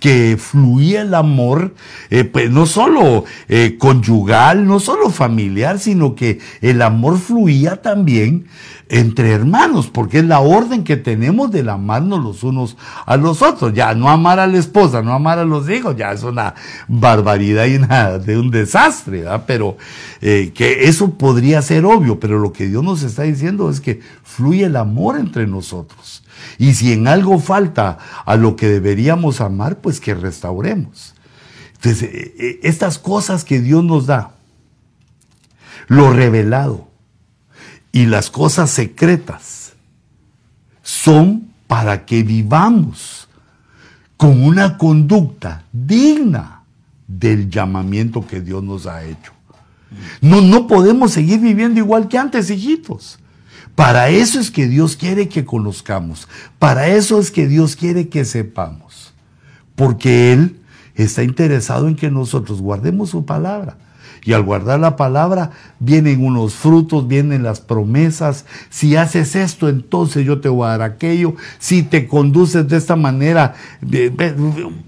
que 0.00 0.36
fluía 0.38 1.02
el 1.02 1.14
amor, 1.14 1.74
eh, 2.10 2.24
pues 2.24 2.50
no 2.50 2.66
solo 2.66 3.24
eh, 3.48 3.76
conyugal, 3.78 4.66
no 4.66 4.80
solo 4.80 5.10
familiar, 5.10 5.78
sino 5.78 6.14
que 6.14 6.38
el 6.60 6.82
amor 6.82 7.18
fluía 7.18 7.82
también 7.82 8.46
entre 8.90 9.32
hermanos, 9.32 9.88
porque 9.88 10.18
es 10.18 10.24
la 10.24 10.40
orden 10.40 10.82
que 10.82 10.96
tenemos 10.96 11.50
de 11.50 11.68
amarnos 11.68 12.22
los 12.22 12.42
unos 12.42 12.76
a 13.04 13.16
los 13.16 13.42
otros. 13.42 13.74
Ya 13.74 13.94
no 13.94 14.08
amar 14.08 14.38
a 14.40 14.46
la 14.46 14.58
esposa, 14.58 15.02
no 15.02 15.12
amar 15.12 15.38
a 15.38 15.44
los 15.44 15.68
hijos, 15.68 15.96
ya 15.96 16.12
es 16.12 16.22
una 16.22 16.54
barbaridad 16.86 17.66
y 17.66 17.78
nada 17.78 18.18
de 18.18 18.38
un 18.38 18.50
desastre, 18.50 19.22
¿verdad? 19.22 19.44
Pero 19.46 19.76
eh, 20.20 20.52
que 20.54 20.88
eso 20.88 21.10
podría 21.10 21.60
ser 21.60 21.84
obvio, 21.84 22.18
pero 22.18 22.38
lo 22.38 22.52
que 22.52 22.66
Dios 22.66 22.82
nos 22.82 23.02
está 23.02 23.24
diciendo 23.24 23.68
es 23.68 23.80
que 23.80 24.00
fluye 24.22 24.64
el 24.64 24.76
amor 24.76 25.18
entre 25.18 25.46
nosotros. 25.46 26.22
Y 26.58 26.74
si 26.74 26.92
en 26.92 27.08
algo 27.08 27.38
falta 27.38 27.98
a 28.24 28.36
lo 28.36 28.56
que 28.56 28.68
deberíamos 28.68 29.40
amar, 29.40 29.78
pues 29.78 30.00
que 30.00 30.14
restauremos. 30.14 31.14
Entonces, 31.74 32.02
eh, 32.02 32.34
eh, 32.38 32.60
estas 32.62 32.98
cosas 32.98 33.44
que 33.44 33.60
Dios 33.60 33.84
nos 33.84 34.06
da, 34.06 34.32
lo 35.86 36.12
revelado 36.12 36.88
y 37.92 38.06
las 38.06 38.30
cosas 38.30 38.70
secretas, 38.70 39.72
son 40.82 41.48
para 41.66 42.06
que 42.06 42.22
vivamos 42.22 43.28
con 44.16 44.42
una 44.42 44.78
conducta 44.78 45.64
digna 45.72 46.62
del 47.06 47.48
llamamiento 47.48 48.26
que 48.26 48.40
Dios 48.40 48.62
nos 48.64 48.86
ha 48.86 49.04
hecho. 49.04 49.32
No, 50.20 50.40
no 50.40 50.66
podemos 50.66 51.12
seguir 51.12 51.40
viviendo 51.40 51.78
igual 51.78 52.08
que 52.08 52.18
antes, 52.18 52.50
hijitos. 52.50 53.18
Para 53.78 54.08
eso 54.08 54.40
es 54.40 54.50
que 54.50 54.66
Dios 54.66 54.96
quiere 54.96 55.28
que 55.28 55.44
conozcamos. 55.44 56.26
Para 56.58 56.88
eso 56.88 57.20
es 57.20 57.30
que 57.30 57.46
Dios 57.46 57.76
quiere 57.76 58.08
que 58.08 58.24
sepamos. 58.24 59.14
Porque 59.76 60.32
Él 60.32 60.58
está 60.96 61.22
interesado 61.22 61.86
en 61.86 61.94
que 61.94 62.10
nosotros 62.10 62.60
guardemos 62.60 63.10
su 63.10 63.24
palabra. 63.24 63.76
Y 64.24 64.32
al 64.32 64.42
guardar 64.42 64.80
la 64.80 64.96
palabra, 64.96 65.52
vienen 65.78 66.24
unos 66.24 66.54
frutos, 66.54 67.06
vienen 67.06 67.44
las 67.44 67.60
promesas. 67.60 68.46
Si 68.68 68.96
haces 68.96 69.36
esto, 69.36 69.68
entonces 69.68 70.26
yo 70.26 70.40
te 70.40 70.48
voy 70.48 70.66
a 70.66 70.70
dar 70.70 70.82
aquello. 70.82 71.36
Si 71.60 71.84
te 71.84 72.08
conduces 72.08 72.66
de 72.66 72.76
esta 72.76 72.96
manera, 72.96 73.54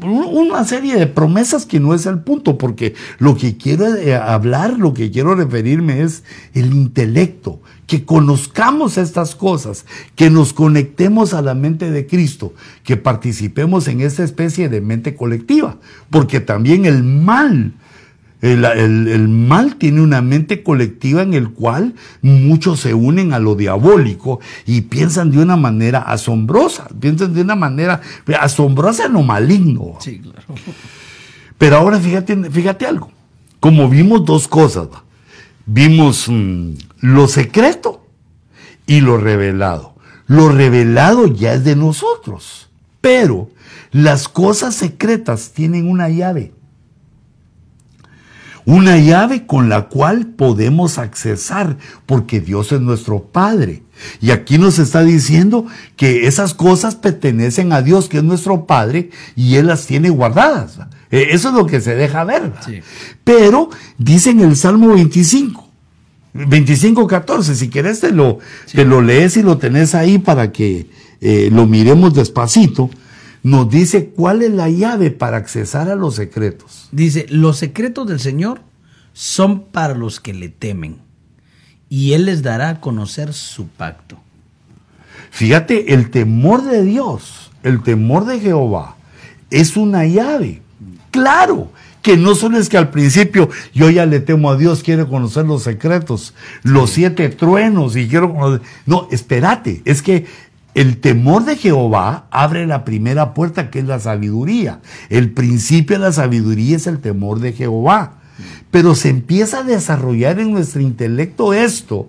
una 0.02 0.64
serie 0.64 0.96
de 0.96 1.06
promesas 1.06 1.64
que 1.64 1.78
no 1.78 1.94
es 1.94 2.06
el 2.06 2.18
punto, 2.18 2.58
porque 2.58 2.94
lo 3.18 3.36
que 3.36 3.56
quiero 3.56 3.94
eh, 3.94 4.16
hablar, 4.16 4.78
lo 4.80 4.94
que 4.94 5.12
quiero 5.12 5.36
referirme 5.36 6.02
es 6.02 6.24
el 6.54 6.74
intelecto, 6.74 7.60
que 7.90 8.04
conozcamos 8.04 8.98
estas 8.98 9.34
cosas, 9.34 9.84
que 10.14 10.30
nos 10.30 10.52
conectemos 10.52 11.34
a 11.34 11.42
la 11.42 11.56
mente 11.56 11.90
de 11.90 12.06
Cristo, 12.06 12.54
que 12.84 12.96
participemos 12.96 13.88
en 13.88 14.00
esta 14.00 14.22
especie 14.22 14.68
de 14.68 14.80
mente 14.80 15.16
colectiva, 15.16 15.76
porque 16.08 16.38
también 16.38 16.86
el 16.86 17.02
mal, 17.02 17.72
el, 18.42 19.28
mal 19.28 19.74
tiene 19.74 20.02
una 20.02 20.22
mente 20.22 20.62
colectiva 20.62 21.22
en 21.22 21.34
el 21.34 21.50
cual 21.50 21.96
muchos 22.22 22.78
se 22.78 22.94
unen 22.94 23.32
a 23.32 23.40
lo 23.40 23.56
diabólico 23.56 24.38
y 24.66 24.82
piensan 24.82 25.32
de 25.32 25.40
una 25.40 25.56
manera 25.56 25.98
asombrosa, 25.98 26.86
piensan 27.00 27.34
de 27.34 27.42
una 27.42 27.56
manera 27.56 28.02
asombrosa 28.38 29.06
en 29.06 29.14
lo 29.14 29.24
maligno. 29.24 29.96
Sí, 29.98 30.20
claro. 30.20 30.44
Pero 31.58 31.76
ahora 31.76 31.98
fíjate, 31.98 32.48
fíjate 32.52 32.86
algo, 32.86 33.10
como 33.58 33.88
vimos 33.88 34.24
dos 34.24 34.46
cosas, 34.46 34.86
vimos 35.72 36.28
mm, 36.28 36.72
lo 37.00 37.28
secreto 37.28 38.04
y 38.86 39.00
lo 39.00 39.18
revelado. 39.18 39.94
Lo 40.26 40.48
revelado 40.48 41.26
ya 41.26 41.54
es 41.54 41.64
de 41.64 41.76
nosotros, 41.76 42.68
pero 43.00 43.50
las 43.92 44.28
cosas 44.28 44.74
secretas 44.74 45.52
tienen 45.52 45.88
una 45.88 46.08
llave. 46.08 46.52
Una 48.66 48.98
llave 48.98 49.46
con 49.46 49.68
la 49.68 49.88
cual 49.88 50.26
podemos 50.26 50.98
accesar, 50.98 51.78
porque 52.06 52.40
Dios 52.40 52.70
es 52.72 52.80
nuestro 52.80 53.24
Padre. 53.24 53.82
Y 54.20 54.30
aquí 54.30 54.58
nos 54.58 54.78
está 54.78 55.02
diciendo 55.02 55.66
que 55.96 56.26
esas 56.26 56.54
cosas 56.54 56.94
pertenecen 56.94 57.72
a 57.72 57.82
Dios, 57.82 58.08
que 58.08 58.18
es 58.18 58.24
nuestro 58.24 58.66
Padre, 58.66 59.10
y 59.34 59.56
Él 59.56 59.66
las 59.66 59.86
tiene 59.86 60.10
guardadas. 60.10 60.78
E, 61.10 61.28
eso 61.30 61.48
es 61.48 61.54
lo 61.54 61.66
que 61.66 61.80
se 61.80 61.94
deja 61.94 62.24
ver. 62.24 62.52
Pero 63.24 63.70
dice 63.98 64.30
en 64.30 64.40
el 64.40 64.56
Salmo 64.56 64.94
25, 64.94 65.68
25, 66.32 67.06
14, 67.06 67.54
si 67.54 67.68
querés 67.68 68.00
te 68.00 68.12
lo, 68.12 68.38
te 68.72 68.84
lo 68.84 69.02
lees 69.02 69.36
y 69.36 69.42
lo 69.42 69.58
tenés 69.58 69.94
ahí 69.94 70.18
para 70.18 70.52
que 70.52 70.88
eh, 71.20 71.50
lo 71.52 71.66
miremos 71.66 72.14
despacito, 72.14 72.90
nos 73.42 73.70
dice 73.70 74.10
cuál 74.10 74.42
es 74.42 74.50
la 74.52 74.68
llave 74.68 75.10
para 75.10 75.38
accesar 75.38 75.88
a 75.88 75.96
los 75.96 76.16
secretos. 76.16 76.88
Dice, 76.92 77.26
los 77.30 77.58
secretos 77.58 78.06
del 78.06 78.20
Señor 78.20 78.60
son 79.12 79.64
para 79.64 79.94
los 79.94 80.20
que 80.20 80.34
le 80.34 80.48
temen 80.48 80.98
y 81.88 82.12
Él 82.12 82.26
les 82.26 82.42
dará 82.42 82.68
a 82.68 82.80
conocer 82.80 83.32
su 83.32 83.66
pacto. 83.66 84.16
Fíjate, 85.30 85.94
el 85.94 86.10
temor 86.10 86.62
de 86.64 86.82
Dios, 86.84 87.50
el 87.62 87.82
temor 87.82 88.24
de 88.26 88.40
Jehová, 88.40 88.96
es 89.50 89.76
una 89.76 90.06
llave. 90.06 90.62
Claro, 91.10 91.70
que 92.02 92.16
no 92.16 92.34
solo 92.34 92.58
es 92.58 92.68
que 92.68 92.78
al 92.78 92.90
principio 92.90 93.50
yo 93.74 93.90
ya 93.90 94.06
le 94.06 94.20
temo 94.20 94.50
a 94.50 94.56
Dios, 94.56 94.82
quiero 94.82 95.08
conocer 95.08 95.44
los 95.46 95.62
secretos, 95.62 96.34
los 96.62 96.90
siete 96.90 97.28
truenos 97.28 97.96
y 97.96 98.08
quiero 98.08 98.32
conocer... 98.32 98.62
No, 98.86 99.08
espérate, 99.10 99.82
es 99.84 100.02
que 100.02 100.26
el 100.74 100.98
temor 100.98 101.44
de 101.44 101.56
Jehová 101.56 102.26
abre 102.30 102.66
la 102.66 102.84
primera 102.84 103.34
puerta 103.34 103.70
que 103.70 103.80
es 103.80 103.86
la 103.86 103.98
sabiduría. 103.98 104.80
El 105.08 105.30
principio 105.30 105.98
de 105.98 106.04
la 106.04 106.12
sabiduría 106.12 106.76
es 106.76 106.86
el 106.86 107.00
temor 107.00 107.40
de 107.40 107.52
Jehová. 107.52 108.14
Pero 108.70 108.94
se 108.94 109.08
empieza 109.08 109.58
a 109.58 109.64
desarrollar 109.64 110.38
en 110.38 110.52
nuestro 110.52 110.80
intelecto 110.80 111.52
esto, 111.52 112.08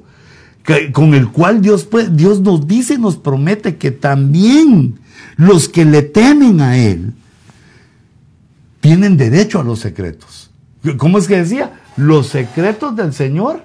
con 0.93 1.15
el 1.15 1.29
cual 1.29 1.61
Dios, 1.61 1.89
Dios 2.11 2.39
nos 2.41 2.67
dice, 2.67 2.97
nos 2.97 3.17
promete 3.17 3.77
que 3.77 3.91
también 3.91 4.99
los 5.37 5.67
que 5.67 5.83
le 5.83 6.03
temen 6.03 6.61
a 6.61 6.77
Él, 6.77 7.13
tienen 8.81 9.15
derecho 9.15 9.59
a 9.59 9.63
los 9.63 9.79
secretos. 9.79 10.51
¿Cómo 10.97 11.17
es 11.17 11.27
que 11.27 11.37
decía? 11.37 11.79
Los 11.95 12.27
secretos 12.27 12.95
del 12.95 13.13
Señor 13.13 13.63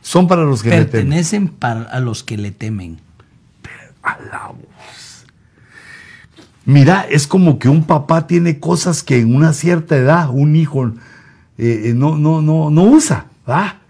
son 0.00 0.28
para 0.28 0.44
los 0.44 0.62
que 0.62 0.70
le 0.70 0.76
temen. 0.84 0.90
Pertenecen 0.90 1.52
a 1.60 2.00
los 2.00 2.22
que 2.22 2.38
le 2.38 2.52
temen. 2.52 3.00
Mira, 6.64 7.06
es 7.10 7.26
como 7.26 7.58
que 7.58 7.68
un 7.68 7.84
papá 7.84 8.26
tiene 8.26 8.60
cosas 8.60 9.02
que 9.02 9.18
en 9.18 9.34
una 9.34 9.52
cierta 9.52 9.96
edad 9.96 10.30
un 10.30 10.56
hijo 10.56 10.86
eh, 11.58 11.82
eh, 11.86 11.92
no, 11.94 12.16
no, 12.16 12.40
no, 12.40 12.70
no 12.70 12.82
usa. 12.84 13.26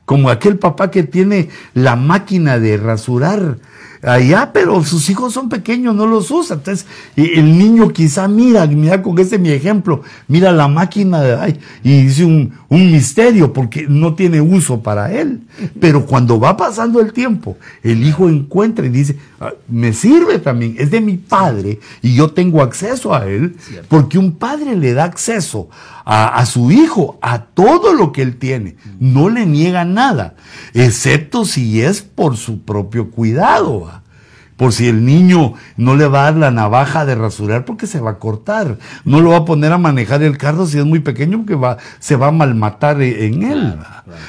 Como 0.07 0.31
aquel 0.31 0.59
papá 0.59 0.91
que 0.91 1.03
tiene 1.03 1.51
la 1.75 1.97
máquina 1.97 2.59
de 2.59 2.77
rasurar 2.77 3.59
allá, 4.07 4.50
pero 4.52 4.84
sus 4.84 5.11
hijos 5.11 5.32
son 5.32 5.48
pequeños, 5.48 5.94
no 5.94 6.07
los 6.07 6.30
usa. 6.30 6.57
Entonces, 6.57 6.86
el 7.16 7.59
niño 7.59 7.92
quizá 7.92 8.28
mira, 8.28 8.66
mira 8.66 9.02
con 9.02 9.18
ese 9.18 9.38
mi 9.38 9.50
ejemplo, 9.50 10.02
mira 10.28 10.52
la 10.52 10.68
máquina 10.68 11.20
de, 11.20 11.59
y 11.82 12.02
dice 12.04 12.24
un, 12.24 12.52
un 12.68 12.92
misterio 12.92 13.52
porque 13.52 13.86
no 13.88 14.14
tiene 14.14 14.40
uso 14.40 14.80
para 14.80 15.12
él. 15.12 15.40
Pero 15.80 16.07
cuando 16.07 16.38
va 16.38 16.57
pasando 16.57 17.00
el 17.00 17.12
tiempo, 17.12 17.57
el 17.82 18.07
hijo 18.07 18.28
encuentra 18.28 18.86
y 18.86 18.90
dice, 18.90 19.16
ah, 19.40 19.52
me 19.68 19.92
sirve 19.92 20.38
también, 20.38 20.76
es 20.78 20.90
de 20.90 21.00
mi 21.00 21.16
padre 21.16 21.80
y 22.02 22.14
yo 22.14 22.30
tengo 22.30 22.62
acceso 22.62 23.14
a 23.14 23.26
él, 23.26 23.57
porque 23.88 24.18
un 24.18 24.32
padre 24.32 24.76
le 24.76 24.94
da 24.94 25.04
acceso 25.04 25.68
a, 26.07 26.38
a, 26.38 26.46
su 26.46 26.70
hijo, 26.70 27.18
a 27.20 27.40
todo 27.40 27.92
lo 27.92 28.12
que 28.12 28.22
él 28.22 28.38
tiene. 28.38 28.76
No 28.98 29.28
le 29.28 29.44
niega 29.44 29.84
nada, 29.84 30.36
excepto 30.72 31.44
si 31.44 31.82
es 31.82 32.00
por 32.00 32.38
su 32.38 32.62
propio 32.62 33.11
cuidado 33.11 33.90
por 34.57 34.72
si 34.72 34.88
el 34.88 35.04
niño 35.04 35.54
no 35.76 35.96
le 35.96 36.07
va 36.07 36.20
a 36.20 36.32
dar 36.32 36.36
la 36.36 36.50
navaja 36.50 37.04
de 37.04 37.14
rasurar 37.14 37.64
porque 37.64 37.86
se 37.86 38.00
va 38.00 38.12
a 38.12 38.18
cortar, 38.18 38.78
no 39.04 39.20
lo 39.20 39.30
va 39.30 39.38
a 39.38 39.44
poner 39.44 39.72
a 39.72 39.78
manejar 39.78 40.22
el 40.22 40.38
carro 40.38 40.66
si 40.66 40.78
es 40.78 40.84
muy 40.84 41.00
pequeño 41.00 41.38
porque 41.38 41.54
va, 41.54 41.76
se 41.98 42.16
va 42.16 42.28
a 42.28 42.32
malmatar 42.32 43.00
e, 43.02 43.26
en 43.26 43.42
él. 43.42 43.74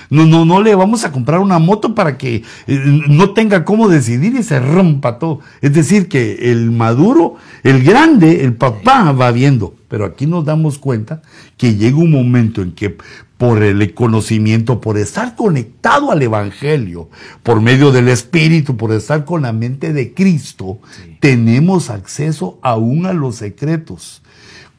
No, 0.09 0.25
no, 0.25 0.45
no 0.45 0.61
le 0.61 0.75
vamos 0.75 1.05
a 1.05 1.11
comprar 1.11 1.39
una 1.39 1.59
moto 1.59 1.95
para 1.95 2.17
que 2.17 2.43
eh, 2.67 3.03
no 3.07 3.31
tenga 3.31 3.63
cómo 3.63 3.87
decidir 3.87 4.35
y 4.35 4.43
se 4.43 4.59
rompa 4.59 5.17
todo. 5.17 5.39
Es 5.61 5.73
decir, 5.73 6.09
que 6.09 6.51
el 6.51 6.71
maduro, 6.71 7.35
el 7.63 7.83
grande, 7.83 8.43
el 8.43 8.53
papá 8.53 9.11
va 9.13 9.31
viendo. 9.31 9.76
Pero 9.87 10.05
aquí 10.05 10.25
nos 10.25 10.45
damos 10.45 10.77
cuenta 10.77 11.21
que 11.55 11.75
llega 11.75 11.97
un 11.97 12.11
momento 12.11 12.61
en 12.61 12.73
que 12.73 12.97
por 13.37 13.61
el 13.63 13.93
conocimiento, 13.93 14.81
por 14.81 14.97
estar 14.97 15.35
conectado 15.35 16.11
al 16.11 16.21
Evangelio, 16.21 17.09
por 17.43 17.61
medio 17.61 17.91
del 17.91 18.09
Espíritu, 18.09 18.75
por 18.77 18.91
estar 18.91 19.25
con 19.25 19.43
la 19.43 19.53
mente 19.53 19.93
de 19.93 20.13
Cristo, 20.13 20.79
tenemos 21.19 21.89
acceso 21.89 22.57
aún 22.61 23.05
a 23.05 23.13
los 23.13 23.35
secretos. 23.35 24.23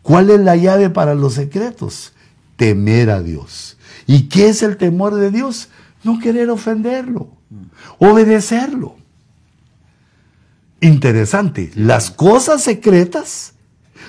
¿Cuál 0.02 0.30
es 0.30 0.40
la 0.40 0.56
llave 0.56 0.90
para 0.90 1.14
los 1.14 1.34
secretos? 1.34 2.12
Temer 2.56 3.10
a 3.10 3.22
Dios. 3.22 3.78
¿Y 4.06 4.22
qué 4.22 4.48
es 4.48 4.62
el 4.62 4.76
temor 4.76 5.14
de 5.14 5.30
Dios? 5.30 5.68
No 6.02 6.18
querer 6.18 6.50
ofenderlo, 6.50 7.28
obedecerlo. 7.98 8.96
Interesante, 10.80 11.70
las 11.74 12.10
cosas 12.10 12.62
secretas 12.62 13.54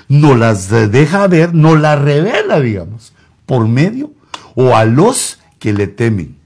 no 0.10 0.36
las 0.36 0.70
deja 0.70 1.28
ver, 1.28 1.54
no 1.54 1.76
las 1.76 2.02
revela, 2.02 2.60
digamos, 2.60 3.14
por 3.46 3.68
medio 3.68 4.12
o 4.56 4.76
a 4.76 4.84
los 4.84 5.40
que 5.60 5.72
le 5.72 5.88
temen. 5.88 6.38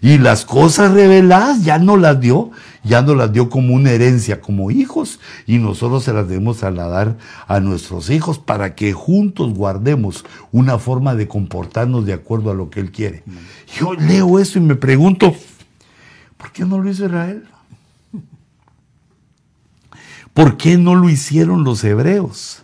Y 0.00 0.18
las 0.18 0.44
cosas 0.44 0.92
reveladas 0.92 1.64
ya 1.64 1.78
no 1.78 1.96
las 1.96 2.20
dio, 2.20 2.50
ya 2.84 3.02
no 3.02 3.14
las 3.14 3.32
dio 3.32 3.48
como 3.48 3.74
una 3.74 3.90
herencia, 3.90 4.40
como 4.40 4.70
hijos, 4.70 5.20
y 5.46 5.58
nosotros 5.58 6.04
se 6.04 6.12
las 6.12 6.28
debemos 6.28 6.58
trasladar 6.58 7.16
a 7.46 7.60
nuestros 7.60 8.10
hijos 8.10 8.38
para 8.38 8.74
que 8.74 8.92
juntos 8.92 9.54
guardemos 9.54 10.24
una 10.52 10.78
forma 10.78 11.14
de 11.14 11.26
comportarnos 11.28 12.04
de 12.04 12.12
acuerdo 12.12 12.50
a 12.50 12.54
lo 12.54 12.70
que 12.70 12.80
Él 12.80 12.92
quiere. 12.92 13.24
Yo 13.78 13.94
leo 13.94 14.38
eso 14.38 14.58
y 14.58 14.62
me 14.62 14.74
pregunto, 14.74 15.34
¿por 16.36 16.52
qué 16.52 16.64
no 16.64 16.78
lo 16.78 16.90
hizo 16.90 17.06
Israel? 17.06 17.44
¿Por 20.34 20.56
qué 20.56 20.76
no 20.76 20.94
lo 20.94 21.08
hicieron 21.08 21.64
los 21.64 21.82
hebreos? 21.82 22.62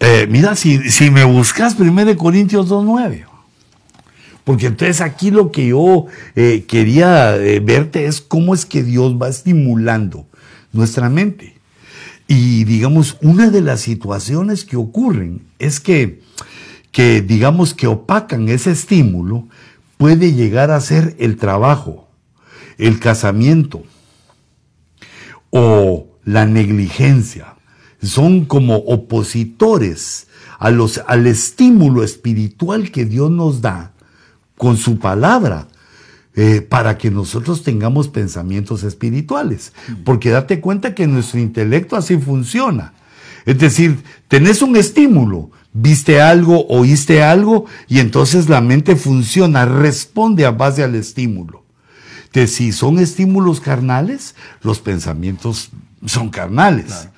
Eh, 0.00 0.28
mira, 0.30 0.54
si, 0.54 0.78
me 1.10 1.24
buscas 1.24 1.76
1 1.78 2.16
Corintios 2.16 2.68
2.9, 2.68 3.24
porque 4.44 4.66
entonces 4.66 5.00
aquí 5.00 5.30
lo 5.30 5.50
que 5.50 5.68
yo 5.68 6.06
eh, 6.36 6.64
quería 6.68 7.36
eh, 7.36 7.58
verte 7.58 8.06
es 8.06 8.20
cómo 8.20 8.54
es 8.54 8.64
que 8.64 8.84
Dios 8.84 9.20
va 9.20 9.28
estimulando 9.28 10.26
nuestra 10.72 11.08
mente. 11.08 11.56
Y 12.28 12.64
digamos, 12.64 13.16
una 13.22 13.50
de 13.50 13.60
las 13.60 13.80
situaciones 13.80 14.64
que 14.64 14.76
ocurren 14.76 15.42
es 15.58 15.80
que, 15.80 16.20
que 16.92 17.20
digamos, 17.20 17.74
que 17.74 17.88
opacan 17.88 18.48
ese 18.48 18.70
estímulo 18.70 19.48
puede 19.96 20.32
llegar 20.32 20.70
a 20.70 20.80
ser 20.80 21.16
el 21.18 21.36
trabajo, 21.36 22.08
el 22.76 23.00
casamiento 23.00 23.82
o 25.50 26.06
la 26.24 26.46
negligencia 26.46 27.57
son 28.02 28.44
como 28.44 28.76
opositores 28.76 30.28
a 30.58 30.70
los, 30.70 31.02
al 31.06 31.26
estímulo 31.26 32.04
espiritual 32.04 32.90
que 32.90 33.04
Dios 33.04 33.30
nos 33.30 33.60
da 33.60 33.92
con 34.56 34.76
su 34.76 34.98
palabra. 34.98 35.68
eh, 36.40 36.60
para 36.60 36.98
que 36.98 37.10
nosotros 37.10 37.64
tengamos 37.64 38.06
pensamientos 38.06 38.84
espirituales. 38.84 39.72
Porque 40.04 40.30
date 40.30 40.60
cuenta 40.60 40.94
que 40.94 41.08
nuestro 41.08 41.40
intelecto 41.40 41.96
así 41.96 42.16
funciona. 42.16 42.92
Es 43.44 43.58
decir, 43.58 44.04
tenés 44.28 44.62
un 44.62 44.76
estímulo, 44.76 45.50
viste 45.72 46.20
algo, 46.20 46.64
oíste 46.68 47.24
algo, 47.24 47.64
y 47.88 47.98
entonces 47.98 48.48
la 48.48 48.60
mente 48.60 48.94
funciona, 48.94 49.64
responde 49.64 50.46
a 50.46 50.52
base 50.52 50.84
al 50.84 50.94
estímulo. 50.94 51.64
Entonces, 52.26 52.54
si 52.54 52.70
son 52.70 53.00
estímulos 53.00 53.60
carnales, 53.60 54.36
los 54.62 54.78
pensamientos 54.78 55.70
son 56.06 56.28
carnales. 56.28 57.08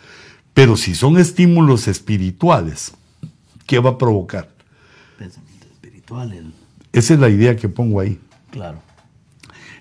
Pero 0.61 0.76
si 0.76 0.94
son 0.94 1.16
estímulos 1.16 1.88
espirituales, 1.88 2.92
¿qué 3.66 3.78
va 3.78 3.90
a 3.92 3.96
provocar? 3.96 4.50
Pensamiento 5.18 5.66
espiritual, 5.72 6.32
el- 6.34 6.52
Esa 6.92 7.14
es 7.14 7.20
la 7.20 7.30
idea 7.30 7.56
que 7.56 7.66
pongo 7.70 7.98
ahí. 7.98 8.18
claro. 8.50 8.78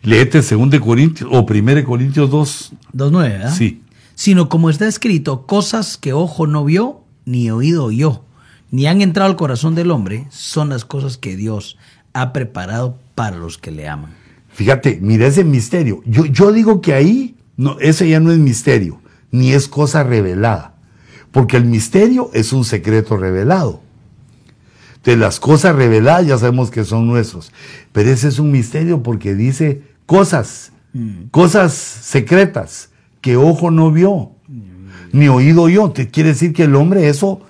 Leete 0.03 0.41
2 0.41 0.79
Corintios 0.79 1.29
o 1.29 1.43
1 1.43 1.83
Corintios 1.83 2.29
2. 2.31 2.71
2.9, 2.93 3.27
¿verdad? 3.27 3.53
Sí. 3.53 3.81
Sino 4.15 4.47
como 4.47 4.69
está 4.69 4.87
escrito, 4.87 5.45
cosas 5.45 5.97
que 5.97 6.13
ojo 6.13 6.47
no 6.47 6.63
vio, 6.63 7.01
ni 7.25 7.51
oído 7.51 7.83
oyó, 7.83 8.23
ni 8.71 8.87
han 8.87 9.01
entrado 9.01 9.29
al 9.29 9.35
corazón 9.35 9.75
del 9.75 9.91
hombre, 9.91 10.27
son 10.29 10.69
las 10.69 10.85
cosas 10.85 11.17
que 11.17 11.35
Dios 11.35 11.75
ha 12.13 12.31
preparado 12.31 12.97
para 13.15 13.35
los 13.35 13.57
que 13.57 13.71
le 13.71 13.89
aman. 13.89 14.13
Fíjate, 14.53 14.97
mira 15.01 15.27
ese 15.27 15.43
misterio. 15.43 16.01
Yo, 16.05 16.23
yo 16.23 16.53
digo 16.53 16.79
que 16.79 16.93
ahí, 16.93 17.35
no, 17.57 17.77
eso 17.81 18.05
ya 18.05 18.21
no 18.21 18.31
es 18.31 18.37
misterio, 18.37 19.01
ni 19.31 19.53
es 19.53 19.67
cosa 19.67 20.03
revelada. 20.03 20.75
Porque 21.31 21.57
el 21.57 21.65
misterio 21.65 22.31
es 22.33 22.53
un 22.53 22.65
secreto 22.65 23.17
revelado. 23.17 23.81
De 25.03 25.15
las 25.15 25.39
cosas 25.39 25.75
reveladas 25.75 26.27
ya 26.27 26.37
sabemos 26.37 26.71
que 26.71 26.83
son 26.83 27.07
nuestros. 27.07 27.51
Pero 27.91 28.09
ese 28.09 28.27
es 28.27 28.39
un 28.39 28.51
misterio 28.51 29.01
porque 29.03 29.35
dice 29.35 29.83
cosas, 30.05 30.71
cosas 31.31 31.73
secretas 31.73 32.89
que 33.21 33.37
ojo 33.37 33.71
no 33.71 33.91
vio, 33.91 34.31
ni 35.11 35.27
oído 35.27 35.69
yo. 35.69 35.91
Te 35.91 36.09
quiere 36.09 36.29
decir 36.29 36.53
que 36.53 36.63
el 36.63 36.75
hombre 36.75 37.07
eso 37.09 37.41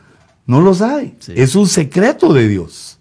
no 0.45 0.61
lo 0.61 0.73
sabe. 0.73 1.15
Sí. 1.19 1.33
Es 1.35 1.55
un 1.55 1.67
secreto 1.67 2.33
de 2.33 2.47
Dios. 2.47 2.99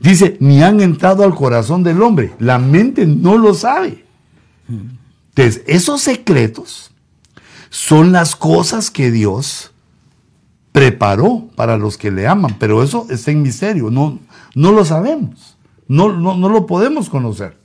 Dice, 0.00 0.36
ni 0.40 0.62
han 0.62 0.80
entrado 0.80 1.24
al 1.24 1.34
corazón 1.34 1.82
del 1.82 2.02
hombre. 2.02 2.32
La 2.38 2.58
mente 2.58 3.06
no 3.06 3.36
lo 3.36 3.54
sabe. 3.54 4.04
Entonces, 4.68 5.62
esos 5.66 6.00
secretos 6.00 6.89
son 7.70 8.12
las 8.12 8.36
cosas 8.36 8.90
que 8.90 9.10
Dios 9.10 9.72
preparó 10.72 11.48
para 11.56 11.78
los 11.78 11.96
que 11.96 12.10
le 12.10 12.26
aman, 12.26 12.56
pero 12.58 12.82
eso 12.82 13.06
está 13.08 13.30
en 13.30 13.42
misterio, 13.42 13.90
no, 13.90 14.18
no 14.54 14.72
lo 14.72 14.84
sabemos, 14.84 15.56
no, 15.88 16.12
no, 16.12 16.36
no 16.36 16.48
lo 16.48 16.66
podemos 16.66 17.08
conocer, 17.08 17.56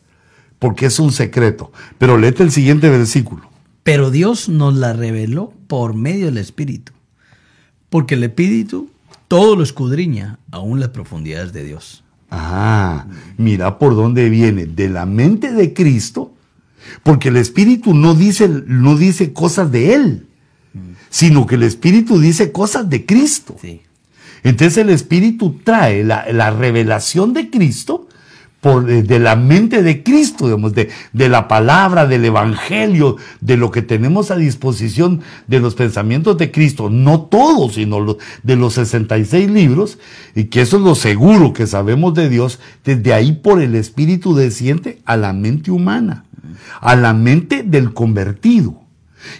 porque 0.57 0.85
es 0.85 0.99
un 0.99 1.11
secreto. 1.11 1.71
Pero 1.97 2.17
léete 2.17 2.43
el 2.43 2.51
siguiente 2.51 2.89
versículo. 2.89 3.49
Pero 3.83 4.09
Dios 4.09 4.47
nos 4.49 4.75
la 4.75 4.93
reveló 4.93 5.53
por 5.67 5.93
medio 5.93 6.25
del 6.25 6.37
Espíritu. 6.37 6.93
Porque 7.89 8.15
el 8.15 8.23
Espíritu 8.23 8.89
todo 9.27 9.55
lo 9.55 9.63
escudriña, 9.63 10.39
aún 10.51 10.79
las 10.79 10.89
profundidades 10.89 11.51
de 11.51 11.63
Dios. 11.63 12.03
Ah, 12.29 13.07
mira 13.37 13.79
por 13.79 13.95
dónde 13.95 14.29
viene, 14.29 14.65
de 14.65 14.89
la 14.89 15.05
mente 15.05 15.51
de 15.51 15.73
Cristo, 15.73 16.33
porque 17.03 17.29
el 17.29 17.37
Espíritu 17.37 17.93
no 17.93 18.15
dice, 18.15 18.49
no 18.67 18.97
dice 18.97 19.33
cosas 19.33 19.71
de 19.71 19.93
Él, 19.93 20.27
sino 21.09 21.45
que 21.45 21.55
el 21.55 21.63
Espíritu 21.63 22.19
dice 22.19 22.51
cosas 22.51 22.89
de 22.89 23.05
Cristo. 23.05 23.55
Sí. 23.61 23.81
Entonces 24.43 24.77
el 24.77 24.89
Espíritu 24.89 25.59
trae 25.63 26.03
la, 26.03 26.25
la 26.31 26.51
revelación 26.51 27.33
de 27.33 27.49
Cristo 27.49 28.07
por, 28.65 28.85
de, 28.85 29.03
de 29.03 29.19
la 29.19 29.35
mente 29.35 29.83
de 29.83 30.01
Cristo, 30.01 30.45
digamos, 30.45 30.73
de, 30.73 30.89
de 31.13 31.29
la 31.29 31.47
palabra, 31.47 32.07
del 32.07 32.25
Evangelio, 32.25 33.17
de 33.39 33.57
lo 33.57 33.69
que 33.69 33.83
tenemos 33.83 34.31
a 34.31 34.37
disposición 34.37 35.21
de 35.47 35.59
los 35.59 35.75
pensamientos 35.75 36.37
de 36.37 36.51
Cristo, 36.51 36.89
no 36.89 37.21
todos, 37.21 37.75
sino 37.75 37.99
los, 37.99 38.17
de 38.41 38.55
los 38.55 38.73
66 38.73 39.51
libros, 39.51 39.99
y 40.33 40.45
que 40.45 40.61
eso 40.61 40.77
es 40.77 40.83
lo 40.83 40.95
seguro 40.95 41.53
que 41.53 41.67
sabemos 41.67 42.15
de 42.15 42.27
Dios, 42.27 42.59
desde 42.83 43.13
ahí 43.13 43.33
por 43.33 43.61
el 43.61 43.75
Espíritu 43.75 44.35
desciende 44.35 44.99
a 45.05 45.15
la 45.15 45.31
mente 45.31 45.69
humana, 45.69 46.24
a 46.81 46.95
la 46.95 47.13
mente 47.13 47.63
del 47.63 47.93
convertido. 47.93 48.81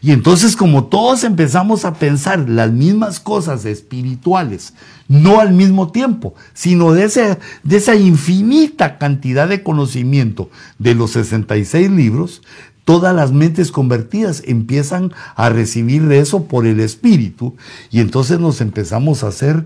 Y 0.02 0.12
entonces 0.12 0.56
como 0.56 0.86
todos 0.86 1.24
empezamos 1.24 1.86
a 1.86 1.94
pensar 1.94 2.50
las 2.50 2.72
mismas 2.72 3.20
cosas 3.20 3.66
espirituales, 3.66 4.74
no 5.08 5.40
al 5.40 5.54
mismo 5.54 5.92
tiempo, 5.92 6.34
sino 6.54 6.94
de, 6.94 7.06
ese, 7.06 7.38
de 7.64 7.78
esa 7.78 7.96
infinita 7.96 8.98
cantidad 8.98 9.48
de 9.48 9.64
conocimiento 9.64 10.50
de 10.80 10.96
los 10.96 11.12
66 11.12 11.92
libros, 11.92 12.42
todas 12.84 13.16
las 13.16 13.32
mentes 13.32 13.72
convertidas 13.72 14.44
empiezan 14.46 15.12
a 15.36 15.50
recibir 15.50 16.08
de 16.08 16.20
eso 16.20 16.46
por 16.46 16.66
el 16.66 16.80
Espíritu 16.80 17.56
y 17.92 18.00
entonces 18.00 18.40
nos 18.40 18.62
empezamos 18.62 19.24
a 19.24 19.28
hacer 19.28 19.66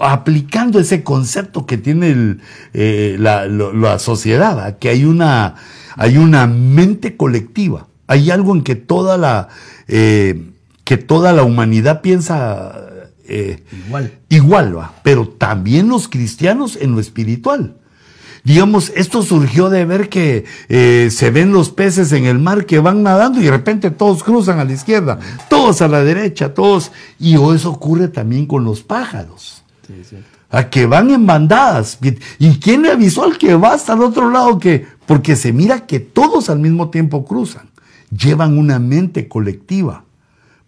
aplicando 0.00 0.78
ese 0.80 1.02
concepto 1.02 1.66
que 1.66 1.76
tiene 1.76 2.38
eh, 2.72 3.16
la, 3.18 3.98
sociedad, 3.98 4.78
que 4.78 4.88
hay 4.88 5.04
una, 5.04 5.56
hay 5.96 6.16
una 6.18 6.46
mente 6.46 7.16
colectiva, 7.16 7.86
hay 8.06 8.30
algo 8.30 8.54
en 8.54 8.62
que 8.62 8.74
toda 8.74 9.16
la, 9.16 9.48
eh, 9.88 10.50
que 10.84 10.96
toda 10.96 11.32
la 11.32 11.42
humanidad 11.42 12.00
piensa 12.02 12.72
eh, 13.26 13.62
Igual. 13.86 14.12
igual, 14.28 14.76
¿va? 14.78 14.94
pero 15.02 15.28
también 15.28 15.88
los 15.88 16.08
cristianos 16.08 16.76
en 16.80 16.92
lo 16.92 17.00
espiritual. 17.00 17.76
Digamos, 18.44 18.92
esto 18.94 19.22
surgió 19.22 19.70
de 19.70 19.86
ver 19.86 20.10
que 20.10 20.44
eh, 20.68 21.08
se 21.10 21.30
ven 21.30 21.50
los 21.50 21.70
peces 21.70 22.12
en 22.12 22.26
el 22.26 22.38
mar 22.38 22.66
que 22.66 22.78
van 22.78 23.02
nadando 23.02 23.40
y 23.40 23.44
de 23.44 23.50
repente 23.50 23.90
todos 23.90 24.22
cruzan 24.22 24.58
a 24.58 24.66
la 24.66 24.72
izquierda, 24.74 25.18
todos 25.48 25.80
a 25.80 25.88
la 25.88 26.04
derecha, 26.04 26.52
todos. 26.52 26.92
Y 27.18 27.36
eso 27.36 27.70
ocurre 27.70 28.08
también 28.08 28.44
con 28.44 28.62
los 28.62 28.82
pájaros. 28.82 29.62
A 30.50 30.68
que 30.68 30.84
van 30.84 31.10
en 31.10 31.24
bandadas. 31.24 31.98
¿Y 32.38 32.58
quién 32.58 32.82
le 32.82 32.90
avisó 32.90 33.24
al 33.24 33.38
que 33.38 33.54
va 33.54 33.72
hasta 33.72 33.94
el 33.94 34.02
otro 34.02 34.30
lado 34.30 34.58
que? 34.58 34.86
Porque 35.06 35.36
se 35.36 35.52
mira 35.52 35.86
que 35.86 36.00
todos 36.00 36.50
al 36.50 36.58
mismo 36.58 36.90
tiempo 36.90 37.24
cruzan. 37.24 37.68
Llevan 38.10 38.58
una 38.58 38.78
mente 38.78 39.28
colectiva. 39.28 40.04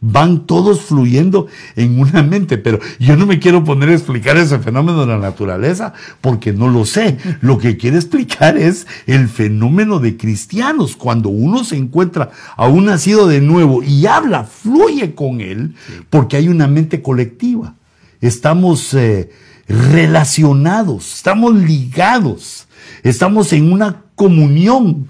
Van 0.00 0.46
todos 0.46 0.82
fluyendo 0.82 1.46
en 1.74 1.98
una 1.98 2.22
mente, 2.22 2.58
pero 2.58 2.78
yo 2.98 3.16
no 3.16 3.24
me 3.24 3.38
quiero 3.38 3.64
poner 3.64 3.88
a 3.88 3.94
explicar 3.94 4.36
ese 4.36 4.58
fenómeno 4.58 5.00
de 5.00 5.06
la 5.06 5.18
naturaleza 5.18 5.94
porque 6.20 6.52
no 6.52 6.68
lo 6.68 6.84
sé. 6.84 7.16
Lo 7.40 7.56
que 7.56 7.78
quiero 7.78 7.96
explicar 7.96 8.58
es 8.58 8.86
el 9.06 9.28
fenómeno 9.28 9.98
de 9.98 10.18
cristianos. 10.18 10.96
Cuando 10.96 11.30
uno 11.30 11.64
se 11.64 11.76
encuentra 11.76 12.30
a 12.56 12.68
un 12.68 12.84
nacido 12.84 13.26
de 13.26 13.40
nuevo 13.40 13.82
y 13.82 14.06
habla, 14.06 14.44
fluye 14.44 15.14
con 15.14 15.40
él 15.40 15.74
porque 16.10 16.36
hay 16.36 16.48
una 16.48 16.66
mente 16.66 17.00
colectiva. 17.00 17.74
Estamos 18.20 18.92
eh, 18.92 19.30
relacionados, 19.68 21.14
estamos 21.14 21.54
ligados, 21.54 22.66
estamos 23.02 23.52
en 23.52 23.72
una 23.72 24.02
comunión 24.14 25.08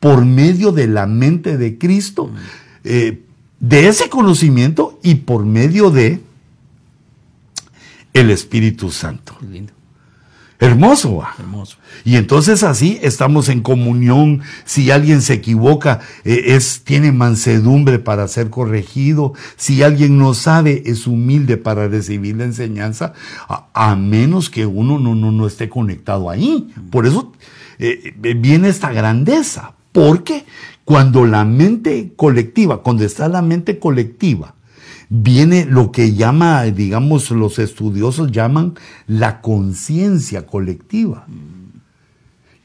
por 0.00 0.24
medio 0.24 0.72
de 0.72 0.86
la 0.86 1.06
mente 1.06 1.56
de 1.56 1.78
Cristo, 1.78 2.30
eh, 2.84 3.22
de 3.60 3.88
ese 3.88 4.08
conocimiento 4.08 4.98
y 5.02 5.16
por 5.16 5.44
medio 5.44 5.90
de 5.90 6.20
el 8.12 8.30
Espíritu 8.30 8.90
Santo. 8.90 9.36
Lindo. 9.50 9.73
Hermoso. 10.64 11.16
¿va? 11.16 11.34
Hermoso. 11.38 11.76
Y 12.04 12.16
entonces 12.16 12.62
así 12.62 12.98
estamos 13.02 13.48
en 13.48 13.60
comunión. 13.60 14.42
Si 14.64 14.90
alguien 14.90 15.22
se 15.22 15.34
equivoca, 15.34 16.00
eh, 16.24 16.42
es, 16.48 16.82
tiene 16.84 17.12
mansedumbre 17.12 17.98
para 17.98 18.28
ser 18.28 18.50
corregido. 18.50 19.32
Si 19.56 19.82
alguien 19.82 20.18
no 20.18 20.34
sabe, 20.34 20.82
es 20.86 21.06
humilde 21.06 21.56
para 21.56 21.88
recibir 21.88 22.36
la 22.36 22.44
enseñanza, 22.44 23.14
a, 23.48 23.66
a 23.72 23.96
menos 23.96 24.50
que 24.50 24.66
uno 24.66 24.98
no, 24.98 25.14
no, 25.14 25.30
no 25.30 25.46
esté 25.46 25.68
conectado 25.68 26.30
ahí. 26.30 26.72
Por 26.90 27.06
eso 27.06 27.32
eh, 27.78 28.14
eh, 28.22 28.34
viene 28.34 28.68
esta 28.68 28.92
grandeza. 28.92 29.72
Porque 29.92 30.44
cuando 30.84 31.24
la 31.24 31.44
mente 31.44 32.12
colectiva, 32.16 32.82
cuando 32.82 33.04
está 33.04 33.28
la 33.28 33.42
mente 33.42 33.78
colectiva, 33.78 34.54
viene 35.08 35.66
lo 35.66 35.92
que 35.92 36.14
llama, 36.14 36.62
digamos, 36.64 37.30
los 37.30 37.58
estudiosos 37.58 38.32
llaman 38.32 38.74
la 39.06 39.40
conciencia 39.40 40.46
colectiva, 40.46 41.26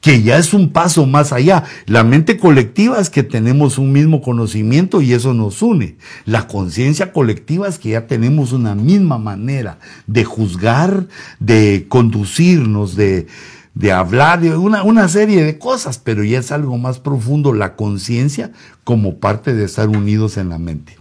que 0.01 0.21
ya 0.23 0.37
es 0.37 0.53
un 0.53 0.69
paso 0.69 1.05
más 1.05 1.33
allá. 1.33 1.63
La 1.85 2.03
mente 2.03 2.37
colectiva 2.37 2.99
es 2.99 3.09
que 3.09 3.23
tenemos 3.23 3.77
un 3.77 3.91
mismo 3.91 4.21
conocimiento 4.21 5.01
y 5.01 5.13
eso 5.13 5.33
nos 5.33 5.61
une. 5.61 5.97
La 6.25 6.47
conciencia 6.47 7.11
colectiva 7.11 7.67
es 7.67 7.79
que 7.79 7.89
ya 7.89 8.07
tenemos 8.07 8.53
una 8.53 8.75
misma 8.75 9.17
manera 9.17 9.79
de 10.07 10.23
juzgar, 10.23 11.07
de 11.39 11.85
conducirnos, 11.89 12.95
de, 12.95 13.27
de 13.73 13.91
hablar, 13.91 14.39
de 14.39 14.55
una, 14.55 14.83
una 14.83 15.07
serie 15.09 15.43
de 15.43 15.57
cosas, 15.57 15.99
pero 15.99 16.23
ya 16.23 16.39
es 16.39 16.51
algo 16.51 16.77
más 16.77 16.99
profundo 16.99 17.53
la 17.53 17.75
conciencia 17.75 18.51
como 18.83 19.19
parte 19.19 19.53
de 19.53 19.65
estar 19.65 19.89
unidos 19.89 20.37
en 20.37 20.49
la 20.49 20.59
mente. 20.59 20.98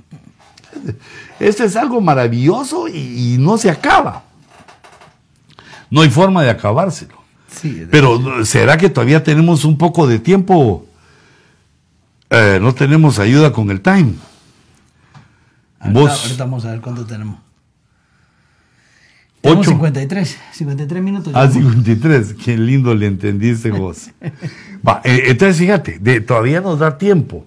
Este 1.40 1.64
es 1.64 1.76
algo 1.76 2.00
maravilloso 2.00 2.88
y, 2.88 3.34
y 3.34 3.38
no 3.38 3.56
se 3.58 3.70
acaba. 3.70 4.24
No 5.90 6.00
hay 6.02 6.10
forma 6.10 6.42
de 6.42 6.50
acabárselo. 6.50 7.16
Sí, 7.50 7.86
Pero 7.90 8.44
¿será 8.44 8.76
que 8.76 8.90
todavía 8.90 9.22
tenemos 9.24 9.64
un 9.64 9.78
poco 9.78 10.06
de 10.06 10.18
tiempo? 10.18 10.86
Eh, 12.30 12.58
no 12.60 12.74
tenemos 12.74 13.18
ayuda 13.18 13.52
con 13.52 13.70
el 13.70 13.80
time. 13.80 14.14
ahorita, 15.80 16.00
Vos, 16.00 16.22
ahorita 16.24 16.44
vamos 16.44 16.64
a 16.66 16.70
ver 16.72 16.80
cuánto 16.80 17.06
tenemos. 17.06 17.38
Tenemos 19.40 19.66
Ocho. 19.66 19.70
53, 19.76 20.38
53 20.52 21.02
minutos. 21.02 21.32
Ah, 21.36 21.48
53. 21.48 22.34
Qué 22.34 22.58
lindo 22.58 22.94
le 22.94 23.06
entendiste 23.06 23.70
vos. 23.70 24.10
Va, 24.86 25.00
eh, 25.04 25.22
entonces 25.26 25.56
fíjate, 25.58 25.98
de- 26.00 26.20
todavía 26.20 26.60
nos 26.60 26.80
da 26.80 26.98
tiempo 26.98 27.46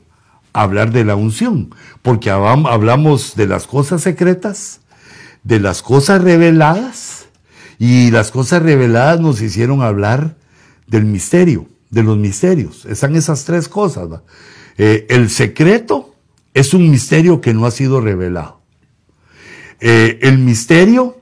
hablar 0.54 0.92
de 0.92 1.06
la 1.06 1.16
unción, 1.16 1.74
porque 2.02 2.30
hablamos 2.30 3.36
de 3.36 3.48
las 3.48 3.68
cosas 3.68 4.02
secretas, 4.02 4.82
de 5.44 5.60
las 5.60 5.82
cosas 5.82 6.22
reveladas, 6.22 7.22
y 7.82 8.12
las 8.12 8.30
cosas 8.30 8.62
reveladas 8.62 9.20
nos 9.20 9.42
hicieron 9.42 9.82
hablar 9.82 10.36
del 10.86 11.04
misterio, 11.06 11.66
de 11.90 12.04
los 12.04 12.16
misterios. 12.16 12.86
Están 12.86 13.16
esas 13.16 13.44
tres 13.44 13.68
cosas. 13.68 14.08
Eh, 14.78 15.08
el 15.10 15.32
secreto 15.32 16.14
es 16.54 16.76
un 16.76 16.92
misterio 16.92 17.42
que 17.42 17.56
no 17.56 17.66
ha 17.66 17.72
sido 17.72 18.00
revelado. 18.00 18.62
Eh, 19.80 20.20
el 20.22 20.38
misterio 20.38 21.20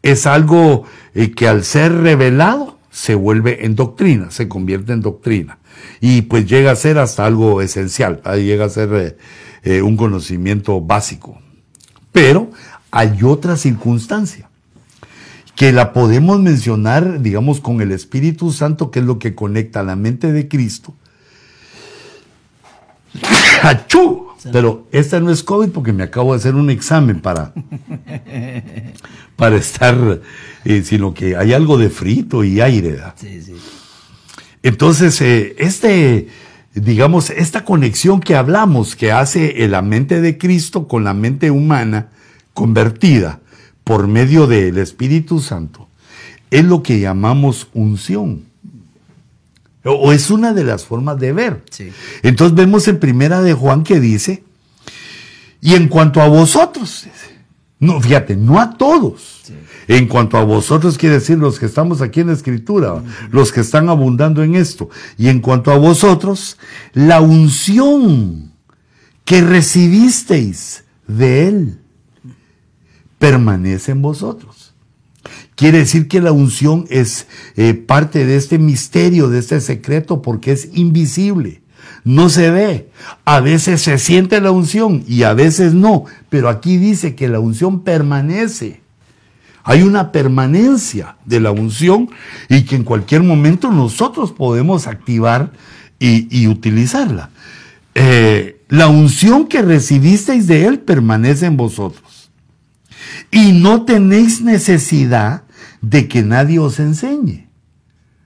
es 0.00 0.26
algo 0.26 0.84
eh, 1.14 1.32
que 1.32 1.46
al 1.46 1.62
ser 1.62 1.92
revelado 1.92 2.78
se 2.90 3.14
vuelve 3.14 3.66
en 3.66 3.76
doctrina, 3.76 4.30
se 4.30 4.48
convierte 4.48 4.94
en 4.94 5.02
doctrina. 5.02 5.58
Y 6.00 6.22
pues 6.22 6.46
llega 6.46 6.72
a 6.72 6.76
ser 6.76 6.98
hasta 6.98 7.24
algo 7.24 7.62
esencial, 7.62 8.20
llega 8.36 8.64
a 8.64 8.68
ser 8.68 8.92
eh, 8.94 9.16
eh, 9.62 9.82
un 9.82 9.96
conocimiento 9.96 10.80
básico. 10.80 11.38
Pero 12.10 12.50
hay 12.90 13.22
otra 13.22 13.56
circunstancia 13.56 14.48
que 15.54 15.72
la 15.72 15.92
podemos 15.92 16.40
mencionar, 16.40 17.20
digamos, 17.22 17.60
con 17.60 17.80
el 17.80 17.92
Espíritu 17.92 18.52
Santo, 18.52 18.90
que 18.90 19.00
es 19.00 19.04
lo 19.04 19.18
que 19.18 19.34
conecta 19.34 19.82
la 19.82 19.96
mente 19.96 20.32
de 20.32 20.48
Cristo. 20.48 20.94
¡Achú! 23.62 24.28
Pero 24.50 24.88
esta 24.90 25.20
no 25.20 25.30
es 25.30 25.44
COVID 25.44 25.68
porque 25.68 25.92
me 25.92 26.02
acabo 26.02 26.32
de 26.32 26.38
hacer 26.38 26.56
un 26.56 26.68
examen 26.68 27.20
para, 27.20 27.52
para 29.36 29.56
estar, 29.56 30.20
eh, 30.64 30.82
sino 30.84 31.14
que 31.14 31.36
hay 31.36 31.52
algo 31.52 31.78
de 31.78 31.90
frito 31.90 32.42
y 32.42 32.60
aire. 32.60 32.98
Sí, 33.14 33.40
sí. 33.40 33.54
Entonces, 34.62 35.20
eh, 35.20 35.54
este, 35.58 36.28
digamos, 36.74 37.30
esta 37.30 37.64
conexión 37.64 38.20
que 38.20 38.36
hablamos, 38.36 38.96
que 38.96 39.12
hace 39.12 39.66
la 39.68 39.82
mente 39.82 40.20
de 40.20 40.38
Cristo 40.38 40.88
con 40.88 41.04
la 41.04 41.14
mente 41.14 41.50
humana 41.50 42.08
convertida 42.54 43.40
por 43.84 44.06
medio 44.06 44.46
del 44.46 44.78
Espíritu 44.78 45.40
Santo, 45.40 45.88
es 46.50 46.64
lo 46.64 46.82
que 46.82 47.00
llamamos 47.00 47.68
unción. 47.74 48.44
O, 49.84 50.12
es 50.12 50.30
una 50.30 50.52
de 50.52 50.62
las 50.62 50.84
formas 50.84 51.18
de 51.18 51.32
ver. 51.32 51.64
Sí. 51.70 51.90
Entonces 52.22 52.54
vemos 52.54 52.86
en 52.86 53.00
primera 53.00 53.42
de 53.42 53.52
Juan 53.52 53.82
que 53.82 53.98
dice, 53.98 54.44
y 55.60 55.74
en 55.74 55.88
cuanto 55.88 56.20
a 56.20 56.28
vosotros, 56.28 57.08
no, 57.80 58.00
fíjate, 58.00 58.36
no 58.36 58.60
a 58.60 58.76
todos. 58.76 59.42
En 59.88 60.06
cuanto 60.06 60.36
a 60.36 60.44
vosotros 60.44 60.96
quiere 60.96 61.16
decir 61.16 61.38
los 61.38 61.58
que 61.58 61.66
estamos 61.66 62.00
aquí 62.00 62.20
en 62.20 62.28
la 62.28 62.32
escritura, 62.34 63.02
los 63.30 63.52
que 63.52 63.60
están 63.60 63.88
abundando 63.88 64.42
en 64.42 64.54
esto. 64.54 64.90
Y 65.18 65.28
en 65.28 65.40
cuanto 65.40 65.70
a 65.70 65.78
vosotros, 65.78 66.58
la 66.92 67.20
unción 67.20 68.52
que 69.24 69.40
recibisteis 69.40 70.84
de 71.06 71.48
él 71.48 71.78
permanece 73.18 73.92
en 73.92 74.02
vosotros. 74.02 74.74
Quiere 75.54 75.78
decir 75.78 76.08
que 76.08 76.20
la 76.20 76.32
unción 76.32 76.86
es 76.90 77.26
eh, 77.56 77.74
parte 77.74 78.26
de 78.26 78.36
este 78.36 78.58
misterio, 78.58 79.28
de 79.28 79.38
este 79.38 79.60
secreto, 79.60 80.22
porque 80.22 80.52
es 80.52 80.68
invisible. 80.72 81.62
No 82.04 82.28
se 82.28 82.50
ve. 82.50 82.90
A 83.24 83.40
veces 83.40 83.82
se 83.82 83.98
siente 83.98 84.40
la 84.40 84.50
unción 84.50 85.04
y 85.06 85.22
a 85.22 85.34
veces 85.34 85.72
no. 85.74 86.04
Pero 86.30 86.48
aquí 86.48 86.78
dice 86.78 87.14
que 87.14 87.28
la 87.28 87.38
unción 87.38 87.84
permanece. 87.84 88.81
Hay 89.64 89.82
una 89.82 90.12
permanencia 90.12 91.16
de 91.24 91.40
la 91.40 91.50
unción 91.50 92.10
y 92.48 92.62
que 92.62 92.76
en 92.76 92.84
cualquier 92.84 93.22
momento 93.22 93.70
nosotros 93.70 94.32
podemos 94.32 94.86
activar 94.86 95.52
y, 95.98 96.26
y 96.36 96.48
utilizarla. 96.48 97.30
Eh, 97.94 98.60
la 98.68 98.88
unción 98.88 99.46
que 99.46 99.62
recibisteis 99.62 100.46
de 100.46 100.66
Él 100.66 100.80
permanece 100.80 101.46
en 101.46 101.56
vosotros. 101.56 102.30
Y 103.30 103.52
no 103.52 103.84
tenéis 103.84 104.40
necesidad 104.40 105.44
de 105.80 106.08
que 106.08 106.22
nadie 106.22 106.58
os 106.58 106.80
enseñe. 106.80 107.48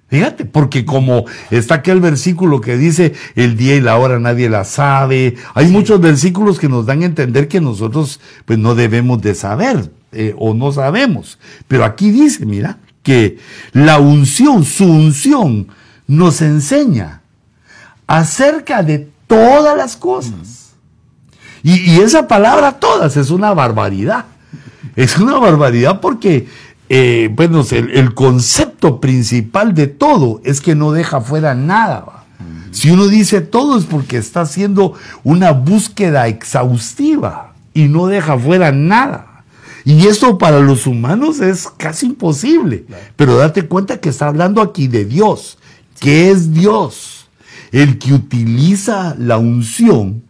Fíjate, 0.09 0.45
porque 0.45 0.84
como 0.84 1.24
está 1.51 1.76
aquel 1.76 2.01
versículo 2.01 2.61
que 2.61 2.76
dice 2.76 3.14
el 3.34 3.57
día 3.57 3.74
y 3.74 3.80
la 3.80 3.97
hora 3.97 4.20
nadie 4.20 4.49
la 4.49 4.64
sabe, 4.64 5.34
hay 5.53 5.66
muchos 5.66 6.01
versículos 6.01 6.61
que 6.61 6.68
nos 6.68 6.87
dan 6.87 7.03
a 7.03 7.07
entender 7.07 7.49
que 7.49 7.61
nosotros 7.61 8.20
pues 8.45 8.57
no 8.57 8.76
debemos 8.76 9.20
de 9.20 9.34
saber 9.34 9.91
eh, 10.16 10.34
o 10.38 10.54
no 10.54 10.72
sabemos. 10.72 11.38
Pero 11.68 11.84
aquí 11.84 12.10
dice, 12.10 12.46
mira, 12.46 12.78
que 13.02 13.38
la 13.72 13.98
unción, 13.98 14.64
su 14.64 14.84
unción, 14.84 15.68
nos 16.06 16.40
enseña 16.40 17.22
acerca 18.06 18.82
de 18.82 19.08
todas 19.26 19.76
las 19.76 19.96
cosas. 19.96 20.72
Y, 21.62 21.90
y 21.90 22.00
esa 22.00 22.28
palabra 22.28 22.72
todas 22.72 23.16
es 23.16 23.30
una 23.30 23.52
barbaridad. 23.52 24.24
Es 24.94 25.18
una 25.18 25.38
barbaridad 25.38 26.00
porque, 26.00 26.48
eh, 26.88 27.28
bueno, 27.32 27.64
el, 27.70 27.90
el 27.90 28.14
concepto 28.14 29.00
principal 29.00 29.74
de 29.74 29.86
todo 29.88 30.40
es 30.44 30.60
que 30.60 30.74
no 30.74 30.92
deja 30.92 31.20
fuera 31.20 31.54
nada. 31.54 32.00
¿va? 32.00 32.24
Si 32.70 32.90
uno 32.90 33.08
dice 33.08 33.40
todo 33.40 33.78
es 33.78 33.84
porque 33.84 34.18
está 34.18 34.42
haciendo 34.42 34.92
una 35.24 35.52
búsqueda 35.52 36.28
exhaustiva 36.28 37.54
y 37.72 37.88
no 37.88 38.06
deja 38.06 38.38
fuera 38.38 38.70
nada. 38.70 39.36
Y 39.87 40.09
eso 40.09 40.37
para 40.37 40.59
los 40.59 40.89
humanos 40.89 41.39
es 41.39 41.68
casi 41.76 42.07
imposible. 42.07 42.87
Pero 43.14 43.37
date 43.37 43.66
cuenta 43.66 44.01
que 44.01 44.09
está 44.09 44.26
hablando 44.26 44.61
aquí 44.61 44.89
de 44.89 45.05
Dios, 45.05 45.59
que 46.01 46.32
es 46.32 46.53
Dios, 46.53 47.28
el 47.70 47.97
que 48.01 48.12
utiliza 48.12 49.14
la 49.16 49.39
unción 49.39 50.24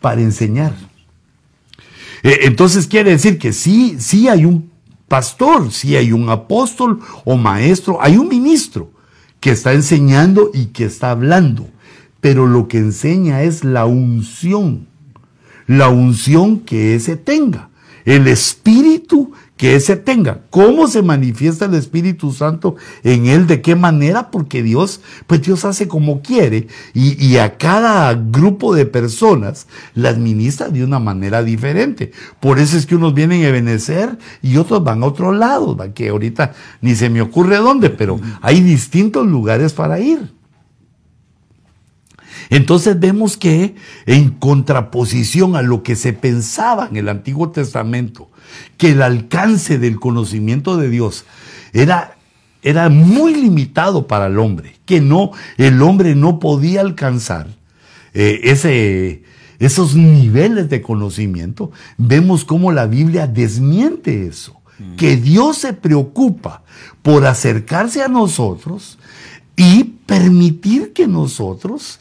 para 0.00 0.20
enseñar. 0.20 0.72
Eh, 2.22 2.38
Entonces 2.42 2.86
quiere 2.86 3.10
decir 3.10 3.38
que 3.38 3.52
sí, 3.52 3.96
sí 3.98 4.28
hay 4.28 4.44
un 4.44 4.70
pastor, 5.08 5.72
sí 5.72 5.96
hay 5.96 6.12
un 6.12 6.30
apóstol 6.30 7.00
o 7.24 7.36
maestro, 7.36 7.98
hay 8.00 8.16
un 8.16 8.28
ministro 8.28 8.92
que 9.40 9.50
está 9.50 9.72
enseñando 9.72 10.52
y 10.54 10.66
que 10.66 10.84
está 10.84 11.10
hablando, 11.10 11.68
pero 12.20 12.46
lo 12.46 12.68
que 12.68 12.78
enseña 12.78 13.42
es 13.42 13.64
la 13.64 13.84
unción, 13.84 14.86
la 15.66 15.88
unción 15.88 16.60
que 16.60 16.94
ese 16.94 17.16
tenga, 17.16 17.70
el 18.06 18.28
espíritu 18.28 19.32
que 19.56 19.74
ese 19.74 19.96
tenga. 19.96 20.42
¿Cómo 20.50 20.86
se 20.86 21.02
manifiesta 21.02 21.64
el 21.64 21.74
Espíritu 21.74 22.32
Santo 22.32 22.76
en 23.02 23.26
él? 23.26 23.46
¿De 23.46 23.62
qué 23.62 23.74
manera? 23.74 24.30
Porque 24.30 24.62
Dios, 24.62 25.00
pues 25.26 25.42
Dios 25.42 25.64
hace 25.64 25.88
como 25.88 26.20
quiere 26.20 26.68
y, 26.94 27.22
y 27.24 27.38
a 27.38 27.56
cada 27.56 28.14
grupo 28.14 28.74
de 28.74 28.86
personas 28.86 29.66
la 29.94 30.10
administra 30.10 30.68
de 30.68 30.84
una 30.84 30.98
manera 30.98 31.42
diferente. 31.42 32.12
Por 32.38 32.58
eso 32.58 32.76
es 32.76 32.86
que 32.86 32.96
unos 32.96 33.14
vienen 33.14 33.42
a 33.44 33.48
Ebenecer 33.48 34.18
y 34.42 34.56
otros 34.58 34.84
van 34.84 35.02
a 35.02 35.06
otro 35.06 35.32
lado, 35.32 35.76
que 35.94 36.10
ahorita 36.10 36.52
ni 36.82 36.94
se 36.94 37.10
me 37.10 37.22
ocurre 37.22 37.56
dónde, 37.56 37.90
pero 37.90 38.20
hay 38.42 38.60
distintos 38.60 39.26
lugares 39.26 39.72
para 39.72 39.98
ir. 39.98 40.35
Entonces 42.50 42.98
vemos 42.98 43.36
que 43.36 43.74
en 44.06 44.30
contraposición 44.30 45.56
a 45.56 45.62
lo 45.62 45.82
que 45.82 45.96
se 45.96 46.12
pensaba 46.12 46.88
en 46.90 46.96
el 46.96 47.08
Antiguo 47.08 47.50
Testamento, 47.50 48.30
que 48.76 48.90
el 48.90 49.02
alcance 49.02 49.78
del 49.78 49.98
conocimiento 49.98 50.76
de 50.76 50.88
Dios 50.88 51.24
era, 51.72 52.16
era 52.62 52.88
muy 52.88 53.34
limitado 53.34 54.06
para 54.06 54.26
el 54.26 54.38
hombre, 54.38 54.76
que 54.84 55.00
no, 55.00 55.32
el 55.56 55.82
hombre 55.82 56.14
no 56.14 56.38
podía 56.38 56.80
alcanzar 56.80 57.48
eh, 58.14 58.40
ese, 58.44 59.24
esos 59.58 59.94
niveles 59.94 60.68
de 60.68 60.82
conocimiento, 60.82 61.70
vemos 61.98 62.44
cómo 62.44 62.72
la 62.72 62.86
Biblia 62.86 63.26
desmiente 63.26 64.26
eso, 64.26 64.60
que 64.98 65.16
Dios 65.16 65.56
se 65.56 65.72
preocupa 65.72 66.62
por 67.00 67.24
acercarse 67.24 68.02
a 68.02 68.08
nosotros 68.08 68.98
y 69.56 69.84
permitir 69.84 70.92
que 70.92 71.06
nosotros 71.06 71.98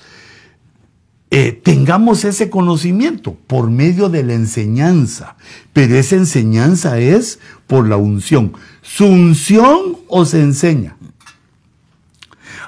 eh, 1.38 1.52
tengamos 1.52 2.24
ese 2.24 2.50
conocimiento 2.50 3.36
por 3.46 3.70
medio 3.70 4.08
de 4.08 4.24
la 4.24 4.36
enseñanza, 4.36 5.36
pero 5.74 5.98
esa 5.98 6.16
enseñanza 6.16 6.98
es 6.98 7.40
por 7.68 7.90
la 7.90 7.98
unción. 7.98 8.54
Su 8.82 9.06
unción 9.06 9.98
os 10.08 10.34
enseña 10.34 10.96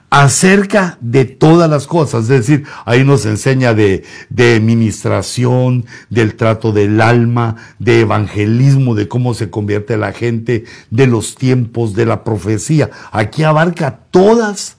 acerca 0.09 0.97
de 0.99 1.23
todas 1.23 1.69
las 1.69 1.87
cosas. 1.87 2.23
Es 2.23 2.27
decir, 2.27 2.65
ahí 2.83 3.05
nos 3.05 3.25
enseña 3.25 3.73
de, 3.73 4.03
de 4.27 4.59
ministración, 4.59 5.85
del 6.09 6.35
trato 6.35 6.73
del 6.73 6.99
alma, 6.99 7.55
de 7.79 8.01
evangelismo, 8.01 8.95
de 8.95 9.07
cómo 9.07 9.33
se 9.33 9.49
convierte 9.49 9.95
la 9.95 10.11
gente, 10.11 10.65
de 10.89 11.07
los 11.07 11.35
tiempos, 11.35 11.93
de 11.93 12.05
la 12.05 12.25
profecía. 12.25 12.89
Aquí 13.13 13.43
abarca 13.43 13.99
todas, 14.11 14.75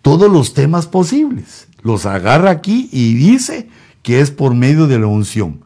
todos 0.00 0.32
los 0.32 0.54
temas 0.54 0.86
posibles. 0.86 1.65
Los 1.86 2.04
agarra 2.04 2.50
aquí 2.50 2.88
y 2.90 3.14
dice 3.14 3.68
que 4.02 4.20
es 4.20 4.32
por 4.32 4.54
medio 4.54 4.88
de 4.88 4.98
la 4.98 5.06
unción. 5.06 5.60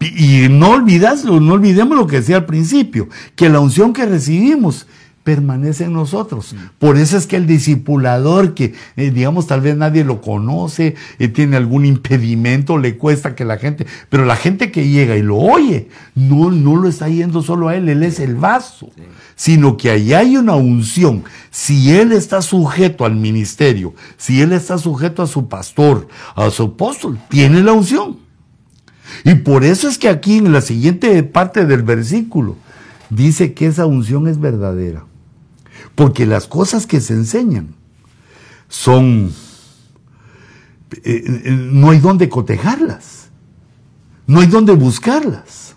Y 0.00 0.48
no 0.50 0.72
olvidas, 0.72 1.24
no 1.24 1.54
olvidemos 1.54 1.96
lo 1.96 2.06
que 2.06 2.16
decía 2.16 2.36
al 2.36 2.44
principio, 2.44 3.08
que 3.36 3.48
la 3.48 3.58
unción 3.58 3.94
que 3.94 4.04
recibimos 4.04 4.86
permanece 5.24 5.84
en 5.84 5.92
nosotros. 5.92 6.54
Por 6.78 6.96
eso 6.96 7.16
es 7.16 7.26
que 7.26 7.36
el 7.36 7.46
discipulador, 7.46 8.54
que 8.54 8.74
eh, 8.96 9.10
digamos 9.10 9.46
tal 9.46 9.60
vez 9.60 9.76
nadie 9.76 10.04
lo 10.04 10.20
conoce, 10.20 10.96
eh, 11.18 11.28
tiene 11.28 11.56
algún 11.56 11.84
impedimento, 11.84 12.78
le 12.78 12.96
cuesta 12.96 13.34
que 13.34 13.44
la 13.44 13.58
gente, 13.58 13.86
pero 14.08 14.24
la 14.24 14.36
gente 14.36 14.72
que 14.72 14.88
llega 14.88 15.16
y 15.16 15.22
lo 15.22 15.36
oye, 15.36 15.88
no, 16.14 16.50
no 16.50 16.76
lo 16.76 16.88
está 16.88 17.08
yendo 17.08 17.42
solo 17.42 17.68
a 17.68 17.76
él, 17.76 17.88
él 17.88 18.02
es 18.02 18.18
el 18.18 18.34
vaso, 18.34 18.90
sino 19.36 19.76
que 19.76 19.90
ahí 19.90 20.12
hay 20.12 20.36
una 20.36 20.56
unción. 20.56 21.24
Si 21.50 21.92
él 21.92 22.12
está 22.12 22.42
sujeto 22.42 23.04
al 23.04 23.14
ministerio, 23.14 23.94
si 24.16 24.40
él 24.40 24.52
está 24.52 24.76
sujeto 24.78 25.22
a 25.22 25.26
su 25.26 25.48
pastor, 25.48 26.08
a 26.34 26.50
su 26.50 26.64
apóstol, 26.64 27.18
tiene 27.28 27.62
la 27.62 27.72
unción. 27.72 28.18
Y 29.24 29.36
por 29.36 29.62
eso 29.62 29.88
es 29.88 29.98
que 29.98 30.08
aquí 30.08 30.38
en 30.38 30.52
la 30.52 30.62
siguiente 30.62 31.22
parte 31.22 31.64
del 31.64 31.82
versículo 31.82 32.56
dice 33.10 33.52
que 33.52 33.66
esa 33.66 33.86
unción 33.86 34.26
es 34.26 34.40
verdadera. 34.40 35.04
Porque 35.94 36.26
las 36.26 36.46
cosas 36.46 36.86
que 36.86 37.00
se 37.00 37.14
enseñan 37.14 37.74
son... 38.68 39.32
Eh, 41.04 41.24
eh, 41.44 41.50
no 41.50 41.90
hay 41.90 41.98
dónde 41.98 42.28
cotejarlas. 42.28 43.28
No 44.26 44.40
hay 44.40 44.46
dónde 44.46 44.72
buscarlas. 44.72 45.74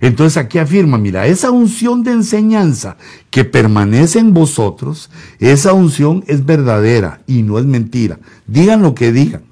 Entonces 0.00 0.36
aquí 0.36 0.58
afirma, 0.58 0.96
mira, 0.96 1.26
esa 1.26 1.50
unción 1.50 2.04
de 2.04 2.12
enseñanza 2.12 2.96
que 3.30 3.44
permanece 3.44 4.20
en 4.20 4.32
vosotros, 4.32 5.10
esa 5.40 5.72
unción 5.72 6.22
es 6.28 6.46
verdadera 6.46 7.22
y 7.26 7.42
no 7.42 7.58
es 7.58 7.64
mentira. 7.64 8.18
Digan 8.46 8.82
lo 8.82 8.94
que 8.94 9.10
digan. 9.12 9.42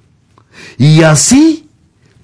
Y 0.79 1.03
así 1.03 1.69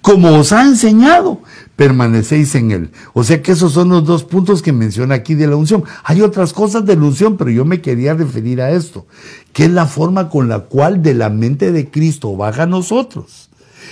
como 0.00 0.38
os 0.38 0.52
ha 0.52 0.62
enseñado, 0.62 1.42
permanecéis 1.82 2.54
en 2.54 2.70
él. 2.70 2.90
O 3.12 3.24
sea 3.24 3.42
que 3.42 3.50
esos 3.50 3.72
son 3.72 3.88
los 3.88 4.04
dos 4.04 4.22
puntos 4.22 4.62
que 4.62 4.72
menciona 4.72 5.16
aquí 5.16 5.34
de 5.34 5.48
la 5.48 5.56
unción. 5.56 5.82
Hay 6.04 6.20
otras 6.20 6.52
cosas 6.52 6.86
de 6.86 6.94
la 6.94 7.02
unción, 7.02 7.36
pero 7.36 7.50
yo 7.50 7.64
me 7.64 7.80
quería 7.80 8.14
referir 8.14 8.62
a 8.62 8.70
esto, 8.70 9.08
que 9.52 9.64
es 9.64 9.70
la 9.72 9.86
forma 9.86 10.28
con 10.28 10.48
la 10.48 10.60
cual 10.60 11.02
de 11.02 11.14
la 11.14 11.28
mente 11.28 11.72
de 11.72 11.90
Cristo 11.90 12.36
baja 12.36 12.62
a 12.62 12.66
nosotros 12.66 13.50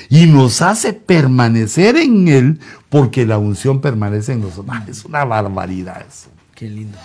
y 0.08 0.26
nos 0.26 0.62
hace 0.62 0.92
permanecer 0.92 1.96
en 1.96 2.28
él 2.28 2.60
porque 2.90 3.26
la 3.26 3.38
unción 3.38 3.80
permanece 3.80 4.34
en 4.34 4.42
nosotros. 4.42 4.68
Ah, 4.70 4.86
es 4.88 5.04
una 5.04 5.24
barbaridad 5.24 6.00
eso. 6.08 6.28
Qué 6.54 6.70
lindo. 6.70 6.96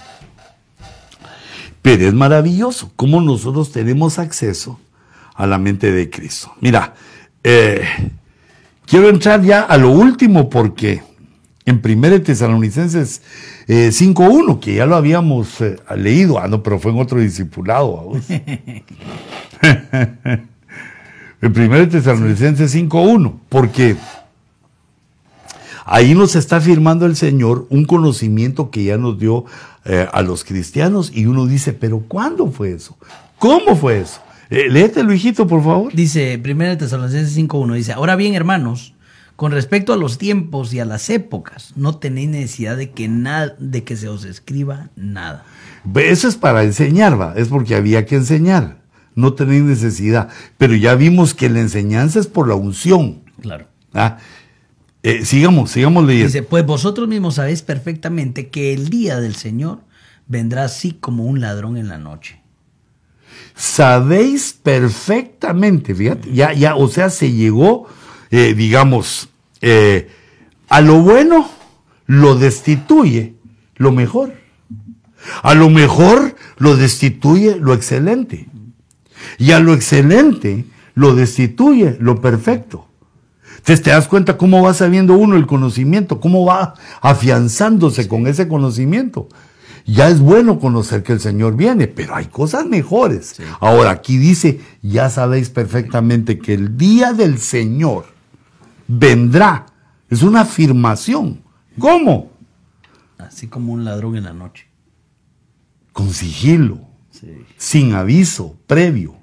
Pero 1.81 2.07
es 2.07 2.13
maravilloso 2.13 2.91
cómo 2.95 3.21
nosotros 3.21 3.71
tenemos 3.71 4.19
acceso 4.19 4.79
a 5.33 5.47
la 5.47 5.57
mente 5.57 5.91
de 5.91 6.11
Cristo. 6.11 6.53
Mira, 6.61 6.93
eh, 7.43 7.81
Quiero 8.86 9.09
entrar 9.09 9.41
ya 9.41 9.61
a 9.61 9.77
lo 9.77 9.89
último 9.91 10.49
porque 10.49 11.01
en 11.65 11.81
1 11.83 12.21
Tesalonicenses 12.21 13.21
5.1, 13.67 14.55
eh, 14.55 14.59
que 14.61 14.75
ya 14.75 14.86
lo 14.86 14.95
habíamos 14.95 15.59
eh, 15.61 15.77
leído, 15.97 16.39
ah, 16.39 16.47
no, 16.47 16.61
pero 16.61 16.79
fue 16.79 16.91
en 16.91 16.99
otro 16.99 17.19
discipulado. 17.19 18.11
en 19.61 20.49
1 21.41 21.89
Tesalonicenses 21.89 22.75
5.1, 22.75 23.33
porque 23.49 23.95
ahí 25.86 26.13
nos 26.13 26.36
está 26.36 26.57
afirmando 26.57 27.07
el 27.07 27.15
Señor 27.15 27.65
un 27.71 27.86
conocimiento 27.86 28.69
que 28.69 28.83
ya 28.83 28.97
nos 28.97 29.17
dio 29.17 29.45
eh, 29.86 30.07
a 30.11 30.21
los 30.21 30.43
cristianos 30.43 31.11
y 31.11 31.25
uno 31.25 31.47
dice, 31.47 31.73
pero 31.73 32.01
¿cuándo 32.07 32.51
fue 32.51 32.73
eso? 32.73 32.97
¿Cómo 33.39 33.75
fue 33.75 34.01
eso? 34.01 34.21
Eh, 34.56 34.70
léetelo, 34.70 35.12
hijito, 35.12 35.47
por 35.47 35.62
favor. 35.62 35.93
Dice 35.93 36.41
1 36.41 36.78
Tesalonicenses 36.78 37.38
5.1, 37.38 37.74
dice, 37.76 37.91
ahora 37.91 38.16
bien, 38.16 38.36
hermanos, 38.36 38.93
con 39.36 39.51
respecto 39.51 39.91
a 39.91 39.97
los 39.97 40.18
tiempos 40.18 40.74
y 40.74 40.80
a 40.80 40.86
las 40.86 41.10
épocas, 41.10 41.74
no 41.76 41.97
tenéis 41.97 42.30
necesidad 42.30 42.78
de 42.78 42.91
que, 42.91 43.10
nada, 43.10 43.58
de 43.60 43.84
que 43.84 43.97
se 43.97 44.08
os 44.08 44.24
escriba 44.24 44.91
nada. 44.95 45.43
Eso 45.95 46.30
es 46.30 46.38
para 46.38 46.64
enseñar, 46.64 47.20
va, 47.20 47.34
es 47.36 47.49
porque 47.49 47.76
había 47.76 48.06
que 48.06 48.16
enseñar, 48.16 48.78
no 49.14 49.34
tenéis 49.34 49.64
necesidad. 49.64 50.30
Pero 50.58 50.74
ya 50.74 50.95
vimos 50.95 51.34
que 51.34 51.49
la 51.49 51.60
enseñanza 51.60 52.22
es 52.22 52.28
por 52.28 52.47
la 52.47 52.56
unción. 52.56 53.24
Claro. 53.41 53.68
¿Ah? 53.93 54.20
Eh, 55.03 55.26
sigamos, 55.26 55.72
sigamos 55.72 56.06
leyendo. 56.06 56.28
Dice, 56.28 56.43
pues 56.43 56.66
vosotros 56.66 57.10
mismos 57.10 57.36
sabéis 57.36 57.62
perfectamente 57.62 58.47
que 58.47 58.74
el 58.74 58.88
día 58.88 59.20
del 59.20 59.36
Señor 59.36 59.80
vendrá 60.28 60.64
así 60.64 60.93
como 60.93 61.26
un 61.26 61.41
ladrón 61.41 61.76
en 61.76 61.89
la 61.89 61.97
noche 61.97 62.45
sabéis 63.55 64.53
perfectamente, 64.53 65.95
fíjate, 65.95 66.31
ya, 66.33 66.53
ya, 66.53 66.75
o 66.75 66.88
sea, 66.88 67.09
se 67.09 67.31
llegó, 67.31 67.88
eh, 68.31 68.53
digamos, 68.53 69.29
eh, 69.61 70.09
a 70.69 70.81
lo 70.81 71.01
bueno 71.01 71.49
lo 72.05 72.36
destituye 72.36 73.36
lo 73.75 73.91
mejor. 73.91 74.33
A 75.41 75.55
lo 75.55 75.69
mejor 75.69 76.36
lo 76.57 76.75
destituye 76.75 77.57
lo 77.59 77.73
excelente. 77.73 78.47
Y 79.38 79.51
a 79.51 79.59
lo 79.59 79.73
excelente 79.73 80.65
lo 80.93 81.15
destituye 81.15 81.97
lo 81.99 82.21
perfecto. 82.21 82.88
Entonces 83.57 83.81
te 83.81 83.89
das 83.89 84.07
cuenta 84.07 84.38
cómo 84.38 84.61
va 84.61 84.73
sabiendo 84.75 85.15
uno 85.15 85.36
el 85.36 85.47
conocimiento, 85.47 86.19
cómo 86.19 86.45
va 86.45 86.75
afianzándose 87.01 88.07
con 88.07 88.27
ese 88.27 88.47
conocimiento. 88.47 89.27
Ya 89.86 90.09
es 90.09 90.19
bueno 90.19 90.59
conocer 90.59 91.03
que 91.03 91.13
el 91.13 91.19
Señor 91.19 91.55
viene, 91.55 91.88
pero 91.88 92.15
hay 92.15 92.25
cosas 92.25 92.65
mejores. 92.65 93.36
Ahora, 93.59 93.91
aquí 93.91 94.17
dice, 94.17 94.59
ya 94.81 95.11
sabéis 95.11 95.49
perfectamente 95.49 96.39
que 96.39 96.55
el 96.55 96.75
día 96.75 97.13
del 97.13 97.38
Señor 97.38 98.07
vendrá. 98.88 99.67
Es 100.09 100.23
una 100.23 100.41
afirmación. 100.41 101.43
¿Cómo? 101.77 102.31
Así 103.19 103.47
como 103.47 103.73
un 103.73 103.86
ladrón 103.86 104.15
en 104.15 104.23
la 104.23 104.33
noche. 104.33 104.67
Con 105.93 106.11
sigilo. 106.11 106.79
Sin 107.57 107.93
aviso 107.93 108.57
previo. 108.65 109.15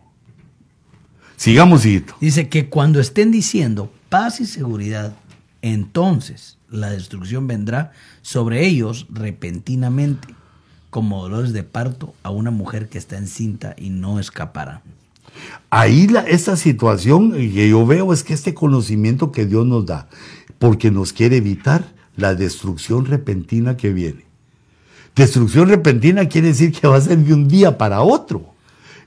Sigamos, 1.37 1.85
hijito. 1.85 2.15
Dice 2.21 2.49
que 2.49 2.69
cuando 2.69 3.01
estén 3.01 3.33
diciendo 3.33 3.93
paz 4.09 4.41
y 4.41 4.47
seguridad, 4.47 5.17
entonces 5.61 6.59
la 6.71 6.91
destrucción 6.91 7.49
vendrá 7.49 7.91
sobre 8.23 8.65
ellos 8.65 9.07
repentinamente 9.11 10.29
como 10.93 11.23
dolores 11.23 11.55
de 11.55 11.63
parto 11.63 12.13
a 12.23 12.29
una 12.29 12.51
mujer 12.51 12.91
que 12.91 12.99
está 12.99 13.17
encinta 13.17 13.75
y 13.79 13.89
no 13.89 14.21
escapará. 14.21 14.83
Ahí 15.71 16.07
la, 16.07 16.21
esta 16.21 16.55
situación 16.55 17.33
que 17.33 17.71
yo 17.71 17.87
veo 17.87 18.13
es 18.13 18.23
que 18.23 18.35
este 18.35 18.53
conocimiento 18.53 19.33
que 19.33 19.47
Dios 19.47 19.67
nos 19.67 19.87
da, 19.87 20.07
porque 20.59 20.91
nos 20.91 21.15
quiere 21.15 21.39
evitar 21.39 21.95
la 22.15 22.35
destrucción 22.35 23.07
repentina 23.07 23.79
que 23.79 23.91
viene. 23.91 24.27
Destrucción 25.17 25.71
repentina 25.71 26.29
quiere 26.29 26.49
decir 26.49 26.73
que 26.73 26.87
va 26.87 26.99
a 26.99 27.01
ser 27.01 27.17
de 27.17 27.33
un 27.33 27.49
día 27.49 27.79
para 27.79 28.03
otro. 28.03 28.52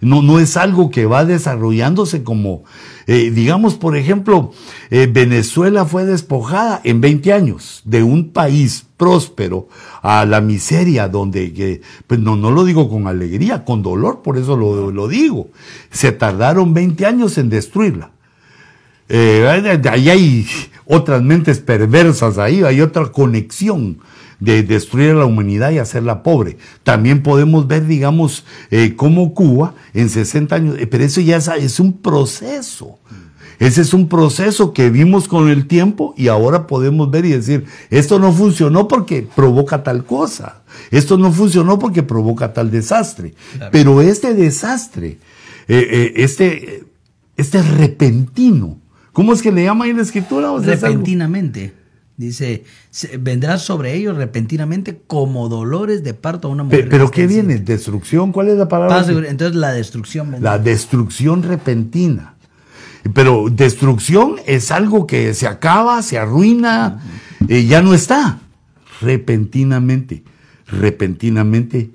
No, 0.02 0.22
no 0.22 0.40
es 0.40 0.58
algo 0.58 0.92
que 0.92 1.06
va 1.06 1.26
desarrollándose 1.26 2.24
como, 2.24 2.64
eh, 3.08 3.32
digamos, 3.32 3.76
por 3.76 3.96
ejemplo, 3.96 4.52
eh, 4.90 5.10
Venezuela 5.12 5.86
fue 5.86 6.06
despojada 6.06 6.82
en 6.84 7.02
20 7.02 7.34
años 7.34 7.82
de 7.86 8.04
un 8.04 8.30
país 8.30 8.86
próspero 8.98 9.68
a 10.02 10.26
la 10.26 10.42
miseria, 10.42 11.08
donde, 11.08 11.82
pues 12.08 12.20
no, 12.20 12.36
no 12.36 12.52
lo 12.52 12.66
digo 12.66 12.90
con 12.90 13.08
alegría, 13.08 13.66
con 13.66 13.82
dolor, 13.82 14.22
por 14.22 14.38
eso 14.38 14.58
lo, 14.58 14.92
lo 14.92 15.08
digo. 15.08 15.50
Se 15.92 16.12
tardaron 16.12 16.74
20 16.74 17.06
años 17.06 17.38
en 17.38 17.50
destruirla. 17.50 18.12
Eh, 19.08 19.82
ahí 19.90 20.10
hay 20.10 20.48
otras 20.86 21.22
mentes 21.22 21.60
perversas 21.60 22.38
ahí, 22.38 22.64
hay 22.64 22.82
otra 22.82 23.12
conexión 23.12 24.00
de 24.40 24.64
destruir 24.64 25.12
a 25.12 25.16
la 25.16 25.26
humanidad 25.26 25.72
y 25.72 25.80
hacerla 25.80 26.24
pobre. 26.24 26.58
También 26.84 27.24
podemos 27.24 27.68
ver, 27.68 27.86
digamos, 27.88 28.46
eh, 28.72 28.96
cómo 28.96 29.34
Cuba 29.34 29.74
en 29.94 30.10
60 30.10 30.56
años, 30.56 30.76
eh, 30.80 30.88
pero 30.88 31.04
eso 31.04 31.22
ya 31.22 31.38
es, 31.38 31.80
un 31.80 31.94
proceso. 31.94 33.00
Ese 33.58 33.82
es 33.82 33.94
un 33.94 34.10
proceso 34.10 34.74
que 34.74 34.90
vimos 34.90 35.30
con 35.30 35.48
el 35.48 35.68
tiempo 35.68 36.14
y 36.18 36.28
ahora 36.28 36.68
podemos 36.68 37.10
ver 37.10 37.26
y 37.26 37.32
decir, 37.32 37.66
esto 37.90 38.20
no 38.20 38.34
funcionó 38.34 38.88
porque 38.88 39.28
provoca 39.34 39.82
tal 39.82 40.04
cosa, 40.04 40.64
esto 40.92 41.18
no 41.18 41.32
funcionó 41.32 41.80
porque 41.80 42.04
provoca 42.04 42.52
tal 42.52 42.70
desastre. 42.70 43.34
Pero 43.72 44.02
este 44.02 44.34
desastre, 44.34 45.20
eh, 45.70 46.14
este, 46.18 46.84
este 47.38 47.62
repentino, 47.62 48.78
¿cómo 49.14 49.32
es 49.32 49.42
que 49.42 49.54
le 49.54 49.64
llama 49.64 49.86
ahí 49.86 49.94
la 49.94 50.02
escritura? 50.02 50.52
Repentinamente 50.60 51.85
Dice, 52.18 52.64
"Se- 52.92 53.18
vendrá 53.18 53.58
sobre 53.58 53.94
ellos 53.94 54.16
repentinamente 54.16 55.02
como 55.06 55.50
dolores 55.50 56.04
de 56.04 56.14
parto 56.14 56.48
a 56.48 56.52
una 56.52 56.64
mujer. 56.64 56.86
Pe- 56.86 56.90
¿Pero 56.90 57.12
qué 57.12 57.28
viene? 57.28 57.54
encinta". 57.54 57.74
¿Destrucción? 57.74 58.32
¿Cuál 58.32 58.48
es 58.50 58.58
la 58.58 58.68
palabra? 58.70 59.00
Entonces 59.28 59.56
la 59.56 59.74
destrucción 59.74 60.32
vendrá. 60.32 60.52
La 60.54 60.60
destrucción 60.64 61.44
repentina. 61.44 62.36
Pero 63.14 63.50
destrucción 63.52 64.38
es 64.48 64.72
algo 64.72 65.06
que 65.06 65.34
se 65.34 65.46
acaba, 65.48 66.02
se 66.02 66.18
arruina, 66.18 67.02
eh, 67.50 67.66
ya 67.66 67.82
no 67.82 67.94
está. 67.94 68.40
Repentinamente, 69.02 70.24
repentinamente 70.68 71.92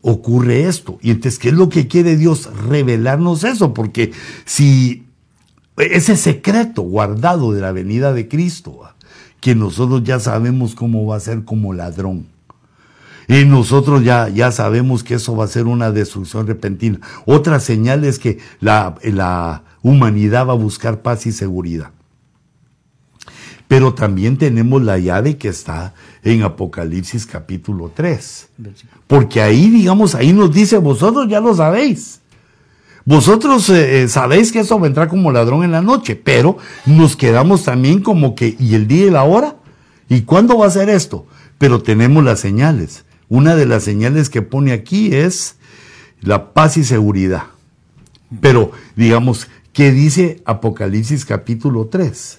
ocurre 0.00 0.64
esto. 0.68 0.98
Y 1.02 1.10
entonces, 1.10 1.38
¿qué 1.38 1.48
es 1.48 1.54
lo 1.54 1.68
que 1.68 1.86
quiere 1.88 2.16
Dios? 2.16 2.48
Revelarnos 2.68 3.44
eso, 3.44 3.74
porque 3.74 4.12
si 4.44 5.04
ese 5.76 6.16
secreto 6.16 6.82
guardado 6.82 7.52
de 7.52 7.60
la 7.60 7.72
venida 7.72 8.12
de 8.12 8.26
Cristo, 8.28 8.78
¿va? 8.78 8.96
Que 9.40 9.54
nosotros 9.54 10.02
ya 10.04 10.20
sabemos 10.20 10.74
cómo 10.74 11.06
va 11.06 11.16
a 11.16 11.20
ser 11.20 11.44
como 11.44 11.72
ladrón. 11.72 12.26
Y 13.28 13.44
nosotros 13.44 14.02
ya, 14.02 14.28
ya 14.28 14.50
sabemos 14.50 15.04
que 15.04 15.14
eso 15.14 15.36
va 15.36 15.44
a 15.44 15.48
ser 15.48 15.66
una 15.66 15.90
destrucción 15.90 16.46
repentina. 16.46 16.98
Otra 17.26 17.60
señal 17.60 18.04
es 18.04 18.18
que 18.18 18.38
la, 18.58 18.94
la 19.02 19.64
humanidad 19.82 20.46
va 20.46 20.52
a 20.52 20.56
buscar 20.56 21.02
paz 21.02 21.26
y 21.26 21.32
seguridad. 21.32 21.90
Pero 23.68 23.92
también 23.92 24.38
tenemos 24.38 24.82
la 24.82 24.98
llave 24.98 25.36
que 25.36 25.48
está 25.48 25.92
en 26.22 26.42
Apocalipsis 26.42 27.26
capítulo 27.26 27.92
3. 27.94 28.48
Versículo. 28.56 29.02
Porque 29.06 29.42
ahí, 29.42 29.68
digamos, 29.68 30.14
ahí 30.14 30.32
nos 30.32 30.50
dice, 30.54 30.78
vosotros 30.78 31.28
ya 31.28 31.40
lo 31.40 31.54
sabéis. 31.54 32.22
Vosotros 33.08 33.70
eh, 33.70 34.02
eh, 34.02 34.08
sabéis 34.08 34.52
que 34.52 34.58
eso 34.60 34.78
vendrá 34.78 35.08
como 35.08 35.32
ladrón 35.32 35.64
en 35.64 35.72
la 35.72 35.80
noche, 35.80 36.14
pero 36.14 36.58
nos 36.84 37.16
quedamos 37.16 37.64
también 37.64 38.02
como 38.02 38.34
que, 38.34 38.54
¿y 38.60 38.74
el 38.74 38.86
día 38.86 39.06
y 39.06 39.10
la 39.10 39.24
hora? 39.24 39.56
¿Y 40.10 40.22
cuándo 40.22 40.58
va 40.58 40.66
a 40.66 40.70
ser 40.70 40.90
esto? 40.90 41.26
Pero 41.56 41.80
tenemos 41.82 42.22
las 42.22 42.38
señales. 42.40 43.06
Una 43.30 43.56
de 43.56 43.64
las 43.64 43.82
señales 43.84 44.28
que 44.28 44.42
pone 44.42 44.72
aquí 44.72 45.14
es 45.14 45.56
la 46.20 46.52
paz 46.52 46.76
y 46.76 46.84
seguridad. 46.84 47.44
Pero, 48.42 48.72
digamos, 48.94 49.48
¿qué 49.72 49.90
dice 49.90 50.42
Apocalipsis 50.44 51.24
capítulo 51.24 51.86
3? 51.86 52.38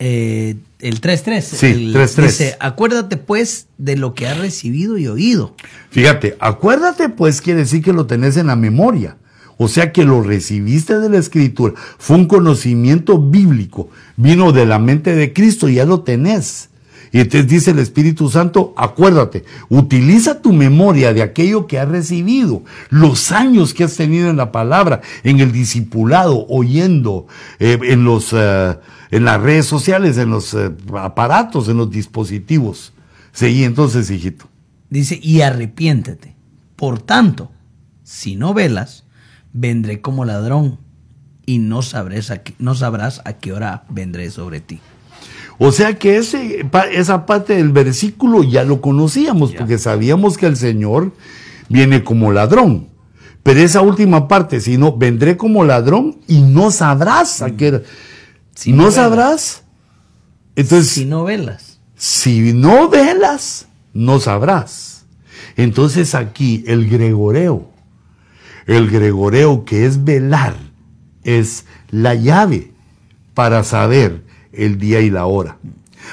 Eh, 0.00 0.56
el 0.80 1.00
3.3. 1.00 1.40
Sí, 1.42 1.66
el- 1.66 1.94
3.3. 1.94 2.22
Dice, 2.26 2.56
acuérdate 2.58 3.18
pues 3.18 3.68
de 3.78 3.96
lo 3.96 4.14
que 4.14 4.26
has 4.26 4.36
recibido 4.38 4.98
y 4.98 5.06
oído. 5.06 5.54
Fíjate, 5.90 6.36
acuérdate 6.40 7.08
pues 7.08 7.40
quiere 7.40 7.60
decir 7.60 7.84
que 7.84 7.92
lo 7.92 8.06
tenés 8.06 8.36
en 8.36 8.48
la 8.48 8.56
memoria. 8.56 9.16
O 9.58 9.68
sea 9.68 9.92
que 9.92 10.04
lo 10.04 10.22
recibiste 10.22 10.98
de 10.98 11.08
la 11.08 11.18
escritura. 11.18 11.74
Fue 11.98 12.16
un 12.16 12.26
conocimiento 12.26 13.18
bíblico. 13.18 13.88
Vino 14.16 14.52
de 14.52 14.66
la 14.66 14.78
mente 14.78 15.14
de 15.14 15.32
Cristo 15.32 15.68
ya 15.68 15.84
lo 15.84 16.00
tenés. 16.00 16.68
Y 17.12 17.20
entonces 17.20 17.48
dice 17.48 17.70
el 17.70 17.78
Espíritu 17.78 18.28
Santo, 18.28 18.74
acuérdate, 18.76 19.44
utiliza 19.68 20.42
tu 20.42 20.52
memoria 20.52 21.14
de 21.14 21.22
aquello 21.22 21.66
que 21.66 21.78
has 21.78 21.88
recibido, 21.88 22.62
los 22.90 23.32
años 23.32 23.72
que 23.72 23.84
has 23.84 23.96
tenido 23.96 24.28
en 24.28 24.36
la 24.36 24.52
palabra, 24.52 25.00
en 25.22 25.40
el 25.40 25.52
discipulado, 25.52 26.46
oyendo, 26.48 27.26
eh, 27.58 27.78
en, 27.84 28.04
los, 28.04 28.34
eh, 28.34 28.76
en 29.10 29.24
las 29.24 29.40
redes 29.40 29.64
sociales, 29.64 30.18
en 30.18 30.30
los 30.30 30.52
eh, 30.52 30.70
aparatos, 30.98 31.68
en 31.68 31.78
los 31.78 31.90
dispositivos. 31.90 32.92
Seguí 33.32 33.64
entonces, 33.64 34.10
hijito. 34.10 34.48
Dice, 34.90 35.18
y 35.22 35.40
arrepiéntete. 35.40 36.36
Por 36.74 37.00
tanto, 37.00 37.50
si 38.02 38.36
no 38.36 38.52
velas, 38.52 39.05
vendré 39.56 40.00
como 40.00 40.24
ladrón 40.24 40.78
y 41.46 41.58
no 41.58 41.82
sabrás 41.82 42.30
a 42.30 42.42
qué, 42.42 42.54
no 42.58 42.74
sabrás 42.74 43.22
a 43.24 43.32
qué 43.34 43.52
hora 43.52 43.84
vendré 43.88 44.30
sobre 44.30 44.60
ti. 44.60 44.80
O 45.58 45.72
sea 45.72 45.98
que 45.98 46.16
ese, 46.18 46.66
esa 46.92 47.24
parte 47.24 47.54
del 47.54 47.70
versículo 47.72 48.42
ya 48.42 48.62
lo 48.64 48.80
conocíamos, 48.82 49.52
Ya. 49.52 49.58
porque 49.58 49.78
sabíamos 49.78 50.36
que 50.36 50.46
el 50.46 50.56
Señor 50.56 51.12
viene 51.68 52.04
como 52.04 52.30
ladrón. 52.30 52.88
Pero 53.42 53.60
esa 53.60 53.80
última 53.80 54.28
parte, 54.28 54.60
si 54.60 54.76
no, 54.76 54.96
vendré 54.96 55.36
como 55.36 55.64
ladrón 55.64 56.18
y 56.26 56.40
no 56.42 56.70
sabrás 56.70 57.40
a 57.42 57.52
qué. 57.52 57.82
Si 58.54 58.72
no 58.72 58.90
sabrás. 58.90 59.62
Entonces, 60.56 60.88
si 60.90 61.04
no 61.04 61.24
velas. 61.24 61.78
si 61.96 62.52
no 62.52 62.88
velas, 62.90 63.68
no 63.94 64.18
sabrás. 64.20 65.06
Entonces 65.56 66.14
aquí 66.14 66.64
el 66.66 66.88
gregoreo, 66.90 67.70
el 68.66 68.90
gregoreo 68.90 69.64
que 69.64 69.86
es 69.86 70.04
velar, 70.04 70.56
es 71.22 71.64
la 71.90 72.14
llave 72.14 72.72
para 73.34 73.64
saber 73.64 74.24
el 74.52 74.78
día 74.78 75.00
y 75.00 75.10
la 75.10 75.26
hora. 75.26 75.58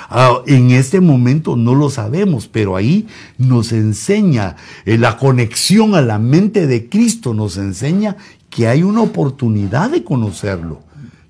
Ah, 0.10 0.41
en 0.47 0.72
este 0.72 1.01
momento 1.01 1.56
no 1.56 1.76
lo 1.76 1.89
sabemos, 1.89 2.47
pero 2.47 2.76
ahí 2.76 3.08
nos 3.38 3.72
enseña 3.72 4.56
eh, 4.86 4.97
la 4.97 5.18
conexión 5.18 5.95
a 5.95 6.01
la 6.01 6.20
mente 6.20 6.68
de 6.68 6.89
Cristo, 6.89 7.34
nos 7.34 7.58
enseña 7.58 8.18
que 8.49 8.68
hay 8.68 8.84
una 8.84 9.01
oportunidad 9.01 9.89
de 9.91 10.04
conocerlo, 10.04 10.82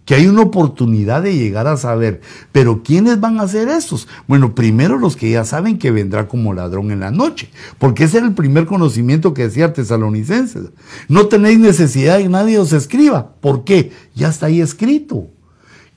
que 0.06 0.16
hay 0.16 0.28
una 0.28 0.42
oportunidad 0.42 1.22
de 1.22 1.36
llegar 1.36 1.68
a 1.68 1.78
saber. 1.78 2.22
Pero 2.52 2.84
¿quiénes 2.84 3.20
van 3.20 3.40
a 3.40 3.48
ser 3.48 3.70
esos? 3.70 4.08
Bueno, 4.28 4.54
primero 4.56 4.98
los 4.98 5.16
que 5.16 5.32
ya 5.32 5.46
saben 5.46 5.78
que 5.78 5.92
vendrá 5.92 6.28
como 6.28 6.54
ladrón 6.54 6.92
en 6.92 7.00
la 7.00 7.12
noche, 7.12 7.50
porque 7.78 8.06
ese 8.06 8.18
era 8.18 8.28
el 8.28 8.34
primer 8.34 8.66
conocimiento 8.66 9.34
que 9.34 9.44
decía 9.44 9.74
Tesalonicenses. 9.74 10.70
No 11.08 11.28
tenéis 11.28 11.60
necesidad 11.60 12.18
de 12.18 12.24
que 12.24 12.30
nadie 12.30 12.60
os 12.60 12.74
escriba. 12.74 13.34
¿Por 13.40 13.64
qué? 13.64 13.92
Ya 14.16 14.30
está 14.30 14.48
ahí 14.48 14.62
escrito 14.62 15.28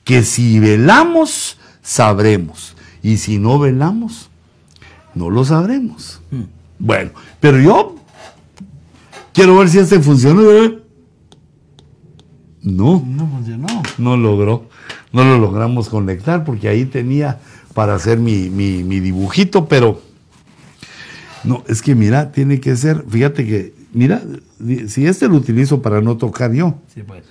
que 0.03 0.23
si 0.23 0.59
velamos, 0.59 1.59
sabremos. 1.81 2.75
Y 3.03 3.17
si 3.17 3.39
no 3.39 3.59
velamos, 3.59 4.29
no 5.13 5.29
lo 5.29 5.43
sabremos. 5.43 6.21
Bueno, 6.79 7.11
pero 7.39 7.59
yo 7.59 7.95
quiero 9.33 9.57
ver 9.57 9.67
si 9.69 9.79
este 9.79 9.99
funciona. 9.99 10.41
No, 12.75 13.03
No 13.07 13.27
funcionó. 13.27 13.67
no 13.97 14.17
logró. 14.17 14.65
No 15.13 15.23
lo 15.23 15.37
logramos 15.39 15.89
conectar 15.89 16.43
porque 16.43 16.67
ahí 16.67 16.85
tenía 16.85 17.39
para 17.73 17.95
hacer 17.95 18.19
mi, 18.19 18.49
mi- 18.49 18.83
mi 18.83 18.99
dibujito, 18.99 19.67
pero 19.67 20.01
no, 21.43 21.63
es 21.67 21.81
que 21.81 21.95
mira, 21.95 22.31
tiene 22.31 22.59
que 22.59 22.75
ser, 22.75 23.05
fíjate 23.07 23.45
que, 23.45 23.73
mira, 23.93 24.21
si 24.87 25.05
este 25.05 25.27
lo 25.29 25.35
utilizo 25.35 25.81
para 25.81 26.01
no 26.01 26.17
tocar 26.17 26.51
yo, 26.51 26.75
Sí, 26.93 27.03
pues. 27.03 27.23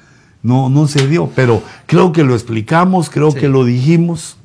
no, 0.42 0.70
no 0.70 0.86
se 0.88 1.06
dio, 1.06 1.30
pero 1.36 1.62
creo 1.86 2.12
que 2.12 2.24
lo 2.24 2.34
explicamos, 2.34 3.10
creo 3.10 3.30
Sí. 3.32 3.40
que 3.40 3.48
lo 3.48 3.64
dijimos. 3.64 4.36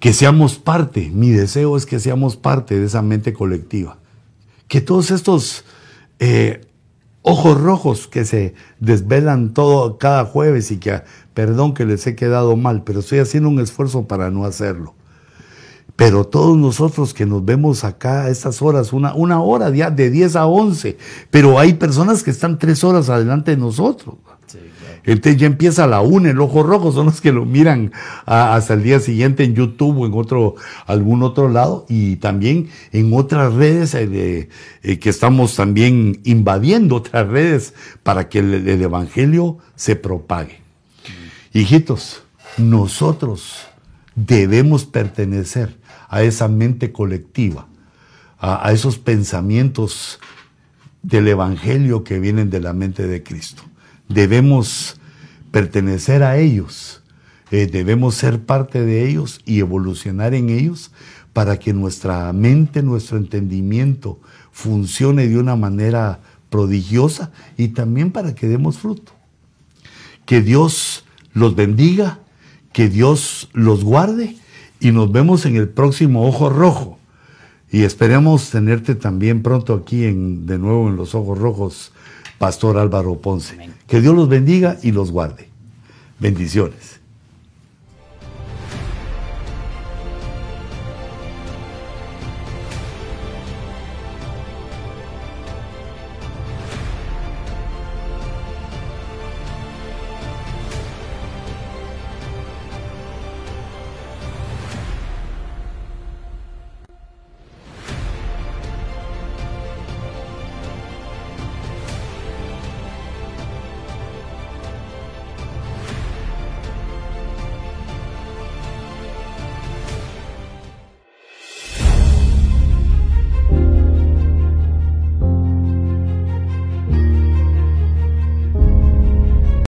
Que 0.00 0.12
seamos 0.12 0.56
parte, 0.56 1.10
mi 1.14 1.30
deseo 1.30 1.76
es 1.76 1.86
que 1.86 1.98
seamos 1.98 2.36
parte 2.36 2.78
de 2.78 2.84
esa 2.86 3.00
mente 3.00 3.32
colectiva. 3.32 3.96
Que 4.68 4.80
todos 4.82 5.10
estos 5.10 5.64
eh, 6.18 6.60
ojos 7.26 7.58
rojos 7.58 8.06
que 8.06 8.26
se 8.26 8.54
desvelan 8.80 9.54
todo 9.54 9.96
cada 9.96 10.26
jueves 10.26 10.70
y 10.70 10.76
que, 10.76 11.02
perdón 11.32 11.72
que 11.72 11.86
les 11.86 12.06
he 12.06 12.14
quedado 12.14 12.54
mal, 12.54 12.84
pero 12.84 13.00
estoy 13.00 13.18
haciendo 13.18 13.48
un 13.48 13.60
esfuerzo 13.60 14.06
para 14.06 14.30
no 14.30 14.44
hacerlo. 14.44 14.94
Pero 15.96 16.26
todos 16.26 16.56
nosotros 16.56 17.14
que 17.14 17.24
nos 17.24 17.42
vemos 17.42 17.82
acá 17.82 18.24
a 18.24 18.28
estas 18.28 18.60
horas, 18.60 18.92
una, 18.92 19.14
una 19.14 19.40
hora 19.40 19.70
de 19.70 20.10
10 20.10 20.36
a 20.36 20.46
11, 20.46 20.98
pero 21.30 21.58
hay 21.58 21.74
personas 21.74 22.22
que 22.22 22.30
están 22.30 22.58
tres 22.58 22.84
horas 22.84 23.08
adelante 23.08 23.52
de 23.52 23.56
nosotros. 23.56 24.16
Entonces 25.04 25.40
ya 25.40 25.46
empieza 25.46 25.86
la 25.86 26.00
una, 26.00 26.30
el 26.30 26.40
ojo 26.40 26.62
rojo, 26.62 26.92
son 26.92 27.06
los 27.06 27.20
que 27.20 27.32
lo 27.32 27.44
miran 27.44 27.92
ah, 28.26 28.54
hasta 28.54 28.74
el 28.74 28.82
día 28.82 29.00
siguiente 29.00 29.44
en 29.44 29.54
YouTube 29.54 29.98
o 29.98 30.06
en 30.06 30.14
otro, 30.14 30.54
algún 30.86 31.22
otro 31.22 31.48
lado, 31.48 31.84
y 31.88 32.16
también 32.16 32.68
en 32.92 33.12
otras 33.12 33.52
redes 33.52 33.94
eh, 33.94 34.48
eh, 34.82 34.98
que 34.98 35.10
estamos 35.10 35.56
también 35.56 36.20
invadiendo 36.24 36.96
otras 36.96 37.28
redes 37.28 37.74
para 38.02 38.28
que 38.28 38.38
el, 38.38 38.68
el 38.68 38.82
evangelio 38.82 39.58
se 39.76 39.96
propague. 39.96 40.60
Hijitos, 41.52 42.22
nosotros 42.56 43.66
debemos 44.14 44.84
pertenecer 44.84 45.76
a 46.08 46.22
esa 46.22 46.48
mente 46.48 46.92
colectiva, 46.92 47.66
a 48.38 48.70
esos 48.72 48.98
pensamientos 48.98 50.20
del 51.02 51.28
Evangelio 51.28 52.04
que 52.04 52.18
vienen 52.18 52.50
de 52.50 52.60
la 52.60 52.72
mente 52.72 53.06
de 53.06 53.22
Cristo. 53.22 53.62
Debemos 54.08 55.00
pertenecer 55.50 56.22
a 56.22 56.38
ellos, 56.38 57.02
eh, 57.50 57.66
debemos 57.66 58.14
ser 58.16 58.40
parte 58.40 58.84
de 58.84 59.08
ellos 59.08 59.40
y 59.44 59.60
evolucionar 59.60 60.34
en 60.34 60.50
ellos 60.50 60.90
para 61.32 61.58
que 61.58 61.72
nuestra 61.72 62.32
mente, 62.32 62.82
nuestro 62.82 63.18
entendimiento 63.18 64.20
funcione 64.52 65.28
de 65.28 65.38
una 65.38 65.56
manera 65.56 66.20
prodigiosa 66.48 67.32
y 67.56 67.68
también 67.68 68.12
para 68.12 68.34
que 68.34 68.46
demos 68.46 68.78
fruto. 68.78 69.12
Que 70.24 70.40
Dios 70.40 71.04
los 71.32 71.56
bendiga, 71.56 72.20
que 72.72 72.88
Dios 72.88 73.48
los 73.52 73.84
guarde 73.84 74.36
y 74.80 74.92
nos 74.92 75.10
vemos 75.10 75.46
en 75.46 75.56
el 75.56 75.68
próximo 75.68 76.26
Ojo 76.26 76.50
Rojo. 76.50 76.98
Y 77.70 77.82
esperemos 77.82 78.50
tenerte 78.50 78.94
también 78.94 79.42
pronto 79.42 79.74
aquí 79.74 80.04
en, 80.04 80.46
de 80.46 80.58
nuevo 80.58 80.88
en 80.88 80.96
los 80.96 81.14
Ojos 81.16 81.38
Rojos, 81.38 81.92
Pastor 82.44 82.76
Álvaro 82.76 83.18
Ponce. 83.22 83.56
Que 83.86 84.02
Dios 84.02 84.14
los 84.14 84.28
bendiga 84.28 84.76
y 84.82 84.92
los 84.92 85.10
guarde. 85.10 85.48
Bendiciones. 86.18 87.00